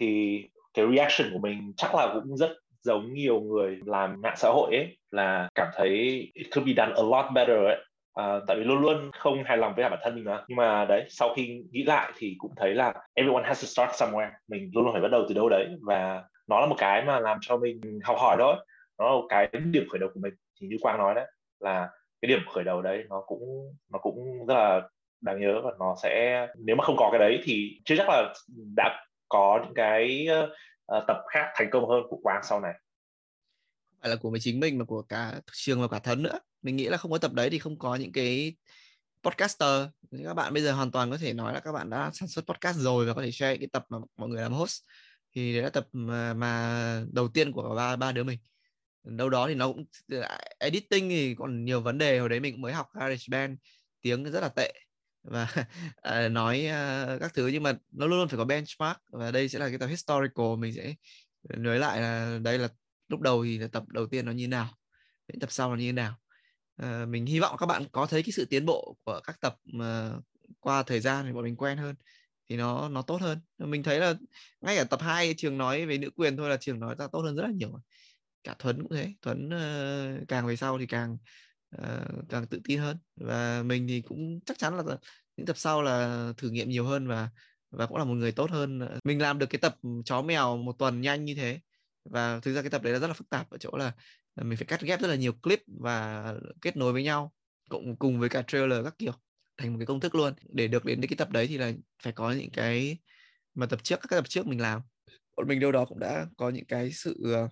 [0.00, 0.40] thì
[0.74, 2.50] cái reaction của mình chắc là cũng rất
[2.82, 5.90] giống nhiều người làm mạng xã hội ấy là cảm thấy
[6.34, 7.84] it could be done a lot better ấy.
[8.14, 10.44] À, tại vì luôn luôn không hài lòng với bản thân mình mà.
[10.48, 14.02] Nhưng mà đấy sau khi nghĩ lại thì cũng thấy là everyone has to start
[14.02, 14.30] somewhere.
[14.48, 17.20] Mình luôn luôn phải bắt đầu từ đâu đấy và nó là một cái mà
[17.20, 18.54] làm cho mình học hỏi thôi.
[18.98, 20.34] Nó là một cái điểm khởi đầu của mình.
[20.60, 21.26] Thì như quang nói đấy
[21.60, 21.88] là
[22.22, 24.80] cái điểm khởi đầu đấy nó cũng nó cũng rất là
[25.20, 28.34] đáng nhớ và nó sẽ nếu mà không có cái đấy thì chưa chắc là
[28.76, 30.28] đã có những cái
[30.96, 32.72] uh, tập khác thành công hơn của quang sau này.
[33.90, 36.38] Không phải là của mình chính mình mà của cả trường và cả thân nữa
[36.62, 38.56] mình nghĩ là không có tập đấy thì không có những cái
[39.22, 39.88] podcaster.
[40.24, 42.46] Các bạn bây giờ hoàn toàn có thể nói là các bạn đã sản xuất
[42.46, 44.82] podcast rồi và có thể share cái tập mà mọi người làm host
[45.34, 48.38] thì đấy là tập mà, mà đầu tiên của ba ba đứa mình.
[49.04, 49.84] Đâu đó thì nó cũng
[50.22, 53.58] à, editing thì còn nhiều vấn đề hồi đấy mình cũng mới học GarageBand
[54.00, 54.72] tiếng rất là tệ.
[55.22, 55.48] Và
[56.08, 59.48] uh, nói uh, các thứ nhưng mà nó luôn luôn phải có benchmark và đây
[59.48, 60.94] sẽ là cái tập historical mình sẽ
[61.42, 62.68] nói lại là đây là
[63.08, 64.68] lúc đầu thì là tập đầu tiên nó như nào
[65.28, 66.16] đến tập sau nó như nào.
[66.80, 69.56] Ờ, mình hy vọng các bạn có thấy cái sự tiến bộ của các tập
[69.64, 70.12] mà
[70.60, 71.94] qua thời gian thì bọn mình quen hơn
[72.48, 73.38] thì nó nó tốt hơn.
[73.58, 74.14] Mình thấy là
[74.60, 77.20] ngay cả tập 2 trường nói về nữ quyền thôi là trường nói ra tốt
[77.20, 77.70] hơn rất là nhiều
[78.44, 81.16] cả Thuấn cũng thế Thuấn uh, càng về sau thì càng
[81.76, 82.96] uh, càng tự tin hơn.
[83.16, 84.82] Và mình thì cũng chắc chắn là
[85.36, 87.28] những tập sau là thử nghiệm nhiều hơn và
[87.70, 88.80] và cũng là một người tốt hơn.
[89.04, 91.60] Mình làm được cái tập chó mèo một tuần nhanh như thế
[92.04, 93.92] và thực ra cái tập đấy là rất là phức tạp ở chỗ là
[94.44, 96.24] mình phải cắt ghép rất là nhiều clip và
[96.62, 97.32] kết nối với nhau
[97.70, 99.12] cộng cùng với cả trailer các kiểu
[99.56, 100.34] thành một cái công thức luôn.
[100.48, 101.72] Để được đến cái tập đấy thì là
[102.02, 102.98] phải có những cái
[103.54, 104.80] mà tập trước các tập trước mình làm.
[105.36, 107.48] Bọn mình đâu đó cũng đã có những cái sự ờ,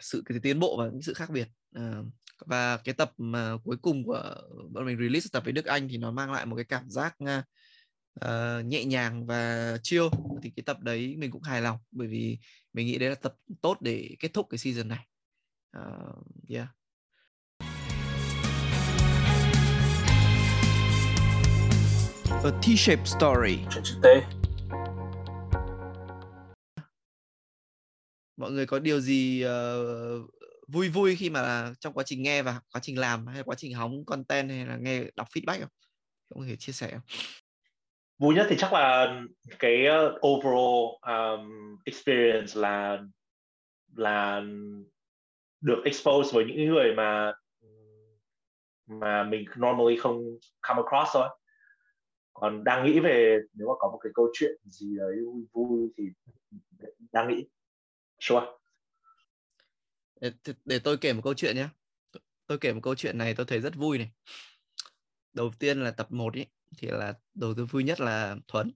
[0.00, 1.48] sự cái tiến bộ và những sự khác biệt.
[1.74, 2.04] Ờ,
[2.46, 4.34] và cái tập mà cuối cùng của
[4.70, 7.16] bọn mình release tập với Đức Anh thì nó mang lại một cái cảm giác
[8.24, 10.04] uh, nhẹ nhàng và chill.
[10.42, 12.38] Thì cái tập đấy mình cũng hài lòng bởi vì
[12.72, 15.06] mình nghĩ đấy là tập tốt để kết thúc cái season này
[15.78, 16.68] uh, yeah
[22.44, 23.58] A T-shaped story.
[28.36, 30.30] Mọi người có điều gì uh,
[30.68, 33.74] vui vui khi mà trong quá trình nghe và quá trình làm hay quá trình
[33.74, 35.68] hóng content hay là nghe đọc feedback không?
[36.34, 37.02] Có thể chia sẻ không?
[38.18, 39.20] Vui nhất thì chắc là
[39.58, 42.98] cái uh, overall um, experience là
[43.96, 44.42] là
[45.60, 47.32] được expose với những người mà
[48.86, 50.22] mà mình normally không
[50.60, 51.28] come across thôi.
[52.32, 55.88] Còn đang nghĩ về nếu mà có một cái câu chuyện gì đấy vui vui
[55.96, 56.04] thì
[57.12, 57.44] đang nghĩ.
[58.20, 58.46] Sure.
[60.20, 60.32] Để,
[60.64, 61.68] để tôi kể một câu chuyện nhé
[62.46, 64.10] tôi kể một câu chuyện này tôi thấy rất vui này.
[65.32, 66.46] Đầu tiên là tập 1 ý
[66.78, 68.72] thì là đầu tư vui nhất là Thuấn.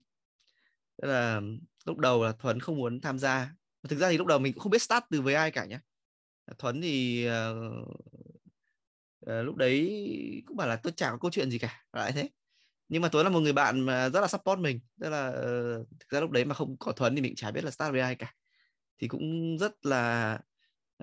[1.01, 1.41] Tức là
[1.85, 3.49] lúc đầu là Thuấn không muốn tham gia.
[3.89, 5.79] Thực ra thì lúc đầu mình cũng không biết start từ với ai cả nhé
[6.57, 7.87] Thuấn thì uh,
[9.25, 12.29] uh, lúc đấy cũng bảo là tôi chẳng có câu chuyện gì cả lại thế.
[12.89, 15.87] Nhưng mà Tuấn là một người bạn mà rất là support mình tức là uh,
[15.99, 18.01] thực ra lúc đấy mà không có Thuấn thì mình chả biết là start với
[18.01, 18.33] ai cả.
[18.99, 20.39] Thì cũng rất là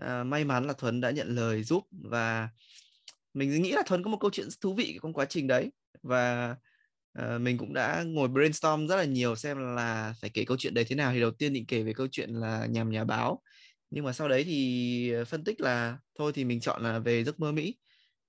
[0.00, 2.48] uh, may mắn là Thuấn đã nhận lời giúp và
[3.34, 5.72] mình nghĩ là Thuấn có một câu chuyện thú vị trong quá trình đấy.
[6.02, 6.56] Và
[7.18, 10.74] uh, mình cũng đã ngồi brainstorm rất là nhiều xem là phải kể câu chuyện
[10.74, 11.12] đấy thế nào.
[11.12, 13.42] Thì đầu tiên định kể về câu chuyện là nhằm nhà báo
[13.92, 17.24] nhưng mà sau đấy thì ờ, phân tích là thôi thì mình chọn là về
[17.24, 17.76] giấc mơ Mỹ.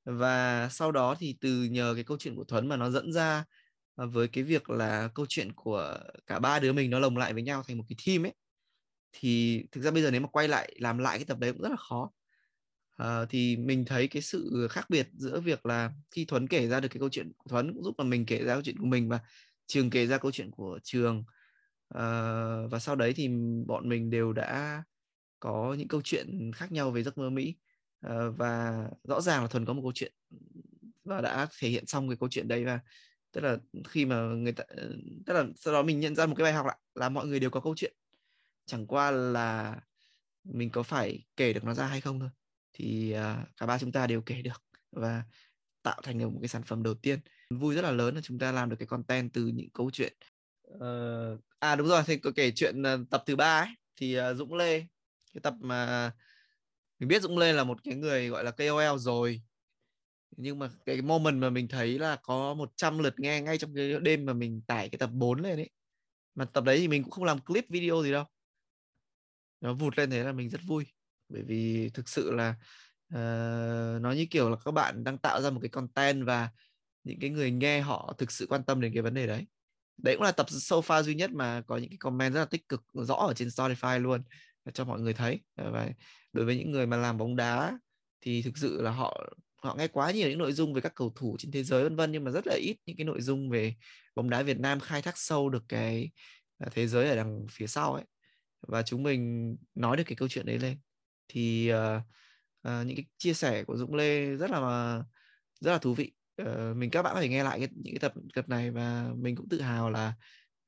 [0.06, 3.46] Và sau đó thì từ nhờ cái câu chuyện của Thuấn mà nó dẫn ra
[3.96, 5.98] ờ, với cái việc là câu chuyện của
[6.28, 8.34] cả ba đứa mình nó lồng lại với nhau thành một cái team ấy
[9.14, 11.62] thì thực ra bây giờ nếu mà quay lại làm lại cái tập đấy cũng
[11.62, 12.12] rất là khó.
[12.98, 16.80] À, thì mình thấy cái sự khác biệt giữa việc là khi Thuấn kể ra
[16.80, 18.86] được cái câu chuyện của Thuấn cũng giúp là mình kể ra câu chuyện của
[18.86, 19.20] mình và
[19.68, 21.24] Trường kể ra câu chuyện của Trường.
[21.90, 22.04] À,
[22.72, 23.30] và sau đấy thì
[23.68, 24.84] bọn mình đều đã
[25.44, 27.56] có những câu chuyện khác nhau về giấc mơ Mỹ.
[28.02, 30.14] Ờ, và rõ ràng là thuần có một câu chuyện
[31.04, 32.80] và đã thể hiện xong cái câu chuyện đấy và
[33.32, 36.36] tức là khi mà người ta ờ, tức là sau đó mình nhận ra một
[36.38, 37.94] cái bài học là, là mọi người đều có câu chuyện.
[38.66, 39.80] Chẳng qua là
[40.44, 42.30] mình có phải kể được nó ra hay không thôi.
[42.74, 45.24] Thì uh, cả ba chúng ta đều kể được và
[45.84, 47.20] tạo thành được một cái sản phẩm đầu tiên.
[47.50, 50.14] Vui rất là lớn là chúng ta làm được cái content từ những câu chuyện
[50.74, 54.38] uh, à đúng rồi thì có kể chuyện uh, tập thứ ba ấy thì uh,
[54.38, 54.86] Dũng Lê
[55.34, 56.12] cái tập mà
[57.00, 59.42] mình biết Dũng Lê là một cái người gọi là KOL rồi.
[60.38, 63.94] Nhưng mà cái moment mà mình thấy là có 100 lượt nghe ngay trong cái
[64.02, 65.70] đêm mà mình tải cái tập 4 lên ấy.
[66.36, 68.26] Mà tập đấy thì mình cũng không làm clip video gì đâu.
[69.62, 70.86] Nó vụt lên thế là mình rất vui.
[71.30, 72.56] Bởi vì thực sự là
[73.14, 76.50] uh, nó như kiểu là các bạn đang tạo ra một cái content và
[77.04, 79.48] những cái người nghe họ thực sự quan tâm đến cái vấn đề đấy.
[79.98, 82.70] Đấy cũng là tập sofa duy nhất mà có những cái comment rất là tích
[82.70, 84.24] cực rõ ở trên Spotify luôn
[84.74, 85.40] cho mọi người thấy.
[85.56, 85.90] Và
[86.34, 87.80] đối với những người mà làm bóng đá
[88.22, 91.14] thì thực sự là họ họ nghe quá nhiều những nội dung về các cầu
[91.16, 93.50] thủ trên thế giới vân vân nhưng mà rất là ít những cái nội dung
[93.50, 93.76] về
[94.16, 96.12] bóng đá Việt Nam khai thác sâu được cái
[96.58, 98.04] à, thế giới ở đằng phía sau ấy.
[98.68, 100.78] Và chúng mình nói được cái câu chuyện đấy lên.
[101.28, 102.02] Thì uh,
[102.68, 105.04] uh, những cái chia sẻ của Dũng Lê rất là
[105.60, 106.12] rất là thú vị.
[106.42, 109.12] Uh, mình các bạn có thể nghe lại cái, những cái tập tập này và
[109.16, 110.14] mình cũng tự hào là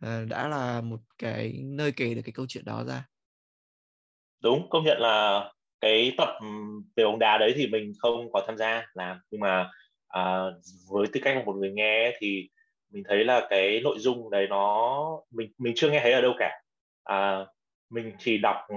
[0.06, 3.06] uh, đã là một cái nơi kể được cái câu chuyện đó ra
[4.46, 5.50] đúng công nhận là
[5.82, 6.48] cái tập ừ,
[6.96, 9.18] về bóng đá đấy thì mình không có tham gia làm.
[9.32, 9.70] Nhưng mà
[10.08, 10.40] à,
[10.92, 12.50] với tư cách là một người nghe thì
[12.92, 16.34] mình thấy là cái nội dung đấy nó mình mình chưa nghe thấy ở đâu
[16.40, 16.62] cả.
[17.04, 17.46] À,
[17.90, 18.76] mình chỉ đọc ừ,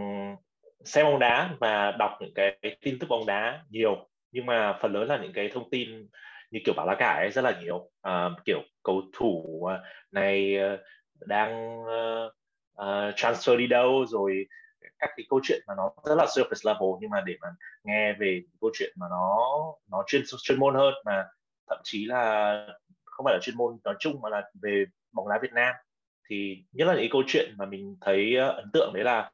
[0.85, 4.09] xem bóng đá và đọc những cái tin tức bóng đá nhiều.
[4.33, 6.09] Nhưng mà phần lớn là những cái thông tin
[6.51, 7.91] như kiểu bảo lá cải ấy rất là nhiều.
[8.03, 9.79] À, kiểu cầu thủ à,
[10.13, 10.79] này ờ,
[11.27, 12.33] đang uh,
[12.83, 14.47] uh, transfer đi đâu rồi
[14.99, 17.49] các cái câu chuyện mà nó rất là surface level nhưng mà để mà
[17.85, 19.37] nghe về câu chuyện mà nó
[19.91, 21.25] nó chuyên chuyên môn hơn mà
[21.69, 22.53] thậm chí là
[23.05, 25.75] không phải là chuyên môn nói chung mà là về bóng đá Việt Nam
[26.31, 29.31] thì nhất là những câu chuyện mà mình thấy ờ, ấn tượng đấy là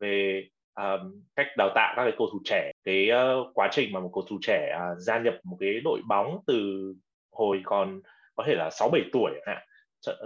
[0.00, 0.44] về
[0.74, 4.10] um, cách đào tạo các cái cầu thủ trẻ cái uh, quá trình mà một
[4.14, 6.92] cầu thủ trẻ uh, gia nhập một cái đội bóng từ
[7.32, 8.00] hồi còn
[8.36, 9.64] có thể là sáu bảy tuổi ạ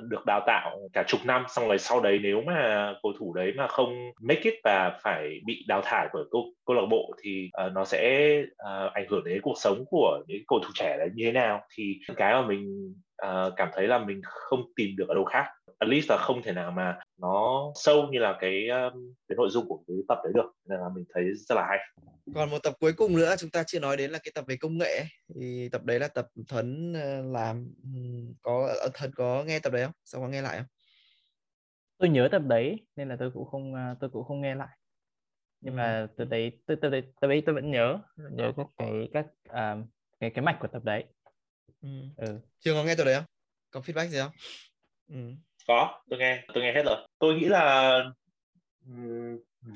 [0.02, 3.52] được đào tạo cả chục năm xong rồi sau đấy nếu mà cầu thủ đấy
[3.56, 7.50] mà không make it và phải bị đào thải bởi câu câu lạc bộ thì
[7.66, 11.08] uh, nó sẽ uh, ảnh hưởng đến cuộc sống của những cầu thủ trẻ đấy
[11.14, 11.60] như thế nào.
[11.76, 12.94] Thì cái mà mình
[13.26, 15.46] uh, cảm thấy là mình không tìm được ở đâu khác
[15.78, 19.48] at least là không thể nào mà nó sâu như là cái um, cái nội
[19.50, 20.50] dung của cái tập đấy được.
[20.68, 21.78] Nên là mình thấy rất là hay.
[22.34, 24.56] Còn một tập cuối cùng nữa chúng ta chưa nói đến là cái tập về
[24.56, 25.04] công nghệ
[25.34, 27.74] thì tập đấy là tập thuấn ờ, làm
[28.42, 29.92] có ờ, thuấn có nghe tập đấy không?
[30.04, 30.66] Sao có nghe lại không?
[31.98, 34.78] Tôi nhớ tập đấy nên là tôi cũng không ờ, tôi cũng không nghe lại.
[35.60, 37.98] Nhưng mà từ đấy từ từ đấy từ đấy tôi vẫn nhớ.
[38.16, 39.86] Nhớ các cái các uh,
[40.20, 41.04] cái cái mạch của tập đấy.
[41.82, 41.88] Ừ.
[42.16, 42.40] ừ.
[42.60, 43.24] chưa có nghe tập đấy không?
[43.70, 44.32] Có feedback gì không?
[45.08, 45.34] Ừ
[45.68, 46.96] có tôi nghe tôi nghe hết rồi.
[47.18, 48.00] Tôi nghĩ là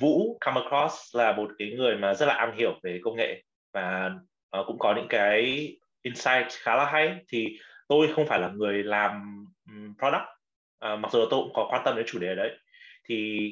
[0.01, 3.43] Vũ come across là một cái người mà rất là am hiểu về công nghệ
[3.73, 4.11] và
[4.61, 5.69] uh, cũng có những cái
[6.03, 7.17] insight khá là hay.
[7.29, 7.59] Thì
[7.89, 9.45] tôi không phải là người làm
[9.99, 10.29] product
[10.93, 12.59] uh, mặc dù tôi cũng có quan tâm đến chủ đề đấy.
[13.09, 13.51] Thì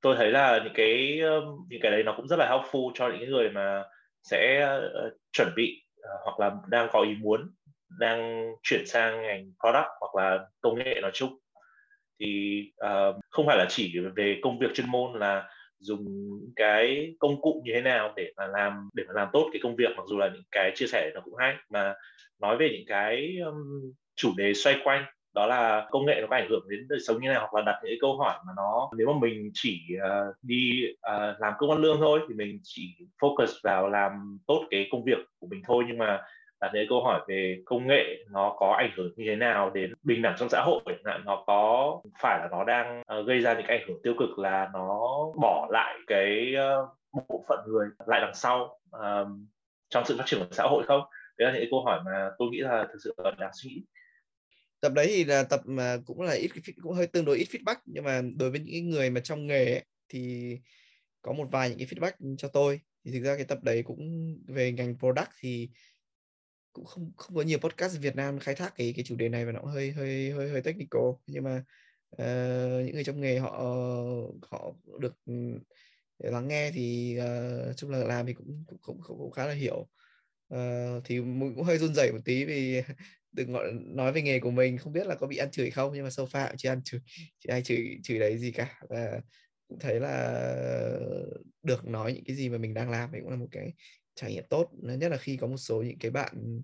[0.00, 1.20] tôi thấy là những cái
[1.68, 3.84] những cái đấy nó cũng rất là helpful cho những người mà
[4.22, 7.50] sẽ uh, chuẩn bị uh, hoặc là đang có ý muốn
[7.98, 11.38] đang chuyển sang ngành product hoặc là công nghệ nói chung.
[12.20, 16.04] Thì uh, không phải là chỉ về công việc chuyên môn là dùng
[16.56, 19.76] cái công cụ như thế nào để mà làm để mà làm tốt cái công
[19.76, 21.54] việc mặc dù là những cái chia sẻ nó cũng hay.
[21.70, 21.94] Mà
[22.40, 26.36] nói về những cái um, chủ đề xoay quanh đó là công nghệ nó có
[26.36, 28.52] ảnh hưởng đến đời sống như nào hoặc là đặt những cái câu hỏi mà
[28.56, 32.58] nó nếu mà mình chỉ uh, đi uh, làm công ăn lương thôi thì mình
[32.62, 32.82] chỉ
[33.20, 35.84] focus vào làm tốt cái công việc của mình thôi.
[35.86, 36.22] Nhưng mà
[36.62, 39.92] đặt những câu hỏi về công nghệ nó có ảnh hưởng như thế nào đến
[40.02, 40.82] bình đẳng trong xã hội
[41.24, 44.38] nó có phải là nó đang ờ, gây ra những cái ảnh hưởng tiêu cực
[44.38, 45.00] là nó
[45.40, 46.86] bỏ lại cái ờ,
[47.28, 49.46] bộ phận người lại đằng sau um,
[49.90, 51.02] trong sự phát triển của xã hội không?
[51.38, 53.82] Đấy là những câu hỏi mà tôi nghĩ là thực sự là đáng suy nghĩ.
[54.80, 56.50] Tập đấy thì là tập mà cũng là ít
[56.82, 59.64] cũng hơi tương đối ít feedback nhưng mà đối với những người mà trong nghề
[59.64, 60.56] ấy, thì
[61.22, 62.80] có một vài những cái feedback cho tôi.
[63.04, 63.98] Thì thực ra cái tập đấy cũng
[64.48, 65.68] về ngành product thì
[66.72, 69.44] cũng không không có nhiều podcast Việt Nam khai thác cái cái chủ đề này
[69.46, 71.02] và nó cũng hơi hơi hơi hơi technical.
[71.26, 71.64] Nhưng mà
[72.14, 73.50] uh, những người trong nghề họ
[74.42, 75.32] họ được ừ,
[76.18, 79.54] lắng nghe thì uh, chung là làm thì cũng cũng cũng, cũng, cũng khá là
[79.54, 79.88] hiểu.
[80.54, 82.82] Uh, thì cũng hơi run rẩy một tí vì
[83.32, 83.52] đừng
[83.96, 86.10] nói về nghề của mình không biết là có bị ăn chửi không nhưng mà
[86.10, 87.00] so far chưa ăn chửi
[87.38, 88.80] chưa ai chửi chửi đấy gì cả.
[88.88, 89.20] Và
[89.68, 90.44] cũng thấy là
[91.62, 93.72] được nói những cái gì mà mình đang làm thì cũng là một cái
[94.22, 96.62] trải nghiệm tốt nhất là khi có một số những cái bạn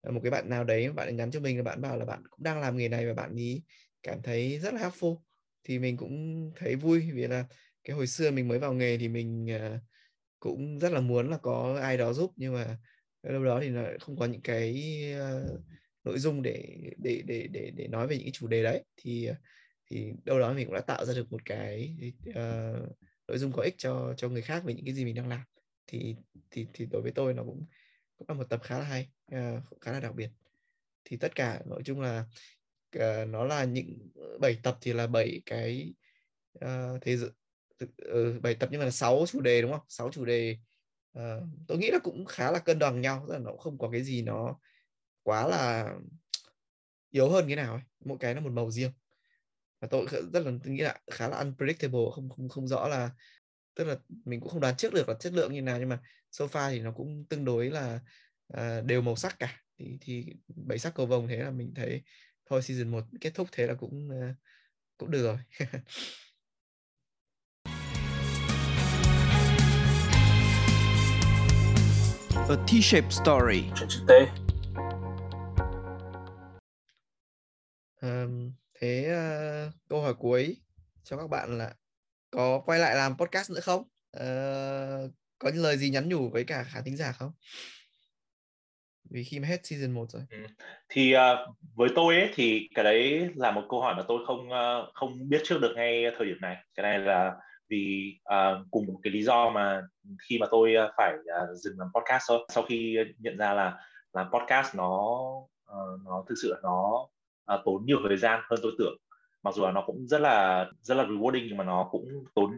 [0.00, 2.04] ờ, một cái bạn nào đấy bạn ấy nhắn cho mình là bạn bảo là
[2.04, 3.62] bạn cũng đang làm nghề này và bạn ý
[4.02, 5.20] cảm thấy rất là helpful.
[5.64, 7.46] Thì mình cũng thấy vui vì là
[7.84, 9.78] cái hồi xưa mình mới vào nghề thì mình ờ,
[10.40, 12.78] cũng rất là muốn là có ai đó giúp nhưng mà
[13.22, 15.58] lâu đó thì nó không có những cái ờ,
[16.04, 18.84] nội dung để để để để để nói về những cái chủ đề đấy.
[18.96, 19.28] Thì
[19.90, 21.96] thì đâu đó mình cũng đã tạo ra được một cái
[22.30, 22.88] uh,
[23.28, 25.40] nội dung có ích cho cho người khác về những cái gì mình đang làm
[25.86, 26.16] thì
[26.50, 27.66] thì thì đối với tôi nó cũng
[28.16, 30.30] cũng là một tập khá là hay uh, khá là đặc biệt.
[31.04, 32.24] Thì tất cả nội dung là
[32.96, 35.94] uh, nó là những ờ, bảy tập thì là bảy cái
[36.64, 37.30] uh, thế giới
[37.84, 39.86] uh, 7 tập nhưng mà là sáu chủ đề đúng không?
[39.88, 40.58] Sáu chủ đề
[41.18, 41.22] uh,
[41.68, 43.90] tôi nghĩ là cũng khá là cân bằng nhau tức là nó cũng không có
[43.90, 44.58] cái gì nó
[45.22, 45.94] quá là
[47.10, 48.92] yếu hơn cái nào ấy mỗi cái là một màu riêng.
[49.80, 53.10] Và tôi rất là tôi nghĩ là khá là unpredictable không không không rõ là
[53.74, 56.00] tức là mình cũng không đoán trước được là chất lượng như nào nhưng mà
[56.30, 58.00] so far thì nó cũng tương đối là
[58.52, 62.02] uh, đều màu sắc cả thì thì bảy sắc cầu vồng thế là mình thấy
[62.50, 64.36] thôi season 1 kết thúc thế là cũng uh,
[64.98, 65.38] cũng được rồi
[72.48, 73.70] A T-shaped story.
[73.76, 74.12] Chữ T.
[78.02, 79.14] Um, thế
[79.68, 80.56] uh, câu hỏi cuối
[81.04, 81.74] cho các bạn là
[82.34, 83.82] có quay lại làm podcast nữa không?
[84.16, 87.32] Uh, có những lời gì nhắn nhủ với cả khán thính giả không?
[89.10, 90.22] Vì khi mà hết season 1 rồi.
[90.30, 90.38] Ừ.
[90.88, 94.48] Thì uh, với tôi ấy thì cái đấy là một câu hỏi mà tôi không
[94.48, 96.56] uh, không biết trước được ngay thời điểm này.
[96.74, 97.34] Cái này là
[97.68, 99.82] vì uh, cùng một cái lý do mà
[100.28, 102.38] khi mà tôi phải uh, dừng làm podcast thôi.
[102.48, 103.78] Sau khi nhận ra là
[104.12, 104.96] làm podcast nó
[105.70, 107.08] uh, nó thực sự nó
[107.54, 108.96] uh, tốn nhiều thời gian hơn tôi tưởng
[109.44, 112.50] mặc dù là nó cũng rất là rất là rewarding nhưng mà nó cũng tốn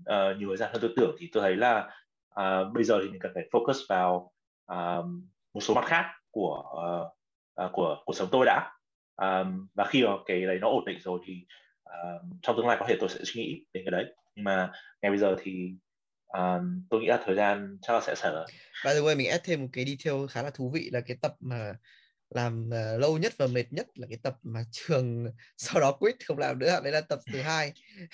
[0.00, 1.16] uh, nhiều thời gian hơn tôi tưởng.
[1.18, 1.90] Thì tôi thấy là
[2.40, 4.32] uh, bây giờ thì mình cần phải focus vào
[4.72, 5.06] uh,
[5.54, 8.70] một số mặt khác của uh, uh, của cuộc sống tôi đã.
[9.16, 11.46] Um, và khi mà cái đấy nó ổn định rồi thì
[11.88, 14.14] uh, trong tương lai có thể tôi sẽ suy nghĩ đến cái đấy.
[14.34, 14.72] Nhưng mà
[15.02, 15.70] ngay bây giờ thì
[16.26, 18.46] um, tôi nghĩ là thời gian chắc là sẽ sở
[18.84, 21.16] By the way mình add thêm một cái detail khá là thú vị là cái
[21.22, 21.72] tập mà
[22.30, 26.14] làm uh, lâu nhất và mệt nhất là cái tập mà trường sau đó quit
[26.26, 27.72] không làm nữa đấy là tập thứ hai.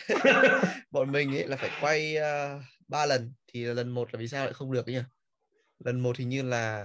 [0.91, 4.45] Bọn mình ấy là phải quay uh, ba lần thì lần một là vì sao
[4.45, 5.01] lại không được nhỉ?
[5.85, 6.85] Lần một thì như là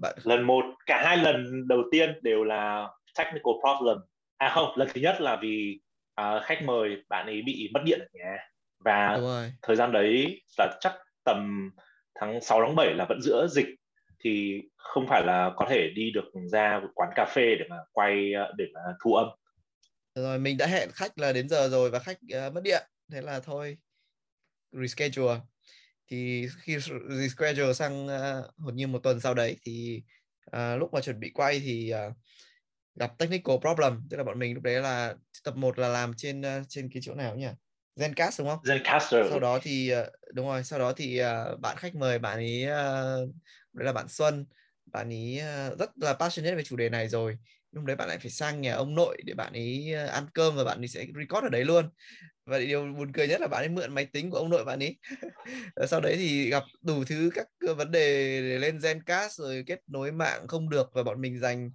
[0.00, 3.98] bạn lần một cả hai lần đầu tiên đều là technical problem.
[4.36, 5.80] À không lần thứ nhất là vì
[6.20, 8.36] uh, khách mời bạn ấy bị mất điện ở nhà
[8.84, 9.18] và
[9.62, 10.92] thời gian đấy là chắc
[11.24, 11.70] tầm
[12.14, 13.66] tháng 6 tháng 7 là vẫn giữa dịch
[14.24, 17.76] thì không phải là có thể đi được ra một quán cà phê để mà
[17.92, 19.26] quay để mà thu âm.
[20.14, 22.82] Rồi mình đã hẹn khách là đến giờ rồi và khách uh, mất điện.
[23.12, 23.78] Thế là thôi
[24.72, 25.40] reschedule.
[26.10, 26.76] Thì khi
[27.08, 28.10] reschedule sang uh,
[28.58, 30.02] hầu như một tuần sau đấy thì
[30.56, 32.16] uh, lúc mà chuẩn bị quay thì uh,
[32.94, 34.00] gặp technical problem.
[34.10, 35.14] Tức là bọn mình lúc đấy là
[35.44, 37.48] tập 1 là làm trên uh, trên cái chỗ nào nhỉ?
[37.96, 38.58] Zencast đúng không?
[38.62, 39.30] Zencaster.
[39.30, 39.92] Sau đó thì
[40.32, 43.30] đúng rồi, sau đó thì uh, bạn khách mời bạn ấy uh,
[43.74, 44.46] đấy là bạn Xuân,
[44.86, 47.38] bạn ấy ờ, rất là passionate về chủ đề này rồi.
[47.72, 50.56] Lúc đấy bạn lại phải sang nhà ông nội để bạn ấy ờ, ăn cơm
[50.56, 51.90] và bạn ấy sẽ record ở đấy luôn.
[52.46, 54.78] Và điều buồn cười nhất là bạn ấy mượn máy tính của ông nội bạn
[54.78, 54.98] ấy
[55.88, 59.80] sau đấy thì gặp đủ thứ các ờ, vấn đề để lên Zencast rồi kết
[59.86, 61.70] nối mạng không được và bọn mình dành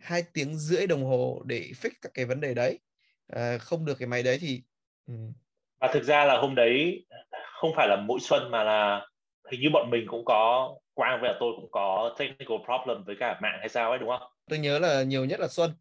[0.00, 2.78] hai tiếng rưỡi đồng hồ để fix các cái vấn đề đấy.
[3.26, 4.62] À, không được cái máy đấy thì
[5.06, 5.14] ừ.
[5.80, 7.06] và thực ra là hôm đấy
[7.60, 9.06] không phải là mỗi xuân mà là
[9.50, 13.38] hình như bọn mình cũng có quang với tôi cũng có technical problem với cả
[13.42, 14.30] mạng hay sao ấy đúng không?
[14.48, 15.74] Tôi nhớ là nhiều nhất là xuân.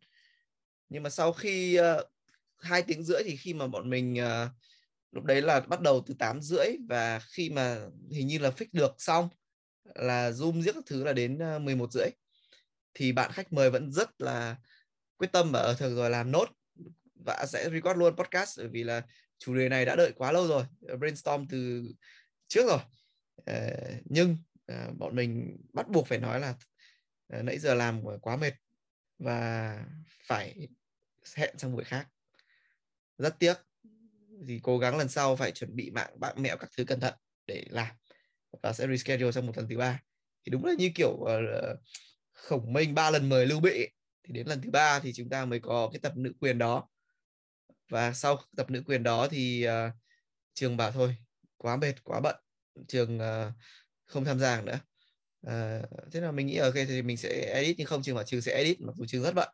[0.89, 2.05] Nhưng mà sau khi uh,
[2.57, 4.51] hai tiếng rưỡi thì khi mà bọn mình uh,
[5.11, 7.77] lúc đấy là bắt đầu từ 8 rưỡi và khi mà
[8.11, 9.29] hình như là fix được xong
[9.95, 12.07] là zoom giết các thứ là đến ờ, 11 rưỡi.
[12.93, 14.55] Thì bạn khách mời vẫn rất là
[15.17, 16.49] quyết tâm và ở thường rồi làm nốt
[17.25, 19.01] và sẽ record luôn podcast bởi vì là
[19.37, 20.63] chủ đề này đã đợi quá lâu rồi
[20.99, 21.83] brainstorm từ
[22.47, 22.79] trước rồi.
[24.05, 24.37] Nhưng
[24.71, 28.53] uh, bọn mình bắt buộc phải nói là uh, nãy giờ làm quá mệt
[29.19, 29.85] và
[30.25, 30.67] phải
[31.35, 32.07] hẹn sang buổi khác.
[33.17, 33.53] Rất tiếc
[34.47, 37.13] thì cố gắng lần sau phải chuẩn bị mạng bạn mẹo các thứ cẩn thận
[37.45, 37.95] để làm
[38.63, 39.99] và sẽ reschedule sang một lần thứ ba.
[40.45, 41.29] Thì đúng là như kiểu uh,
[42.33, 43.89] khổng minh ba lần mời lưu bị
[44.23, 46.87] thì đến lần thứ ba thì chúng ta mới có cái tập nữ quyền đó.
[47.89, 49.93] Và sau tập nữ quyền đó thì uh,
[50.53, 51.15] trường bảo thôi
[51.57, 52.35] quá mệt quá bận.
[52.87, 53.53] Trường uh,
[54.09, 54.79] không tham gia nữa.
[55.47, 55.81] À,
[56.11, 58.57] thế là mình nghĩ ok thì mình sẽ edit nhưng không trường bảo trường sẽ
[58.57, 59.49] edit mặc dù trường rất bận.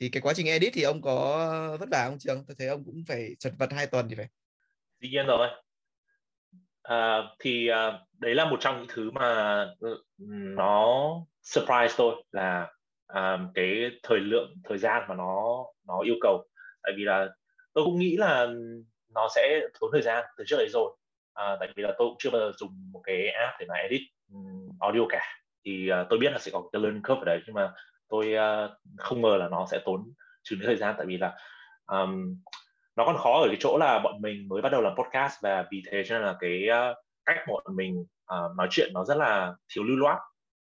[0.00, 2.44] Thì cái quá trình edit thì ông có vất vả không trường?
[2.48, 4.26] Tôi thấy ông cũng phải chật vật hai tuần thì phải.
[5.00, 5.48] Dĩ nhiên rồi.
[6.82, 10.04] À, thì à, đấy là một trong những thứ mà ừ,
[10.56, 11.10] nó
[11.42, 12.72] surprise tôi là
[13.06, 16.48] à, cái thời lượng thời gian mà nó nó yêu cầu.
[16.82, 17.28] Tại vì là
[17.72, 18.46] tôi cũng nghĩ là
[19.14, 20.96] nó sẽ tốn thời gian từ trước đấy rồi
[21.34, 23.74] à, tại vì là tôi cũng chưa bao giờ dùng một cái app để mà
[23.74, 24.00] edit
[24.32, 25.22] um, audio cả.
[25.64, 27.72] Thì uh, tôi biết là sẽ có cái learning curve ở đấy nhưng mà
[28.08, 30.12] tôi uh, không ngờ là nó sẽ tốn
[30.42, 30.94] trừ thời gian.
[30.98, 31.36] Tại vì là
[31.86, 32.36] um,
[32.96, 35.66] nó còn khó ở cái chỗ là bọn mình mới bắt đầu làm podcast và
[35.70, 38.00] vì thế cho nên là cái uh, cách bọn mình
[38.34, 40.18] uh, nói chuyện nó rất là thiếu lưu loát.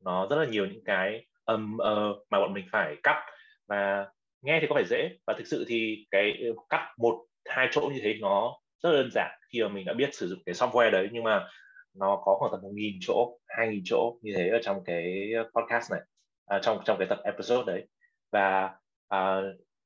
[0.04, 3.26] Nó rất là nhiều những cái um, uh, mà bọn mình phải cắt
[3.68, 4.06] và
[4.42, 5.18] nghe thì có vẻ dễ.
[5.26, 9.10] Và thực sự thì cái ừ, cắt một hai chỗ như thế nó rất đơn
[9.10, 9.38] giản.
[9.52, 11.48] Khi mà mình đã biết sử dụng cái software đấy nhưng mà
[11.94, 15.32] nó có khoảng tầm một nghìn chỗ hai nghìn chỗ như thế ở trong cái
[15.54, 16.00] podcast này
[16.46, 17.86] à, trong trong cái tập episode đấy.
[18.32, 18.70] Và
[19.08, 19.40] à,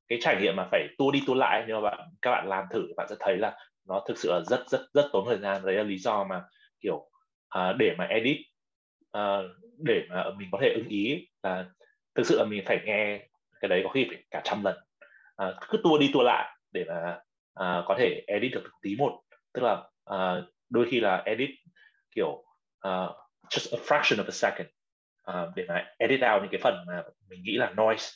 [0.09, 2.64] cái trải nghiệm mà phải tua đi tua lại nhưng mà bạn các bạn làm
[2.70, 3.57] thử bạn sẽ thấy là
[3.88, 5.62] nó thực sự là rất rất rất tốn thời gian.
[5.64, 6.42] Đấy là lý do mà
[6.80, 7.11] kiểu
[7.49, 8.36] à, để mà edit
[9.12, 9.38] à,
[9.78, 11.66] để mà mình có thể ưng ý là
[12.14, 13.28] thực sự là mình phải nghe
[13.61, 14.76] cái đấy có khi phải cả trăm lần.
[15.36, 17.18] À, cứ tua đi tua lại để mà
[17.59, 19.20] uh, có thể edit được tí một.
[19.52, 19.72] Tức là
[20.14, 21.50] uh, đôi khi là edit
[22.14, 22.30] kiểu
[22.88, 23.11] uh,
[23.48, 24.68] just a fraction of a second
[25.30, 28.09] uh, để mà edit out những cái phần mà mình nghĩ là noise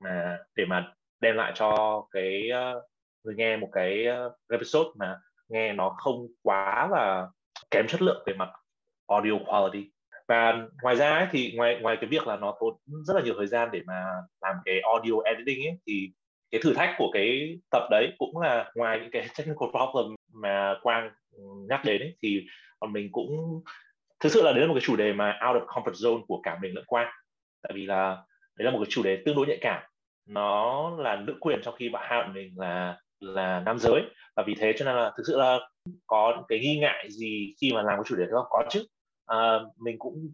[0.00, 2.82] mà để mà đem lại cho cái uh,
[3.24, 5.18] người nghe một cái uh, episode mà
[5.48, 7.28] nghe nó không quá là
[7.70, 8.50] kém chất lượng về mặt
[9.06, 9.90] audio quality.
[10.28, 13.34] Và ngoài ra ấy, thì ngoài ngoài cái việc là nó tốn rất là nhiều
[13.38, 14.04] thời gian để mà
[14.40, 16.12] làm cái audio editing ấy thì
[16.52, 20.74] cái thử thách của cái tập đấy cũng là ngoài những cái technical problem mà
[20.82, 21.10] Quang
[21.68, 22.46] nhắc đến ấy, thì
[22.88, 23.62] mình cũng
[24.20, 26.40] thực sự là đấy là một cái chủ đề mà out of comfort zone của
[26.42, 27.12] cả mình lẫn Quang.
[27.62, 28.16] Tại vì là
[28.56, 29.82] đấy là một cái chủ đề tương đối nhạy cảm.
[30.28, 34.02] Nó là nữ quyền trong khi bạn hai mình là là nam giới.
[34.36, 35.58] Và vì thế cho nên là thực sự là
[36.06, 38.46] có cái nghi ngại gì khi mà làm cái chủ đề đó?
[38.50, 38.84] Có chứ.
[39.26, 40.28] À, mình cũng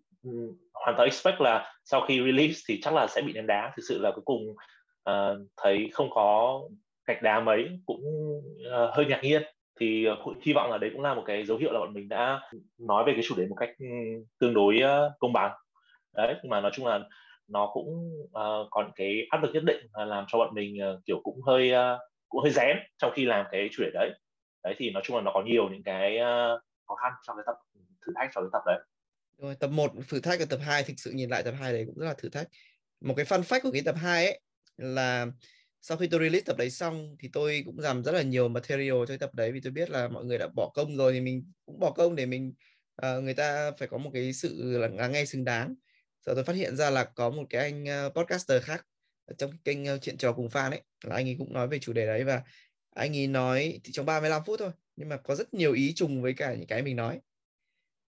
[0.74, 3.72] hoàn toàn expect là sau khi release thì chắc là sẽ bị ném đá.
[3.76, 4.42] Thực sự là cuối cùng
[5.08, 6.60] uh, thấy không có
[7.06, 8.00] gạch đá mấy cũng
[8.66, 9.42] uh, hơi ngạc nhiên.
[9.80, 12.08] Thì uh, hy vọng là đấy cũng là một cái dấu hiệu là bọn mình
[12.08, 12.40] đã
[12.78, 13.70] nói về cái chủ đề một cách
[14.40, 15.52] tương đối uh, công bằng.
[16.16, 17.00] Đấy nhưng mà nói chung là
[17.48, 17.86] nó cũng
[18.24, 21.72] uh, còn cái áp lực nhất định làm cho bọn mình uh, kiểu cũng hơi
[21.72, 24.10] uh, cũng hơi rén trong khi làm cái chủ đề đấy.
[24.64, 27.42] Đấy thì nói chung là nó có nhiều những cái uh, khó khăn trong cái
[27.46, 28.78] tập ừ, thử thách trong cái tập đấy.
[29.38, 31.84] Rồi tập 1 thử thách và tập 2 thực sự nhìn lại tập 2 đấy
[31.86, 32.48] cũng rất là thử thách.
[33.00, 34.40] Một cái fun fact của cái tập 2 ấy
[34.78, 35.26] là
[35.80, 38.96] sau khi tôi release tập đấy xong thì tôi cũng làm rất là nhiều material
[39.08, 41.52] cho tập đấy vì tôi biết là mọi người đã bỏ công rồi thì mình
[41.66, 42.52] cũng bỏ công để mình
[43.06, 45.74] uh, người ta phải có một cái sự lắng nghe xứng đáng.
[46.26, 48.86] Rồi tôi phát hiện ra là có một cái anh uh, podcaster khác
[49.38, 51.78] trong cái kênh uh, chuyện trò cùng fan ấy là anh ấy cũng nói về
[51.78, 52.42] chủ đề đấy và
[52.94, 56.22] anh ấy nói thì trong 35 phút thôi nhưng mà có rất nhiều ý trùng
[56.22, 57.20] với cả những cái mình nói.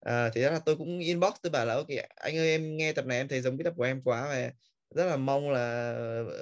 [0.00, 3.06] À, thế là tôi cũng inbox tôi bảo là ok anh ơi em nghe tập
[3.06, 4.50] này em thấy giống cái tập của em quá và
[4.94, 5.94] rất là mong là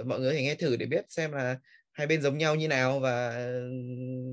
[0.04, 1.58] mọi người hãy nghe thử để biết xem là
[1.92, 3.70] hai bên giống nhau như nào và ừ,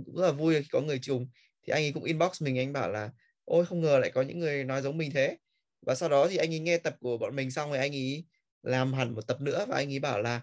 [0.05, 1.27] cũng rất là vui khi có người trùng.
[1.67, 3.09] Thì anh ấy cũng inbox mình anh bảo là
[3.45, 5.37] ôi không ngờ lại có những người nói giống mình thế.
[5.85, 8.25] Và sau đó thì anh ấy nghe tập của bọn mình xong rồi anh ấy
[8.63, 10.41] làm hẳn một tập nữa và anh ấy bảo là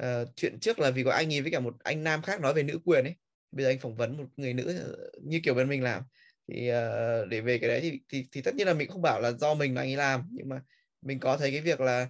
[0.00, 2.54] uh, chuyện trước là vì có anh ấy với cả một anh nam khác nói
[2.54, 3.14] về nữ quyền ấy.
[3.52, 6.02] Bây giờ anh phỏng vấn một người nữ ờ, như kiểu bên mình làm.
[6.48, 9.20] Thì uh, để về cái đấy thì, thì thì tất nhiên là mình không bảo
[9.20, 10.28] là do mình mà anh ấy làm.
[10.32, 10.60] Nhưng mà
[11.02, 12.08] mình có thấy cái việc là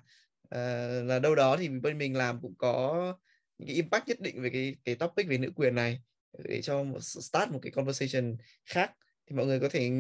[0.55, 3.15] uh, là đâu đó thì bên mình làm cũng có
[3.59, 6.01] những cái impact nhất định về cái cái topic về nữ quyền này
[6.45, 8.93] để cho một, start một cái conversation khác.
[9.27, 9.91] Thì mọi người có thể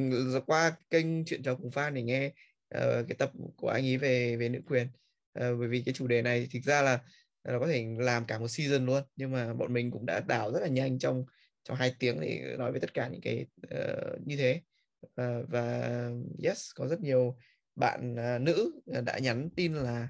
[0.47, 2.27] qua kênh chuyện trò cùng fan để nghe
[2.77, 4.87] uh, cái tập của anh ấy về về nữ quyền.
[4.87, 7.01] Uh, bởi vì cái chủ đề này thực ra là
[7.45, 10.53] nó có thể làm cả một season luôn nhưng mà bọn mình cũng đã đảo
[10.53, 11.25] rất là nhanh trong
[11.65, 14.61] trong hai tiếng để nói về tất cả những cái uh, như thế.
[15.07, 15.91] Uh, và
[16.45, 17.37] yes có rất nhiều
[17.77, 20.09] bạn uh, nữ đã nhắn tin là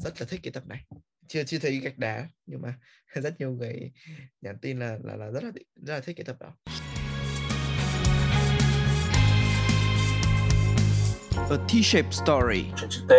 [0.00, 0.84] rất là thích cái tập này
[1.28, 2.78] chưa chưa thấy gạch đá nhưng mà
[3.14, 3.92] rất nhiều người
[4.40, 6.56] nhắn tin là là là rất là rất là thích cái tập đó
[11.52, 12.64] A T-shaped story.
[12.76, 13.12] Chuyện chữ T.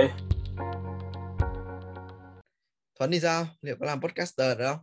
[2.99, 3.47] Thuấn thì sao?
[3.61, 4.79] Liệu có làm podcaster được không?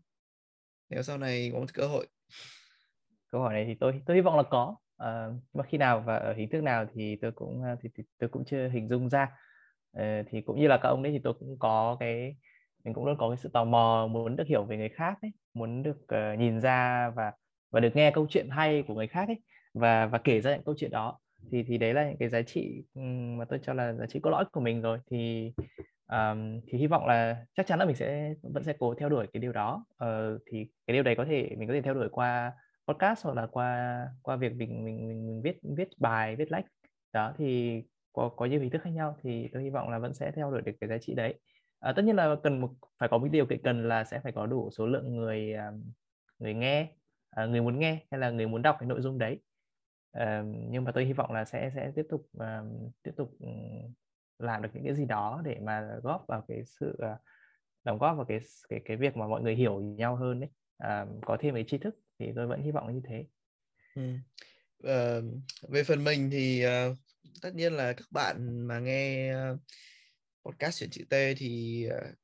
[0.88, 2.06] Nếu sau này có một cơ hội.
[3.28, 4.76] Câu hỏi này thì tôi tôi hy vọng là có.
[5.00, 7.88] Ờ, à, mà khi nào và ở hình thức nào thì tôi cũng ờ, thì,
[7.96, 9.28] thì tôi cũng chưa hình dung ra.
[9.92, 12.36] À, thì cũng như là các ông đấy thì tôi cũng có cái
[12.84, 15.30] mình cũng luôn có cái sự tò mò muốn được hiểu về người khác ấy,
[15.54, 17.32] muốn được uh, nhìn ra và
[17.70, 19.40] và được nghe câu chuyện hay của người khác ấy
[19.74, 21.18] và và kể ra những câu chuyện đó.
[21.50, 22.84] Thì thì đấy là những cái giá trị
[23.38, 24.98] mà tôi cho là giá trị cốt lõi của mình rồi.
[25.10, 25.52] Thì
[26.12, 29.26] um, thì hy vọng là chắc chắn là mình sẽ vẫn sẽ cố theo đuổi
[29.32, 29.84] cái điều đó.
[30.04, 32.52] Uh, thì cái điều đấy có thể mình có thể theo đuổi qua
[32.92, 36.64] podcast hoặc là qua qua việc mình mình mình, mình viết viết bài viết lách.
[37.12, 37.82] Đó thì
[38.12, 40.50] có có nhiều hình thức khác nhau thì tôi hy vọng là vẫn sẽ theo
[40.50, 41.40] đuổi được cái giá trị đấy.
[41.80, 44.32] À, tất nhiên là cần một phải có một điều kiện cần là sẽ phải
[44.32, 45.72] có đủ số lượng người à,
[46.38, 46.92] người nghe
[47.30, 49.40] à, người muốn nghe hay là người muốn đọc cái nội dung đấy.
[50.12, 53.46] À, nhưng mà tôi hy vọng là sẽ sẽ tiếp tục uh, tiếp tục ừ,
[54.38, 57.18] làm được những cái gì đó để mà góp vào cái sự uh,
[57.84, 58.38] đóng góp vào cái
[58.68, 61.78] cái cái việc mà mọi người hiểu nhau hơn đấy à, có thêm cái tri
[61.78, 63.24] thức thì tôi vẫn hy vọng như thế.
[63.94, 64.14] Ừ.
[64.86, 65.24] uh,
[65.68, 66.96] về phần mình thì uh,
[67.42, 69.58] tất nhiên là các bạn mà nghe uh,
[70.44, 72.16] podcast chuyển chữ T thì uh,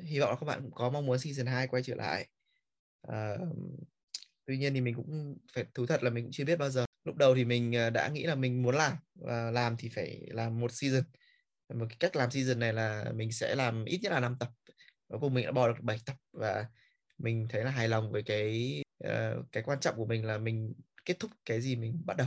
[0.00, 2.28] hy vọng là các bạn cũng có mong muốn season 2 quay trở lại.
[3.08, 3.56] Uh,
[4.46, 6.84] tuy nhiên thì mình cũng phải thú thật là mình cũng chưa biết bao giờ.
[7.04, 10.60] Lúc đầu thì mình đã nghĩ là mình muốn làm và làm thì phải làm
[10.60, 11.02] một season.
[11.74, 14.48] Một cái cách làm season này là mình sẽ làm ít nhất là 5 tập.
[15.08, 16.66] Và cùng mình đã bỏ được 7 tập và
[17.18, 20.74] mình thấy là hài lòng với cái uh, cái quan trọng của mình là mình
[21.04, 22.26] kết thúc cái gì mình bắt đầu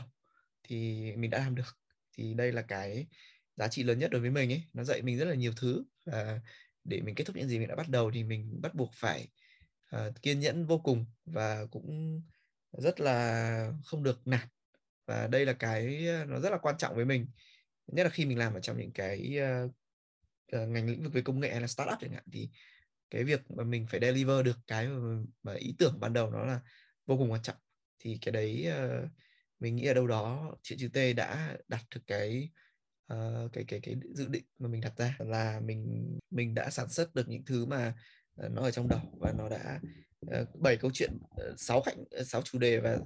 [0.63, 1.77] thì mình đã làm được.
[2.13, 3.07] Thì đây là cái
[3.55, 4.63] giá trị lớn nhất đối với mình ấy.
[4.73, 6.39] Nó dạy mình rất là nhiều thứ và
[6.83, 9.27] để mình kết thúc những gì mình đã bắt đầu thì mình bắt buộc phải
[9.95, 12.21] uh, kiên nhẫn vô cùng và cũng
[12.71, 14.47] rất là không được nản.
[15.05, 17.27] Và đây là cái ờ, nó rất là quan trọng với mình.
[17.87, 21.39] Nhất là khi mình làm ở trong những cái uh, ngành lĩnh vực về công
[21.39, 22.49] nghệ hay là startup chẳng hạn thì
[23.09, 26.45] cái việc mà mình phải deliver được cái mà, mà ý tưởng ban đầu nó
[26.45, 26.59] là
[27.05, 27.55] vô cùng quan trọng.
[27.99, 29.09] Thì cái đấy uh,
[29.59, 32.49] mình nghĩ ở đâu đó chị chữ T đã đặt được cái
[33.13, 36.89] uh, cái cái cái dự định mà mình đặt ra là mình mình đã sản
[36.89, 37.93] xuất được những thứ mà
[38.45, 39.79] uh, nó ở trong đầu và nó đã
[40.53, 41.11] bảy uh, câu chuyện
[41.57, 41.95] sáu uh, khách
[42.25, 42.97] sáu chủ đề và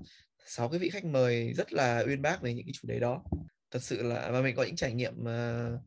[0.45, 3.24] sáu cái vị khách mời rất là uyên bác về những cái chủ đề đó.
[3.72, 5.80] Thật sự là và mình có những trải nghiệm uh,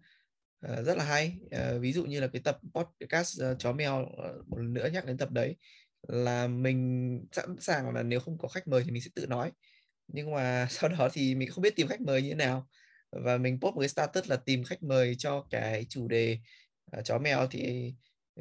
[0.73, 1.39] uh, rất là hay.
[1.47, 4.89] Uh, ví dụ như là cái tập podcast uh, chó mèo uh, một lần nữa
[4.93, 5.57] nhắc đến tập đấy
[6.09, 9.53] là mình sẵn sàng là nếu không có khách mời thì mình sẽ tự nói.
[10.09, 12.69] Nhưng mà sau đó thì mình không biết tìm khách mời như thế nào.
[13.13, 16.39] Và mình post một cái status là tìm khách mời cho cái chủ đề
[16.99, 17.95] uh, chó mèo thì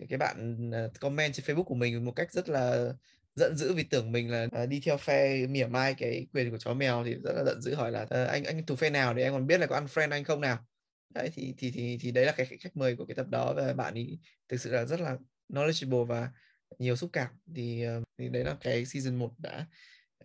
[0.09, 2.93] cái bạn comment trên Facebook của mình một cách rất là
[3.35, 6.73] giận dữ vì tưởng mình là đi theo phe mỉa mai cái quyền của chó
[6.73, 9.33] mèo thì rất là giận dữ hỏi là anh anh thuộc phe nào để em
[9.33, 10.65] còn biết là có ăn friend anh không nào?
[11.09, 13.73] Đấy thì thì thì thì đấy là cái khách mời của cái tập đó và
[13.73, 15.17] bạn ấy thực sự là rất là
[15.49, 16.31] knowledgeable và
[16.79, 17.29] nhiều xúc cảm.
[17.55, 19.67] Thì, ờ, thì đấy là cái season 1 đã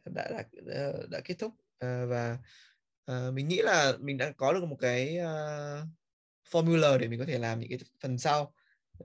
[0.04, 1.54] đã đã, đã, đã kết thúc.
[1.78, 2.38] À, và
[3.04, 5.88] à, mình nghĩ là mình đã có được một cái uh,
[6.50, 8.54] formula để mình có thể làm những cái phần sau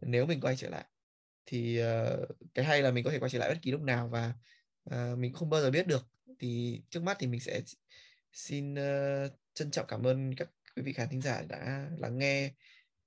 [0.02, 0.86] nếu mình quay trở lại.
[1.46, 4.08] Thì uh, cái hay là mình có thể quay trở lại bất kỳ lúc nào
[4.08, 4.34] và
[4.90, 6.08] uh, mình không bao giờ biết được.
[6.40, 7.62] Thì trước mắt thì mình sẽ
[8.32, 12.52] xin uh, trân trọng cảm ơn các quý vị khán thính giả đã lắng nghe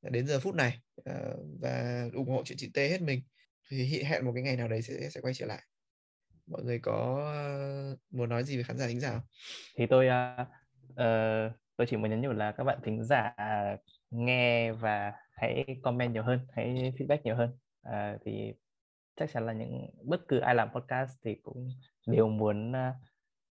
[0.02, 3.22] đến giờ phút này ờ, và ủng hộ chuyện chị T hết mình
[3.70, 5.62] thì hẹn một cái ngày nào đấy sẽ sẽ quay trở lại
[6.46, 9.22] mọi người có ờ, muốn nói gì với khán giả thính giả không?
[9.76, 10.48] thì tôi uh,
[10.90, 13.34] uh, tôi chỉ muốn nhấn nhủ là các bạn thính giả
[14.10, 17.58] nghe và hãy comment nhiều hơn hãy feedback nhiều hơn
[17.88, 18.52] uh, thì
[19.16, 21.68] chắc chắn là những bất cứ ai làm podcast thì cũng
[22.06, 22.72] đều muốn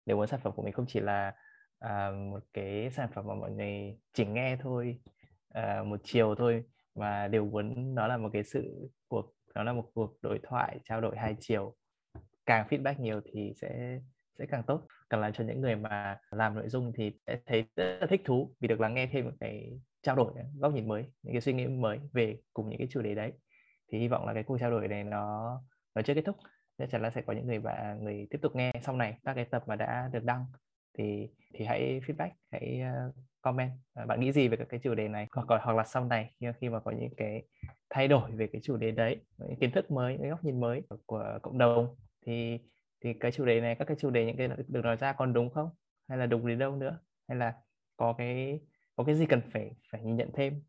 [0.06, 1.32] đều muốn sản phẩm của mình không chỉ là
[1.78, 5.00] à, một cái sản phẩm mà mọi người chỉ nghe thôi
[5.48, 6.64] à, một chiều thôi
[6.94, 10.78] mà đều muốn nó là một cái sự cuộc nó là một cuộc đối thoại
[10.84, 11.76] trao đổi hai chiều.
[12.46, 14.00] Càng feedback nhiều thì sẽ
[14.38, 14.86] sẽ càng tốt.
[15.10, 18.20] Càng làm cho những người mà làm nội dung thì sẽ thấy rất là thích
[18.24, 21.40] thú vì được lắng nghe thêm một cái trao đổi góc nhìn mới những cái
[21.40, 23.32] suy nghĩ mới về cùng những cái chủ đề đấy.
[23.92, 25.56] Thì hy vọng là cái cuộc trao đổi này nó
[25.94, 26.36] nó chưa kết thúc.
[26.78, 29.34] Chắc chắn là sẽ có những người bạn người tiếp tục nghe sau này các
[29.34, 30.46] cái tập mà đã được đăng
[30.98, 33.70] thì thì hãy feedback, hãy ờ, comment.
[33.94, 35.26] Ờ, bạn nghĩ gì về các cái chủ đề này?
[35.32, 37.42] Hoặc hoặc là sau này khi khi mà có những cái
[37.90, 40.82] thay đổi về cái chủ đề đấy, những kiến thức mới, những góc nhìn mới
[41.06, 42.58] của cộng đồng, thì
[43.04, 45.32] thì cái chủ đề này, các cái chủ đề những cái được nói ra còn
[45.32, 45.70] đúng không?
[46.08, 46.98] Hay là đúng đến đâu nữa?
[47.28, 47.54] Hay là
[47.96, 48.60] có cái
[48.96, 50.62] có cái gì cần phải phải nhìn nhận thêm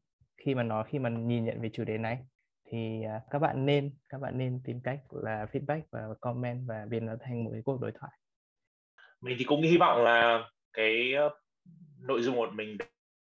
[0.45, 2.19] khi mà nói, khi mà nhìn nhận về chủ đề này?
[2.71, 6.85] Thì à, các bạn nên, các bạn nên tìm cách là feedback và comment và
[6.89, 8.11] biến nó thành một cái cuộc đối thoại
[9.21, 10.43] mình thì cũng hy vọng là
[10.73, 11.29] cái ờ,
[12.07, 12.77] nội dung của mình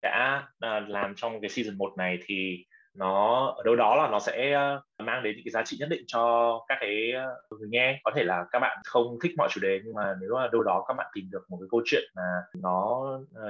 [0.02, 2.64] đã ờ, làm trong cái season 1 này thì
[2.94, 5.88] nó, ở đâu đó là nó sẽ ờ, mang đến những cái giá trị nhất
[5.88, 7.12] định cho các cái
[7.50, 8.00] người nghe.
[8.04, 10.62] Có thể là các bạn không thích mọi chủ đề nhưng mà nếu mà đâu
[10.62, 12.22] đó các bạn tìm được một cái câu chuyện mà
[12.62, 13.04] nó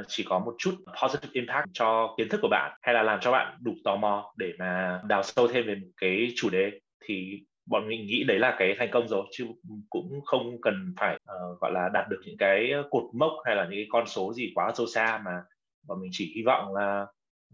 [0.09, 3.33] chỉ có một chút positive impact cho kiến thức của bạn hay là làm cho
[3.33, 6.71] bạn đủ tò mò để mà đào sâu thêm về một cái chủ đề
[7.05, 9.47] thì bọn mình nghĩ đấy là cái thành công rồi chứ
[9.91, 13.65] cũng không cần phải uh, gọi là đạt được những cái cột mốc hay là
[13.65, 15.43] những cái con số gì quá sâu xa mà
[15.89, 17.07] bọn mình chỉ hy vọng là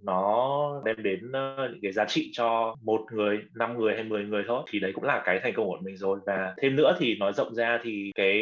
[0.02, 4.24] nó đem đến ờ, những cái giá trị cho một người, năm người hay 10
[4.24, 4.62] người thôi.
[4.70, 6.18] Thì đấy cũng là cái thành công của mình rồi.
[6.26, 8.36] Và thêm nữa thì nói rộng ra thì cái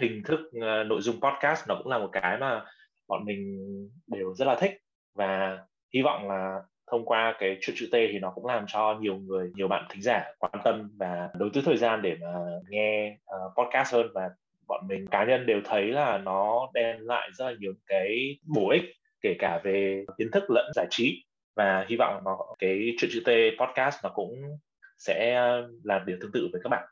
[0.00, 2.64] hình thức uh, nội dung podcast nó cũng là một cái mà
[3.08, 3.60] bọn mình
[4.06, 4.72] đều rất là thích.
[5.14, 5.58] Và
[5.94, 6.60] hy vọng là
[6.90, 9.86] thông qua cái chuyện chữ T thì nó cũng làm cho nhiều người, nhiều bạn
[9.90, 12.34] thính giả quan tâm và đầu tư thời gian để mà
[12.68, 14.30] nghe uh, podcast hơn và
[14.66, 18.70] bọn mình cá nhân đều thấy là nó đem lại rất là nhiều cái bổ
[18.70, 18.84] ích
[19.20, 21.24] kể cả về kiến thức lẫn giải trí
[21.56, 23.30] và hy vọng nó cái chuyện chữ T
[23.60, 24.58] podcast nó cũng
[24.98, 25.40] sẽ
[25.82, 26.88] làm điều tương tự với các bạn.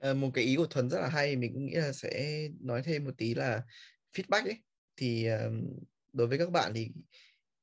[0.00, 2.82] À, một cái ý của thuần rất là hay mình cũng nghĩ là sẽ nói
[2.84, 3.62] thêm một tí là
[4.16, 4.62] feedback ấy
[4.96, 5.62] thì um,
[6.12, 6.88] đối với các bạn thì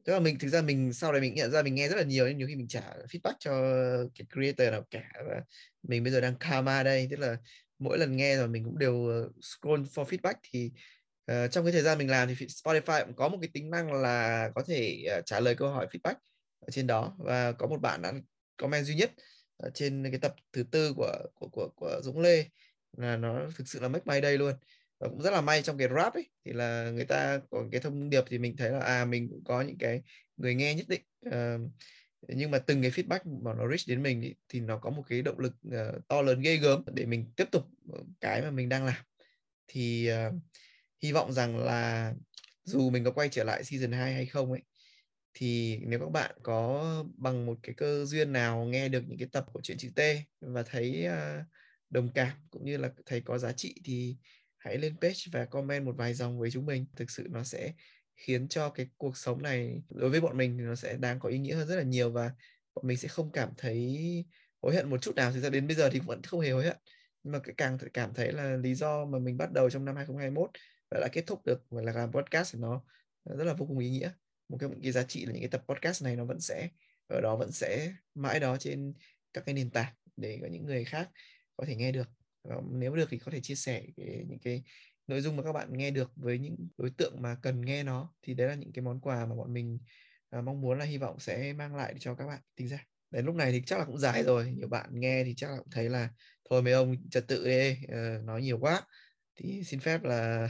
[0.06, 2.04] tức là mình thực ra mình sau này mình nhận ra mình nghe rất là
[2.04, 3.52] nhiều nhưng nhiều khi mình trả feedback cho
[4.16, 5.42] cái creator nào cả và
[5.84, 7.08] mình bây giờ đang karma đây.
[7.12, 7.38] Tức là
[7.80, 10.72] mỗi lần nghe rồi mình cũng đều ờ, scroll for feedback thì
[11.32, 13.94] uh, trong cái thời gian mình làm thì Spotify cũng có một cái tính năng
[13.94, 16.16] là có thể uh, trả lời câu hỏi feedback
[16.60, 17.16] ở trên đó.
[17.20, 18.14] Và có một bạn đã
[18.58, 19.12] comment duy nhất
[19.58, 22.46] ở trên cái tập thứ tư của của của của Dũng Lê.
[22.98, 24.54] Là nó thực sự là make my day luôn
[25.04, 27.82] và cũng rất là may trong cái rap ấy thì là người ta có cái
[27.82, 30.02] thông điệp thì mình thấy là à mình cũng có những cái
[30.38, 31.02] người nghe nhất định.
[31.28, 31.72] Uh,
[32.28, 35.04] nhưng mà từng cái feedback mà nó reach đến mình thì, thì nó có một
[35.10, 37.64] cái động lực uh, to lớn ghê gớm để mình tiếp tục
[38.22, 39.04] cái mà mình đang làm.
[39.68, 40.34] Thì uh,
[41.02, 42.14] hy vọng rằng là
[42.64, 44.62] dù mình có quay trở lại season 2 hay không ấy
[45.34, 49.28] thì nếu các bạn có bằng một cái cơ duyên nào nghe được những cái
[49.32, 50.00] tập của chuyện chữ T
[50.42, 51.46] và thấy uh,
[51.90, 54.18] đồng cảm cũng như là thấy có giá trị thì
[54.64, 56.86] hãy lên page và comment một vài dòng với chúng mình.
[56.96, 57.74] Thực sự nó sẽ
[58.16, 61.30] khiến cho cái cuộc sống này đối với bọn mình thì nó sẽ đáng có
[61.30, 62.32] ý nghĩa hơn rất là nhiều và
[62.76, 63.98] bọn mình sẽ không cảm thấy
[64.62, 65.32] hối hận một chút nào.
[65.32, 66.78] Thực ra đến bây giờ thì vẫn không hề hối hận.
[67.24, 70.50] Nhưng mà càng cảm thấy là lý do mà mình bắt đầu trong năm 2021
[70.92, 72.84] và đã kết thúc được và là làm podcast thì nó
[73.26, 74.12] rất là vô cùng ý nghĩa.
[74.50, 76.70] Một cái, một cái giá trị là những cái tập podcast này nó vẫn sẽ
[77.08, 78.94] ở đó vẫn sẽ mãi đó trên
[79.34, 81.10] các cái nền tảng để có những người khác
[81.58, 82.08] có thể nghe được.
[82.44, 84.64] Ờ, nếu được thì có thể chia sẻ cái, những cái
[85.08, 88.14] nội dung mà các bạn nghe được với những đối tượng mà cần nghe nó.
[88.22, 89.80] Thì đấy là những cái món quà mà bọn mình
[90.38, 93.26] uh, mong muốn là hy vọng sẽ mang lại cho các bạn tính ra đến
[93.26, 95.70] lúc này thì chắc là cũng dài rồi nhiều bạn nghe thì chắc là cũng
[95.72, 96.10] thấy là
[96.50, 98.82] thôi mấy ông trật tự đi uh, nói nhiều quá.
[99.36, 100.50] Thì xin phép là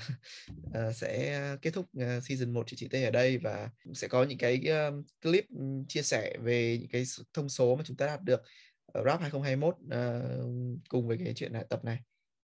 [0.68, 4.24] uh, sẽ kết thúc uh, season 1 chị chị Tê ở đây và sẽ có
[4.24, 5.45] những cái uh, clip
[5.88, 7.03] chia sẻ về những cái
[7.34, 8.41] thông số mà chúng ta đạt được.
[8.94, 11.99] Rap 2021 uh, cùng với cái chuyện này, tập này.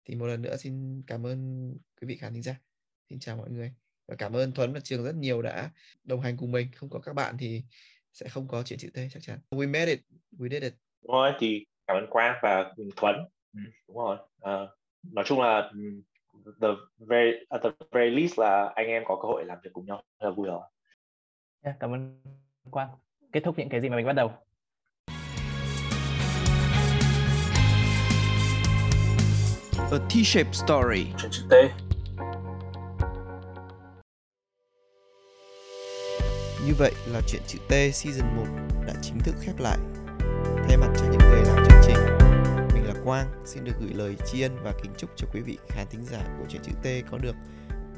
[0.05, 1.69] Thì một lần nữa xin cảm ơn
[2.01, 2.55] quý vị khán thính giả.
[3.09, 3.73] Xin chào mọi người
[4.07, 5.69] và cảm ơn Thuấn và Trường rất nhiều đã
[6.03, 6.67] đồng hành cùng mình.
[6.75, 7.63] Không có các bạn thì
[8.13, 9.39] sẽ không có chuyện chữ T chắc chắn.
[9.51, 9.99] We made it.
[10.37, 10.73] We did it.
[11.07, 13.15] Thôi thì cảm ơn Quang và Thuấn.
[13.53, 14.17] Ừ, đúng rồi.
[14.35, 14.69] Uh,
[15.03, 16.01] nói chung là ừ,
[16.61, 19.85] the very at the very least là anh em có cơ hội làm việc cùng
[19.85, 20.03] nhau.
[20.19, 20.61] Rất là vui rồi.
[21.61, 22.21] Yeah, cảm ơn
[22.71, 22.89] Quang.
[23.31, 24.31] Kết thúc những cái gì mà mình bắt đầu
[29.91, 31.05] A T-shaped story.
[31.17, 31.53] Chuyện chữ T.
[36.65, 38.43] Như vậy là chuyện chữ T season 1
[38.87, 39.77] đã chính thức khép lại.
[40.67, 41.97] Thay mặt cho những người làm chương trình,
[42.73, 45.57] mình là Quang xin được gửi lời tri ân và kính chúc cho quý vị
[45.69, 47.35] khán thính giả của chuyện chữ T có được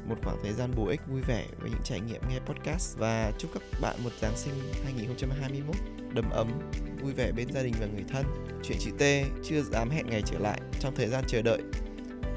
[0.08, 3.32] một khoảng thời gian bổ ích vui vẻ với những trải nghiệm nghe podcast và
[3.38, 4.54] chúc các bạn một Giáng sinh
[4.84, 5.76] 2021
[6.14, 6.48] đầm ấm,
[7.02, 8.24] vui vẻ bên gia đình và người thân.
[8.62, 9.02] Chuyện chữ T
[9.44, 11.62] chưa dám hẹn ngày trở lại trong thời gian chờ đợi.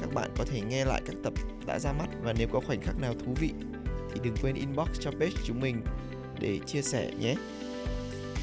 [0.01, 1.33] Các bạn có thể nghe lại các tập
[1.65, 3.51] đã ra mắt và nếu có khoảnh khắc nào thú vị
[4.13, 5.81] thì đừng quên inbox cho page chúng mình
[6.39, 7.35] để chia sẻ nhé.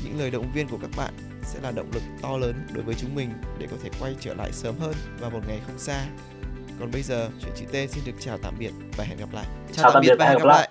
[0.04, 2.94] Những lời động viên của các bạn sẽ là động lực to lớn đối với
[2.94, 6.06] chúng mình để có thể quay trở lại sớm hơn vào một ngày không xa.
[6.80, 9.46] Còn bây giờ, chuyện chữ T xin được chào tạm biệt và hẹn gặp lại.
[9.72, 10.70] Chào tạm biệt và hẹn gặp lại.